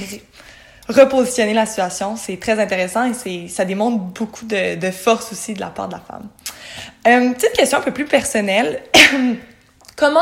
repositionner 0.88 1.54
la 1.54 1.66
situation, 1.66 2.16
c'est 2.16 2.38
très 2.38 2.60
intéressant 2.60 3.04
et 3.04 3.14
c'est, 3.14 3.48
ça 3.48 3.64
démontre 3.64 3.98
beaucoup 3.98 4.44
de, 4.44 4.90
force 4.92 5.32
aussi 5.32 5.54
de 5.54 5.60
la 5.60 5.68
part 5.68 5.88
de 5.88 5.94
la 5.94 6.00
femme. 6.00 6.28
Euh, 7.08 7.32
petite 7.32 7.52
question 7.52 7.78
un 7.78 7.82
peu 7.82 7.92
plus 7.92 8.04
personnelle. 8.04 8.82
Comment 9.96 10.20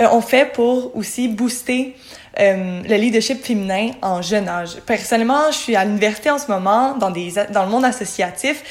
euh, 0.00 0.08
on 0.10 0.20
fait 0.20 0.50
pour 0.52 0.96
aussi 0.96 1.28
booster 1.28 1.94
euh, 2.40 2.82
le 2.82 2.96
leadership 2.96 3.44
féminin 3.44 3.90
en 4.02 4.22
jeune 4.22 4.48
âge? 4.48 4.80
Personnellement, 4.86 5.52
je 5.52 5.58
suis 5.58 5.76
à 5.76 5.84
l'université 5.84 6.30
en 6.30 6.38
ce 6.38 6.50
moment, 6.50 6.96
dans, 6.96 7.10
des, 7.10 7.32
dans 7.50 7.64
le 7.64 7.70
monde 7.70 7.84
associatif 7.84 8.62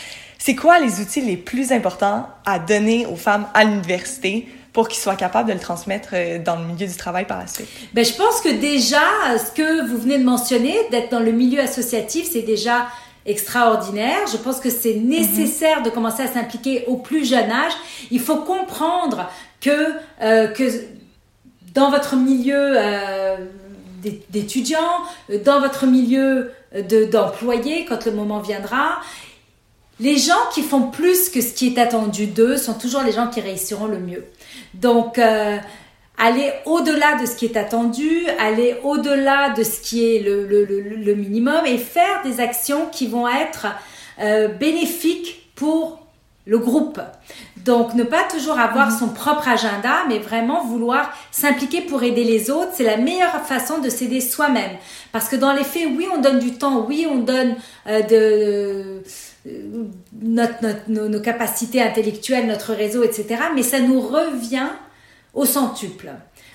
c'est 0.45 0.55
quoi 0.55 0.77
les 0.77 0.99
outils 0.99 1.21
les 1.21 1.37
plus 1.37 1.71
importants 1.71 2.27
à 2.45 2.59
donner 2.59 3.05
aux 3.05 3.15
femmes 3.15 3.47
à 3.53 3.63
l'université 3.63 4.45
pour 4.73 4.89
qu'ils 4.89 5.01
soient 5.01 5.15
capables 5.15 5.47
de 5.47 5.53
le 5.53 5.59
transmettre 5.59 6.09
euh, 6.11 6.37
dans 6.37 6.57
le 6.57 6.65
milieu 6.65 6.85
du 6.85 6.97
travail 6.97 7.25
par 7.25 7.39
la 7.39 7.47
suite? 7.47 7.69
Ben, 7.93 8.03
je 8.03 8.11
pense 8.11 8.41
que 8.41 8.49
déjà, 8.49 8.99
ce 9.37 9.51
que 9.51 9.87
vous 9.87 9.97
venez 9.97 10.17
de 10.17 10.25
mentionner, 10.25 10.75
d'être 10.91 11.09
dans 11.11 11.21
le 11.21 11.31
milieu 11.31 11.61
associatif, 11.61 12.27
c'est 12.29 12.41
déjà 12.41 12.87
extraordinaire. 13.25 14.17
Je 14.29 14.35
pense 14.35 14.59
que 14.59 14.69
c'est 14.69 14.95
nécessaire 14.95 15.81
de 15.81 15.89
commencer 15.89 16.23
à 16.23 16.27
s'impliquer 16.27 16.83
au 16.87 16.97
plus 16.97 17.23
jeune 17.25 17.49
âge. 17.49 17.73
Il 18.11 18.19
faut 18.19 18.39
comprendre 18.39 19.31
que, 19.61 19.93
euh, 20.21 20.47
que 20.47 20.63
dans 21.73 21.89
votre 21.89 22.17
milieu 22.17 22.73
euh, 22.75 23.37
d'étudiants, 24.29 24.97
dans 25.45 25.61
votre 25.61 25.85
milieu 25.85 26.51
d'employés, 27.11 27.85
quand 27.85 28.03
le 28.05 28.11
moment 28.11 28.39
viendra, 28.39 28.99
les 29.99 30.17
gens 30.17 30.33
qui 30.53 30.61
font 30.61 30.89
plus 30.89 31.29
que 31.29 31.41
ce 31.41 31.53
qui 31.53 31.67
est 31.67 31.79
attendu 31.79 32.27
d'eux 32.27 32.57
sont 32.57 32.73
toujours 32.73 33.03
les 33.03 33.11
gens 33.11 33.27
qui 33.27 33.41
réussiront 33.41 33.87
le 33.87 33.99
mieux. 33.99 34.25
Donc, 34.73 35.19
euh, 35.19 35.57
aller 36.17 36.51
au-delà 36.65 37.15
de 37.15 37.25
ce 37.25 37.35
qui 37.35 37.45
est 37.45 37.57
attendu, 37.57 38.25
aller 38.39 38.75
au-delà 38.83 39.49
de 39.49 39.63
ce 39.63 39.79
qui 39.81 40.15
est 40.15 40.19
le, 40.19 41.15
minimum 41.15 41.65
et 41.65 41.77
faire 41.77 42.21
des 42.23 42.39
actions 42.39 42.87
qui 42.91 43.07
vont 43.07 43.27
être 43.27 43.67
euh, 44.19 44.47
bénéfiques 44.47 45.51
pour 45.55 45.99
le 46.45 46.57
groupe. 46.57 46.99
Donc, 47.63 47.93
ne 47.93 48.03
pas 48.03 48.23
toujours 48.23 48.59
avoir 48.59 48.91
mhm. 48.91 48.97
son 48.97 49.07
propre 49.09 49.47
agenda, 49.47 50.03
mais 50.09 50.19
vraiment 50.19 50.65
vouloir 50.65 51.13
s'impliquer 51.31 51.81
pour 51.81 52.03
aider 52.03 52.23
les 52.23 52.51
autres, 52.51 52.71
c'est 52.73 52.83
la 52.83 52.97
meilleure 52.97 53.41
façon 53.45 53.79
de 53.79 53.89
s'aider 53.89 54.19
soi-même. 54.19 54.71
Parce 55.11 55.29
que 55.29 55.37
dans 55.37 55.53
les 55.53 55.63
faits, 55.63 55.87
oui, 55.95 56.07
on 56.13 56.19
donne 56.19 56.39
du 56.39 56.51
temps, 56.53 56.85
oui, 56.85 57.07
on 57.09 57.19
donne 57.19 57.55
euh, 57.87 58.01
de 58.01 59.03
notre, 60.21 60.89
nos, 60.89 61.19
capacités 61.19 61.81
intellectuelles, 61.81 62.47
notre 62.47 62.73
réseau, 62.73 63.03
etc. 63.03 63.35
Mais 63.55 63.63
ça 63.63 63.79
nous 63.79 63.99
revient 63.99 64.69
au 65.33 65.45
centuple. 65.45 66.11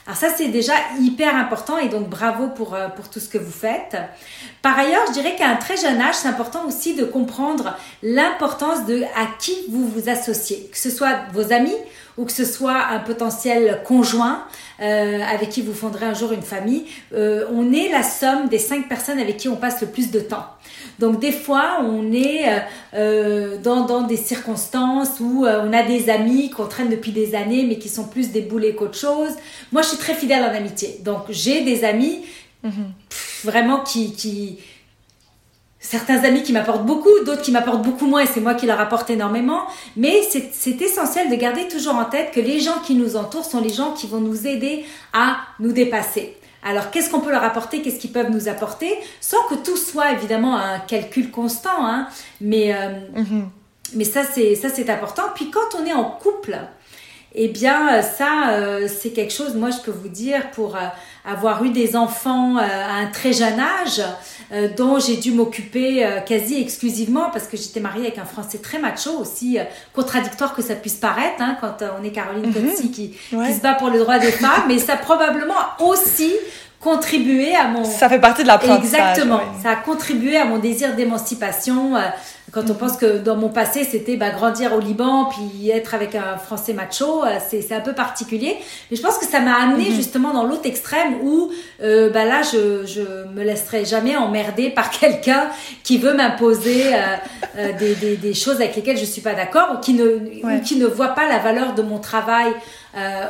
Alors 0.06 0.16
ça, 0.16 0.28
c'est 0.34 0.48
déjà 0.48 0.72
hyper 1.00 1.36
important 1.36 1.76
et 1.76 1.88
donc 1.88 2.08
bravo 2.08 2.48
pour, 2.48 2.74
euh, 2.74 2.88
pour 2.88 3.10
tout 3.10 3.20
ce 3.20 3.28
que 3.28 3.36
vous 3.36 3.52
faites. 3.52 3.96
Par 4.62 4.78
ailleurs, 4.78 5.02
je 5.08 5.12
dirais 5.12 5.36
qu'à 5.36 5.48
un 5.48 5.56
très 5.56 5.76
jeune 5.76 6.00
âge, 6.00 6.14
c'est 6.14 6.28
important 6.28 6.66
aussi 6.66 6.94
de 6.94 7.04
comprendre 7.04 7.76
l'importance 8.02 8.86
de 8.86 9.02
à 9.14 9.26
qui 9.38 9.54
vous 9.68 9.86
vous 9.86 10.08
associez, 10.08 10.70
que 10.72 10.78
ce 10.78 10.90
soit 10.90 11.24
vos 11.34 11.52
amis 11.52 11.76
ou 12.18 12.24
que 12.24 12.32
ce 12.32 12.44
soit 12.44 12.88
un 12.90 12.98
potentiel 12.98 13.80
conjoint 13.84 14.44
euh, 14.80 15.20
avec 15.22 15.50
qui 15.50 15.62
vous 15.62 15.72
fonderez 15.72 16.04
un 16.04 16.14
jour 16.14 16.32
une 16.32 16.42
famille. 16.42 16.84
Euh, 17.14 17.46
on 17.52 17.72
est 17.72 17.88
la 17.88 18.02
somme 18.02 18.48
des 18.48 18.58
cinq 18.58 18.88
personnes 18.88 19.20
avec 19.20 19.36
qui 19.36 19.48
on 19.48 19.56
passe 19.56 19.80
le 19.80 19.86
plus 19.86 20.10
de 20.10 20.20
temps. 20.20 20.46
Donc 20.98 21.20
des 21.20 21.32
fois, 21.32 21.78
on 21.82 22.12
est 22.12 22.44
euh, 22.94 23.56
dans, 23.62 23.86
dans, 23.86 24.02
des 24.02 24.16
circonstances 24.16 25.20
où 25.20 25.46
on 25.46 25.72
a 25.72 25.82
des 25.84 26.10
amis 26.10 26.50
qu'on 26.50 26.66
traîne 26.66 26.90
depuis 26.90 27.12
des 27.12 27.36
années, 27.36 27.64
mais 27.66 27.78
qui 27.78 27.88
sont 27.88 28.08
plus 28.08 28.32
des 28.32 28.40
boulets 28.40 28.74
qu'autre 28.74 28.98
chose. 28.98 29.30
Moi, 29.70 29.82
je 29.82 29.88
suis 29.88 29.98
très 29.98 30.14
fidèle 30.14 30.42
en 30.42 30.54
amitié. 30.54 31.00
Donc 31.04 31.22
j'ai 31.30 31.62
des 31.62 31.84
amis 31.84 32.24
mm-hmm. 32.64 33.44
vraiment 33.44 33.80
qui, 33.84 34.12
qui 34.12 34.58
certains 35.80 36.24
amis 36.24 36.42
qui 36.42 36.52
m'apportent 36.52 36.84
beaucoup, 36.84 37.10
d'autres 37.24 37.42
qui 37.42 37.52
m'apportent 37.52 37.82
beaucoup 37.82 38.06
moins, 38.06 38.22
et 38.22 38.26
c'est 38.26 38.40
moi 38.40 38.54
qui 38.54 38.66
leur 38.66 38.80
apporte 38.80 39.10
énormément. 39.10 39.62
Mais 39.96 40.22
c'est 40.22 40.82
essentiel 40.82 41.30
de 41.30 41.34
garder 41.36 41.68
toujours 41.68 41.94
en 41.94 42.04
tête 42.04 42.32
que 42.32 42.40
les 42.40 42.60
gens 42.60 42.78
qui 42.84 42.94
nous 42.94 43.16
entourent 43.16 43.44
sont 43.44 43.60
les 43.60 43.72
gens 43.72 43.92
qui 43.92 44.06
vont 44.06 44.20
nous 44.20 44.46
aider 44.46 44.84
à 45.12 45.38
nous 45.60 45.72
dépasser. 45.72 46.36
Alors, 46.64 46.90
qu'est-ce 46.90 47.08
qu'on 47.10 47.20
peut 47.20 47.30
leur 47.30 47.44
apporter? 47.44 47.82
Qu'est-ce 47.82 48.00
qu'ils 48.00 48.12
peuvent 48.12 48.30
nous 48.30 48.48
apporter? 48.48 48.92
Sans 49.20 49.42
que 49.48 49.54
tout 49.54 49.76
soit 49.76 50.12
évidemment 50.12 50.56
un 50.56 50.80
calcul 50.80 51.30
constant, 51.30 51.86
hein, 51.86 52.08
mais, 52.40 52.74
euh, 52.74 52.98
mhm. 53.14 53.48
mais 53.94 54.04
ça, 54.04 54.22
c'est, 54.24 54.54
ça, 54.56 54.68
c'est 54.68 54.90
important. 54.90 55.22
Puis, 55.34 55.50
quand 55.50 55.78
on 55.80 55.86
est 55.86 55.92
en 55.92 56.04
couple, 56.04 56.58
eh 57.34 57.48
bien, 57.48 58.02
ça, 58.02 58.50
euh, 58.50 58.88
c'est 58.88 59.10
quelque 59.10 59.32
chose, 59.32 59.54
moi, 59.54 59.70
je 59.70 59.78
peux 59.78 59.92
vous 59.92 60.08
dire, 60.08 60.50
pour 60.50 60.74
euh, 60.74 60.80
avoir 61.24 61.62
eu 61.62 61.70
des 61.70 61.94
enfants 61.94 62.56
à 62.56 62.94
un 62.94 63.06
très 63.06 63.32
jeune 63.32 63.60
âge, 63.60 64.02
dont 64.76 64.98
j'ai 64.98 65.16
dû 65.16 65.32
m'occuper 65.32 66.06
quasi 66.26 66.60
exclusivement 66.60 67.30
parce 67.30 67.46
que 67.46 67.56
j'étais 67.56 67.80
mariée 67.80 68.06
avec 68.06 68.18
un 68.18 68.24
Français 68.24 68.58
très 68.58 68.78
macho, 68.78 69.10
aussi 69.18 69.58
contradictoire 69.94 70.54
que 70.54 70.62
ça 70.62 70.74
puisse 70.74 70.94
paraître, 70.94 71.40
hein, 71.40 71.56
quand 71.60 71.82
on 72.00 72.04
est 72.04 72.10
Caroline 72.10 72.50
mm 72.50 72.74
qui, 72.80 72.90
qui, 72.90 73.14
se 73.30 73.60
bat 73.60 73.74
pour 73.74 73.90
le 73.90 73.98
droit 73.98 74.18
des 74.18 74.32
femmes, 74.32 74.64
mais 74.68 74.78
ça 74.78 74.94
a 74.94 74.96
probablement 74.96 75.54
aussi 75.80 76.32
contribué 76.80 77.54
à 77.54 77.68
mon... 77.68 77.84
Ça 77.84 78.08
fait 78.08 78.20
partie 78.20 78.42
de 78.42 78.48
l'apprentissage. 78.48 79.00
Exactement. 79.00 79.40
Ça 79.62 79.70
a 79.70 79.76
contribué 79.76 80.36
à 80.36 80.44
mon 80.44 80.58
désir 80.58 80.94
d'émancipation. 80.94 81.96
Euh, 82.48 82.52
quand 82.52 82.70
on 82.70 82.74
pense 82.74 82.96
que 82.96 83.18
dans 83.18 83.36
mon 83.36 83.48
passé, 83.48 83.84
c'était 83.84 84.16
bah, 84.16 84.30
grandir 84.30 84.74
au 84.74 84.80
Liban, 84.80 85.26
puis 85.26 85.70
être 85.70 85.94
avec 85.94 86.14
un 86.14 86.36
Français 86.36 86.72
macho, 86.72 87.24
euh, 87.24 87.38
c'est 87.48 87.72
un 87.72 87.80
peu 87.80 87.94
particulier. 87.94 88.56
Mais 88.90 88.96
je 88.96 89.02
pense 89.02 89.18
que 89.18 89.26
ça 89.26 89.40
m'a 89.40 89.54
amené 89.54 89.84
mm-hmm. 89.90 89.94
justement 89.94 90.32
dans 90.32 90.44
l'autre 90.44 90.66
extrême 90.66 91.18
où 91.22 91.50
euh, 91.82 92.10
bah, 92.10 92.24
là, 92.24 92.42
je, 92.42 92.86
je 92.86 93.28
me 93.34 93.42
laisserai 93.42 93.84
jamais 93.84 94.16
emmerder 94.16 94.70
par 94.70 94.90
quelqu'un 94.98 95.48
qui 95.82 95.98
veut 95.98 96.14
m'imposer 96.14 96.84
des, 97.78 97.94
des, 97.94 98.16
des, 98.16 98.34
choses 98.34 98.56
avec 98.56 98.76
lesquelles 98.76 98.98
je 98.98 99.04
suis 99.04 99.20
pas 99.20 99.34
d'accord 99.34 99.74
ou 99.74 99.80
qui 99.80 99.94
ne, 99.94 100.04
ou 100.06 100.60
qui 100.62 100.76
ne 100.76 100.86
voit 100.86 101.08
pas 101.08 101.28
la 101.28 101.38
valeur 101.38 101.74
de 101.74 101.82
mon 101.82 101.98
travail 101.98 102.52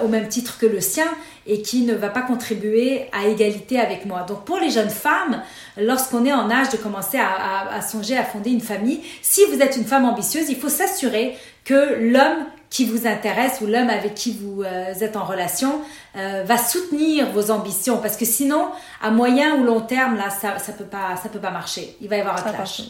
au 0.02 0.08
même 0.08 0.28
titre 0.28 0.58
que 0.58 0.66
le 0.66 0.80
sien 0.80 1.06
et 1.48 1.62
qui 1.62 1.82
ne 1.82 1.94
va 1.94 2.10
pas 2.10 2.22
contribuer 2.22 3.06
à 3.12 3.26
égalité 3.26 3.80
avec 3.80 4.04
moi. 4.04 4.24
Donc 4.28 4.44
pour 4.44 4.58
les 4.58 4.70
jeunes 4.70 4.90
femmes, 4.90 5.42
lorsqu'on 5.78 6.24
est 6.24 6.32
en 6.32 6.50
âge 6.50 6.70
de 6.70 6.76
commencer 6.76 7.18
à, 7.18 7.80
songer 7.82 8.16
à 8.16 8.24
fonder 8.24 8.50
une 8.50 8.60
famille, 8.60 9.00
si 9.22 9.44
vous 9.46 9.60
êtes 9.60 9.76
une 9.76 9.84
femme 9.84 10.04
ambitieuse, 10.04 10.48
il 10.48 10.56
faut 10.56 10.68
s'assurer 10.68 11.36
que 11.64 11.98
l'homme 12.00 12.46
qui 12.70 12.84
vous 12.84 13.06
intéresse 13.06 13.60
ou 13.62 13.66
l'homme 13.66 13.88
avec 13.88 14.14
qui 14.14 14.32
vous 14.32 14.62
euh, 14.62 14.92
êtes 14.92 15.16
en 15.16 15.24
relation 15.24 15.80
euh, 16.16 16.44
va 16.44 16.58
soutenir 16.58 17.30
vos 17.30 17.50
ambitions. 17.50 17.98
Parce 17.98 18.16
que 18.16 18.26
sinon 18.26 18.68
à 19.02 19.10
moyen 19.10 19.56
ou 19.56 19.64
long 19.64 19.80
terme 19.80 20.16
là 20.16 20.28
ça 20.28 20.58
ça 20.58 20.72
peut 20.72 20.84
pas 20.84 21.16
ça 21.22 21.30
peut 21.30 21.38
pas 21.38 21.50
marcher. 21.50 21.96
Il 22.02 22.08
va 22.08 22.16
y 22.16 22.20
avoir 22.20 22.36
un 22.46 22.52
clash 22.52 22.82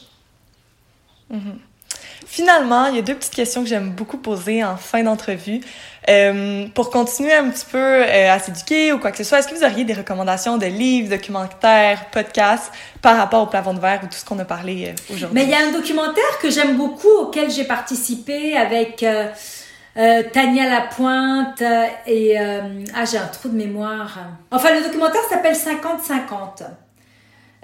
Finalement, 2.26 2.86
il 2.86 2.96
y 2.96 2.98
a 2.98 3.02
deux 3.02 3.14
petites 3.14 3.34
questions 3.34 3.62
que 3.62 3.68
j'aime 3.68 3.90
beaucoup 3.90 4.18
poser 4.18 4.64
en 4.64 4.76
fin 4.76 5.02
d'entrevue. 5.02 5.60
Euh, 6.08 6.66
pour 6.74 6.90
continuer 6.90 7.34
un 7.34 7.50
petit 7.50 7.66
peu 7.70 7.78
euh, 7.78 8.32
à 8.32 8.38
s'éduquer 8.38 8.92
ou 8.92 8.98
quoi 8.98 9.10
que 9.10 9.18
ce 9.18 9.24
soit, 9.24 9.40
est-ce 9.40 9.48
que 9.48 9.54
vous 9.54 9.64
auriez 9.64 9.84
des 9.84 9.92
recommandations 9.92 10.56
de 10.56 10.64
livres, 10.64 11.10
documentaires, 11.10 12.06
podcasts 12.10 12.72
par 13.02 13.18
rapport 13.18 13.42
au 13.42 13.46
plafond 13.46 13.74
de 13.74 13.80
verre 13.80 14.00
ou 14.02 14.06
tout 14.06 14.14
ce 14.14 14.24
qu'on 14.24 14.38
a 14.38 14.46
parlé 14.46 14.86
euh, 14.88 15.14
aujourd'hui? 15.14 15.34
Mais 15.34 15.44
il 15.44 15.50
y 15.50 15.54
a 15.54 15.66
un 15.68 15.72
documentaire 15.72 16.38
que 16.40 16.50
j'aime 16.50 16.76
beaucoup 16.78 17.12
auquel 17.20 17.50
j'ai 17.50 17.64
participé 17.64 18.56
avec 18.56 19.04
Tania 19.94 20.70
Lapointe 20.70 21.62
et... 22.06 22.38
ah, 22.38 23.04
j'ai 23.04 23.18
un 23.18 23.26
trou 23.26 23.50
de 23.50 23.56
mémoire. 23.56 24.18
Enfin, 24.50 24.74
le 24.74 24.84
documentaire 24.84 25.22
s'appelle 25.28 25.54
50-50. 25.54 26.64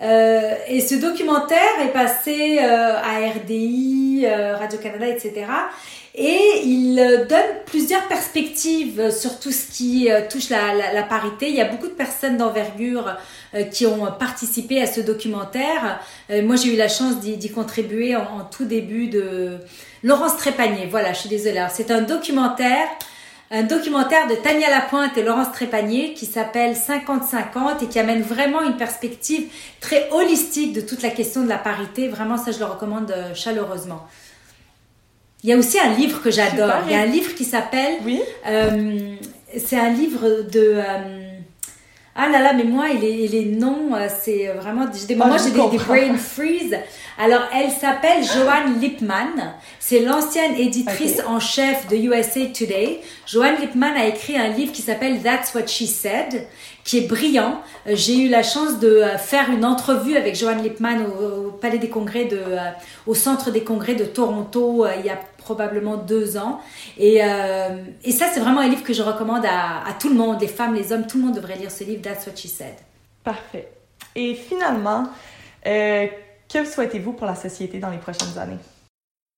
Euh, 0.02 0.54
et 0.68 0.80
ce 0.80 0.96
documentaire 0.96 1.80
est 1.82 1.92
passé 1.92 2.58
euh, 2.60 2.96
à 2.96 3.30
RDI, 3.30 4.24
euh, 4.24 4.56
Radio-Canada, 4.56 5.06
etc. 5.06 5.46
Et 6.16 6.62
il 6.64 6.96
donne 7.28 7.62
plusieurs 7.66 8.06
perspectives 8.06 9.10
sur 9.10 9.40
tout 9.40 9.50
ce 9.50 9.66
qui 9.72 10.08
touche 10.30 10.48
la, 10.48 10.92
la, 10.92 11.02
parité. 11.02 11.48
Il 11.48 11.56
y 11.56 11.60
a 11.60 11.64
beaucoup 11.64 11.88
de 11.88 11.92
personnes 11.92 12.36
d'envergure 12.36 13.16
qui 13.72 13.84
ont 13.84 14.06
participé 14.16 14.80
à 14.80 14.86
ce 14.86 15.00
documentaire. 15.00 15.98
moi, 16.44 16.54
j'ai 16.54 16.72
eu 16.72 16.76
la 16.76 16.86
chance 16.86 17.18
d'y 17.18 17.50
contribuer 17.50 18.14
en, 18.14 18.22
en, 18.22 18.44
tout 18.48 18.64
début 18.64 19.08
de... 19.08 19.58
Laurence 20.04 20.36
Trépanier, 20.36 20.86
voilà, 20.88 21.12
je 21.14 21.18
suis 21.18 21.28
désolée. 21.28 21.66
C'est 21.72 21.90
un 21.90 22.02
documentaire 22.02 22.86
un 23.50 23.62
documentaire 23.62 24.26
de 24.26 24.34
Tania 24.34 24.70
Lapointe 24.70 25.16
et 25.16 25.22
Laurence 25.22 25.52
Trépanier 25.52 26.14
qui 26.14 26.26
s'appelle 26.26 26.74
50-50 26.74 27.84
et 27.84 27.86
qui 27.86 27.98
amène 27.98 28.22
vraiment 28.22 28.62
une 28.62 28.76
perspective 28.76 29.48
très 29.80 30.08
holistique 30.10 30.72
de 30.72 30.80
toute 30.80 31.02
la 31.02 31.10
question 31.10 31.42
de 31.42 31.48
la 31.48 31.58
parité. 31.58 32.08
Vraiment, 32.08 32.36
ça, 32.36 32.50
je 32.52 32.58
le 32.58 32.64
recommande 32.64 33.10
euh, 33.10 33.34
chaleureusement. 33.34 34.06
Il 35.42 35.50
y 35.50 35.52
a 35.52 35.58
aussi 35.58 35.78
un 35.78 35.92
livre 35.92 36.22
que 36.22 36.30
j'adore. 36.30 36.72
Il 36.86 36.92
y 36.92 36.96
a 36.96 37.00
un 37.00 37.06
livre 37.06 37.34
qui 37.34 37.44
s'appelle. 37.44 37.98
Oui. 38.04 38.22
Euh, 38.46 39.14
c'est 39.58 39.78
un 39.78 39.90
livre 39.90 40.42
de. 40.50 40.76
Euh, 40.78 41.23
Ah 42.16 42.28
là 42.28 42.40
là, 42.40 42.52
mais 42.52 42.62
moi, 42.62 42.90
il 42.90 43.04
est, 43.04 43.26
les 43.26 43.44
noms, 43.44 43.92
euh, 43.92 44.06
c'est 44.22 44.46
vraiment 44.46 44.86
des 44.86 45.14
moments, 45.16 45.36
j'ai 45.36 45.50
des, 45.50 45.76
des, 45.76 45.84
brain 45.84 46.16
freeze. 46.16 46.76
Alors, 47.18 47.42
elle 47.52 47.72
s'appelle 47.72 48.22
Joanne 48.22 48.80
Lipman. 48.80 49.54
C'est 49.80 49.98
l'ancienne 49.98 50.54
éditrice 50.54 51.20
en 51.26 51.40
chef 51.40 51.88
de 51.88 51.96
USA 51.96 52.46
Today. 52.46 53.00
Joanne 53.26 53.56
Lipman 53.60 53.94
a 53.96 54.06
écrit 54.06 54.36
un 54.36 54.48
livre 54.48 54.70
qui 54.70 54.82
s'appelle 54.82 55.22
That's 55.22 55.52
What 55.56 55.66
She 55.66 55.86
Said, 55.86 56.46
qui 56.84 56.98
est 56.98 57.08
brillant. 57.08 57.60
Euh, 57.88 57.96
j'ai 57.96 58.16
eu 58.18 58.28
la 58.28 58.44
chance 58.44 58.78
de 58.78 58.88
euh, 58.88 59.18
faire 59.18 59.50
une 59.50 59.64
entrevue 59.64 60.16
avec 60.16 60.36
Joanne 60.36 60.62
Lipman 60.62 61.06
au, 61.20 61.50
Palais 61.50 61.78
des 61.78 61.88
Congrès 61.88 62.26
de, 62.26 62.40
au 63.08 63.14
Centre 63.14 63.50
des 63.50 63.64
Congrès 63.64 63.96
de 63.96 64.04
Toronto 64.04 64.86
il 65.00 65.06
y 65.06 65.10
a 65.10 65.18
probablement 65.44 65.96
deux 65.96 66.36
ans. 66.36 66.60
Et, 66.98 67.22
euh, 67.22 67.84
et 68.02 68.12
ça, 68.12 68.26
c'est 68.32 68.40
vraiment 68.40 68.60
un 68.60 68.68
livre 68.68 68.82
que 68.82 68.94
je 68.94 69.02
recommande 69.02 69.44
à, 69.46 69.84
tout 70.00 70.08
le 70.08 70.14
monde, 70.14 70.40
les 70.40 70.48
femmes, 70.48 70.74
les 70.74 70.92
hommes, 70.92 71.06
tout 71.06 71.18
le 71.18 71.24
monde 71.24 71.34
devrait 71.34 71.56
lire 71.56 71.70
ce 71.70 71.84
livre, 71.84 72.02
That's 72.02 72.26
What 72.26 72.36
She 72.36 72.46
Said. 72.46 72.74
Parfait. 73.22 73.68
Et 74.16 74.34
finalement, 74.34 75.04
euh, 75.66 76.06
que 76.52 76.64
souhaitez-vous 76.64 77.12
pour 77.12 77.26
la 77.26 77.34
société 77.34 77.78
dans 77.78 77.90
les 77.90 77.98
prochaines 77.98 78.38
années? 78.38 78.58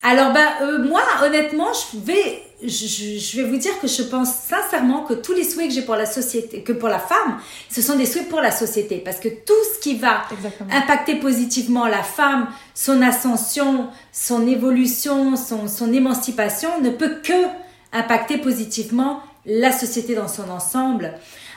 Alors, 0.09 0.33
ben, 0.33 0.47
euh, 0.63 0.85
moi, 0.85 1.03
honnêtement, 1.25 1.67
je 1.73 1.99
vais, 1.99 2.45
je, 2.63 3.37
vais 3.39 3.43
vous 3.43 3.57
dire 3.57 3.73
que 3.81 3.89
je 3.89 4.05
pense 4.05 4.33
sincèrement 4.33 5.03
que 5.03 5.15
tous 5.15 5.33
les 5.33 5.43
souhaits 5.43 5.67
que 5.67 5.75
j'ai 5.75 5.83
pour 5.83 5.97
la 5.97 6.07
société, 6.07 6.63
que 6.63 6.73
pour 6.73 6.89
la 6.89 7.01
femme, 7.01 7.41
ce 7.69 7.83
sont 7.83 7.97
des 7.97 8.07
souhaits 8.07 8.29
pour 8.29 8.41
la 8.41 8.53
société. 8.53 8.99
Parce 8.99 9.19
que 9.19 9.27
tout 9.27 9.53
ce 9.75 9.81
qui 9.81 9.97
va 9.97 10.23
impacter 10.71 11.17
positivement 11.17 11.87
la 11.87 12.05
femme, 12.05 12.47
son 12.73 13.03
ascension, 13.03 13.89
son 14.13 14.47
évolution, 14.47 15.35
son, 15.35 15.67
son 15.67 15.93
émancipation, 15.93 16.81
ne 16.83 16.91
peut 16.91 17.17
que 17.21 17.49
impacter 17.93 18.39
positivement 18.39 19.25
la 19.45 19.73
société 19.73 20.15
dans 20.15 20.29
son 20.29 20.49
ensemble. 20.51 21.15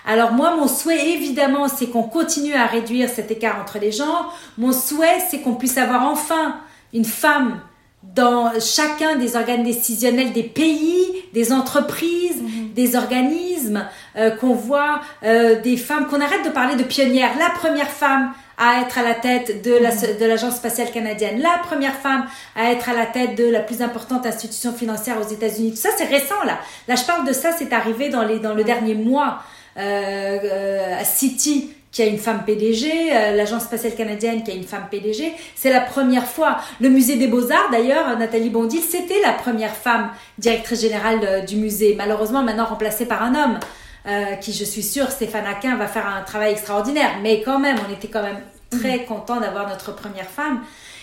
Alors 0.07 0.31
moi, 0.31 0.55
mon 0.55 0.67
souhait, 0.67 1.11
évidemment, 1.11 1.67
c'est 1.67 1.85
qu'on 1.85 2.01
continue 2.01 2.55
à 2.55 2.65
réduire 2.65 3.09
cet 3.09 3.29
écart 3.29 3.61
entre 3.61 3.77
les 3.77 3.91
genres. 3.91 4.35
Mon 4.57 4.71
souhait, 4.71 5.19
c'est 5.29 5.41
qu'on 5.41 5.53
puisse 5.53 5.77
avoir 5.77 6.07
enfin 6.07 6.55
une 6.95 7.05
femme 7.05 7.59
dans 8.03 8.51
chacun 8.59 9.17
des 9.17 9.35
organes 9.35 9.63
décisionnels 9.63 10.31
des 10.31 10.43
pays, 10.43 11.05
des 11.33 11.51
entreprises, 11.51 12.41
mhm. 12.41 12.73
des 12.73 12.95
organismes, 12.95 13.85
euh, 14.15 14.31
qu'on 14.31 14.53
voit 14.53 15.01
euh, 15.23 15.61
des 15.61 15.75
femmes, 15.75 16.07
qu'on 16.07 16.21
arrête 16.21 16.45
de 16.45 16.49
parler 16.49 16.75
de 16.75 16.83
pionnières. 16.83 17.37
La 17.37 17.49
première 17.49 17.89
femme 17.89 18.31
à 18.57 18.81
être 18.81 18.97
à 18.97 19.03
la 19.03 19.13
tête 19.13 19.63
de 19.63 19.73
mhm. 19.73 20.27
l'Agence 20.27 20.55
spatiale 20.55 20.91
canadienne, 20.91 21.41
la 21.41 21.59
première 21.63 21.95
femme 21.95 22.25
à 22.55 22.71
être 22.71 22.89
à 22.89 22.93
la 22.93 23.05
tête 23.05 23.35
de 23.35 23.49
la 23.49 23.59
plus 23.59 23.81
importante 23.81 24.25
institution 24.25 24.73
financière 24.73 25.17
aux 25.19 25.29
États-Unis. 25.29 25.71
Tout 25.71 25.77
ça, 25.77 25.89
c'est 25.97 26.05
récent 26.05 26.41
là. 26.45 26.59
Là, 26.87 26.95
je 26.95 27.03
parle 27.03 27.27
de 27.27 27.33
ça, 27.33 27.51
c'est 27.57 27.73
arrivé 27.73 28.09
dans, 28.09 28.23
les, 28.23 28.39
dans 28.39 28.53
le 28.53 28.63
dernier 28.63 28.95
mois. 28.95 29.39
Euh, 29.77 30.99
à 30.99 31.05
City, 31.05 31.71
qui 31.91 32.03
a 32.03 32.05
une 32.05 32.17
femme 32.17 32.43
PDG, 32.45 32.91
euh, 33.11 33.35
l'Agence 33.35 33.63
spatiale 33.63 33.95
canadienne 33.95 34.43
qui 34.43 34.51
a 34.51 34.53
une 34.53 34.63
femme 34.63 34.87
PDG. 34.91 35.33
C'est 35.55 35.71
la 35.71 35.81
première 35.81 36.25
fois. 36.25 36.57
Le 36.79 36.89
musée 36.89 37.15
des 37.15 37.27
beaux-arts, 37.27 37.69
d'ailleurs, 37.71 38.17
Nathalie 38.17 38.49
Bondil, 38.49 38.81
c'était 38.81 39.19
la 39.23 39.33
première 39.33 39.75
femme 39.75 40.11
directrice 40.37 40.81
générale 40.81 41.19
euh, 41.23 41.41
du 41.41 41.55
musée. 41.55 41.95
Malheureusement, 41.97 42.43
maintenant 42.43 42.65
remplacée 42.65 43.05
par 43.05 43.23
un 43.23 43.33
homme, 43.33 43.59
euh, 44.07 44.35
qui, 44.35 44.53
je 44.53 44.63
suis 44.63 44.83
sûre, 44.83 45.09
Stéphane 45.09 45.47
Aquin, 45.47 45.75
va 45.77 45.87
faire 45.87 46.05
un 46.07 46.21
travail 46.21 46.51
extraordinaire. 46.51 47.17
Mais 47.23 47.41
quand 47.41 47.59
même, 47.59 47.77
on 47.87 47.91
était 47.93 48.07
quand 48.07 48.23
même 48.23 48.41
très 48.69 48.97
mm. 48.97 49.05
content 49.05 49.39
d'avoir 49.39 49.67
notre 49.67 49.93
première 49.95 50.29
femme. 50.29 50.61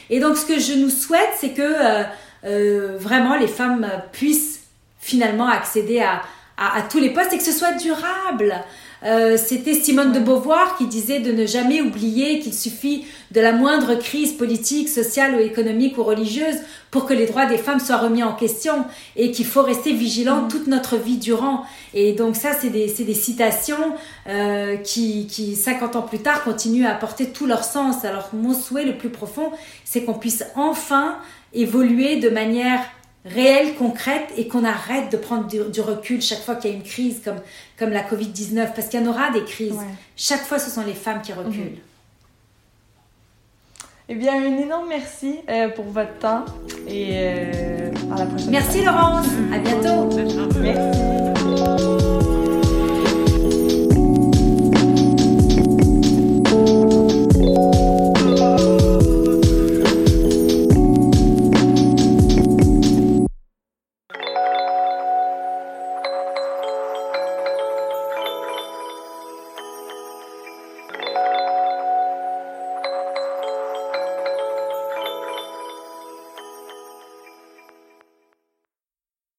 Et 0.08 0.20
donc, 0.20 0.36
ce 0.36 0.46
que 0.46 0.60
je 0.60 0.74
nous 0.74 0.90
souhaite, 0.90 1.30
c'est 1.36 1.50
que 1.50 2.04
euh, 2.44 2.96
vraiment 2.96 3.36
les 3.36 3.48
femmes 3.48 3.90
puissent 4.12 4.60
finalement 5.00 5.48
accéder 5.48 6.00
à, 6.00 6.22
à, 6.56 6.78
à 6.78 6.82
tous 6.82 7.00
les 7.00 7.10
postes 7.10 7.32
et 7.32 7.38
que 7.38 7.44
ce 7.44 7.52
soit 7.52 7.72
durable. 7.72 8.54
Euh, 9.04 9.36
c'était 9.36 9.74
Simone 9.74 10.12
de 10.12 10.20
Beauvoir 10.20 10.76
qui 10.76 10.86
disait 10.86 11.20
de 11.20 11.32
ne 11.32 11.46
jamais 11.46 11.80
oublier 11.80 12.40
qu'il 12.40 12.54
suffit 12.54 13.04
de 13.30 13.40
la 13.40 13.52
moindre 13.52 13.94
crise 13.94 14.32
politique, 14.32 14.88
sociale 14.88 15.34
ou 15.34 15.38
économique 15.40 15.98
ou 15.98 16.02
religieuse 16.02 16.56
pour 16.90 17.04
que 17.04 17.12
les 17.12 17.26
droits 17.26 17.46
des 17.46 17.58
femmes 17.58 17.80
soient 17.80 17.98
remis 17.98 18.22
en 18.22 18.32
question 18.32 18.84
et 19.16 19.30
qu'il 19.30 19.44
faut 19.44 19.62
rester 19.62 19.92
vigilant 19.92 20.42
mm. 20.42 20.48
toute 20.48 20.66
notre 20.66 20.96
vie 20.96 21.18
durant. 21.18 21.64
Et 21.92 22.12
donc 22.12 22.36
ça, 22.36 22.50
c'est 22.58 22.70
des, 22.70 22.86
des, 22.86 23.14
citations 23.14 23.94
euh, 24.28 24.76
qui, 24.76 25.26
qui, 25.26 25.56
50 25.56 25.96
ans 25.96 26.02
plus 26.02 26.20
tard, 26.20 26.42
continuent 26.42 26.86
à 26.86 26.92
apporter 26.92 27.30
tout 27.30 27.46
leur 27.46 27.64
sens. 27.64 28.04
Alors 28.04 28.30
mon 28.32 28.54
souhait 28.54 28.84
le 28.84 28.96
plus 28.96 29.10
profond, 29.10 29.50
c'est 29.84 30.04
qu'on 30.04 30.14
puisse 30.14 30.44
enfin 30.54 31.18
évoluer 31.52 32.16
de 32.16 32.28
manière 32.28 32.80
réelle, 33.26 33.74
concrète, 33.74 34.28
et 34.36 34.48
qu'on 34.48 34.64
arrête 34.64 35.10
de 35.10 35.16
prendre 35.16 35.46
du, 35.46 35.80
recul 35.80 36.22
chaque 36.22 36.40
fois 36.40 36.56
qu'il 36.56 36.70
y 36.70 36.74
a 36.74 36.76
une 36.76 36.82
crise 36.82 37.20
comme, 37.24 37.40
comme 37.78 37.90
la 37.90 38.02
Covid-19, 38.02 38.72
parce 38.74 38.88
qu'il 38.88 39.00
y 39.00 39.02
en 39.02 39.06
aura 39.06 39.30
des 39.30 39.44
crises. 39.44 39.78
Chaque 40.16 40.42
fois, 40.42 40.58
ce 40.58 40.70
sont 40.70 40.84
les 40.84 40.94
femmes 40.94 41.22
qui 41.22 41.32
reculent. 41.32 41.52
Mhm. 41.52 41.80
Eh 44.08 44.14
bien, 44.14 44.34
un 44.34 44.56
énorme 44.58 44.86
merci 44.88 45.34
euh, 45.50 45.68
pour 45.68 45.86
votre 45.86 46.16
temps 46.18 46.44
et 46.86 47.08
euh, 47.12 47.90
à 48.14 48.20
la 48.20 48.26
prochaine. 48.26 48.50
Merci 48.50 48.84
Laurence, 48.84 49.26
à 49.52 49.58
bientôt. 49.58 50.08
Merci. 50.60 52.25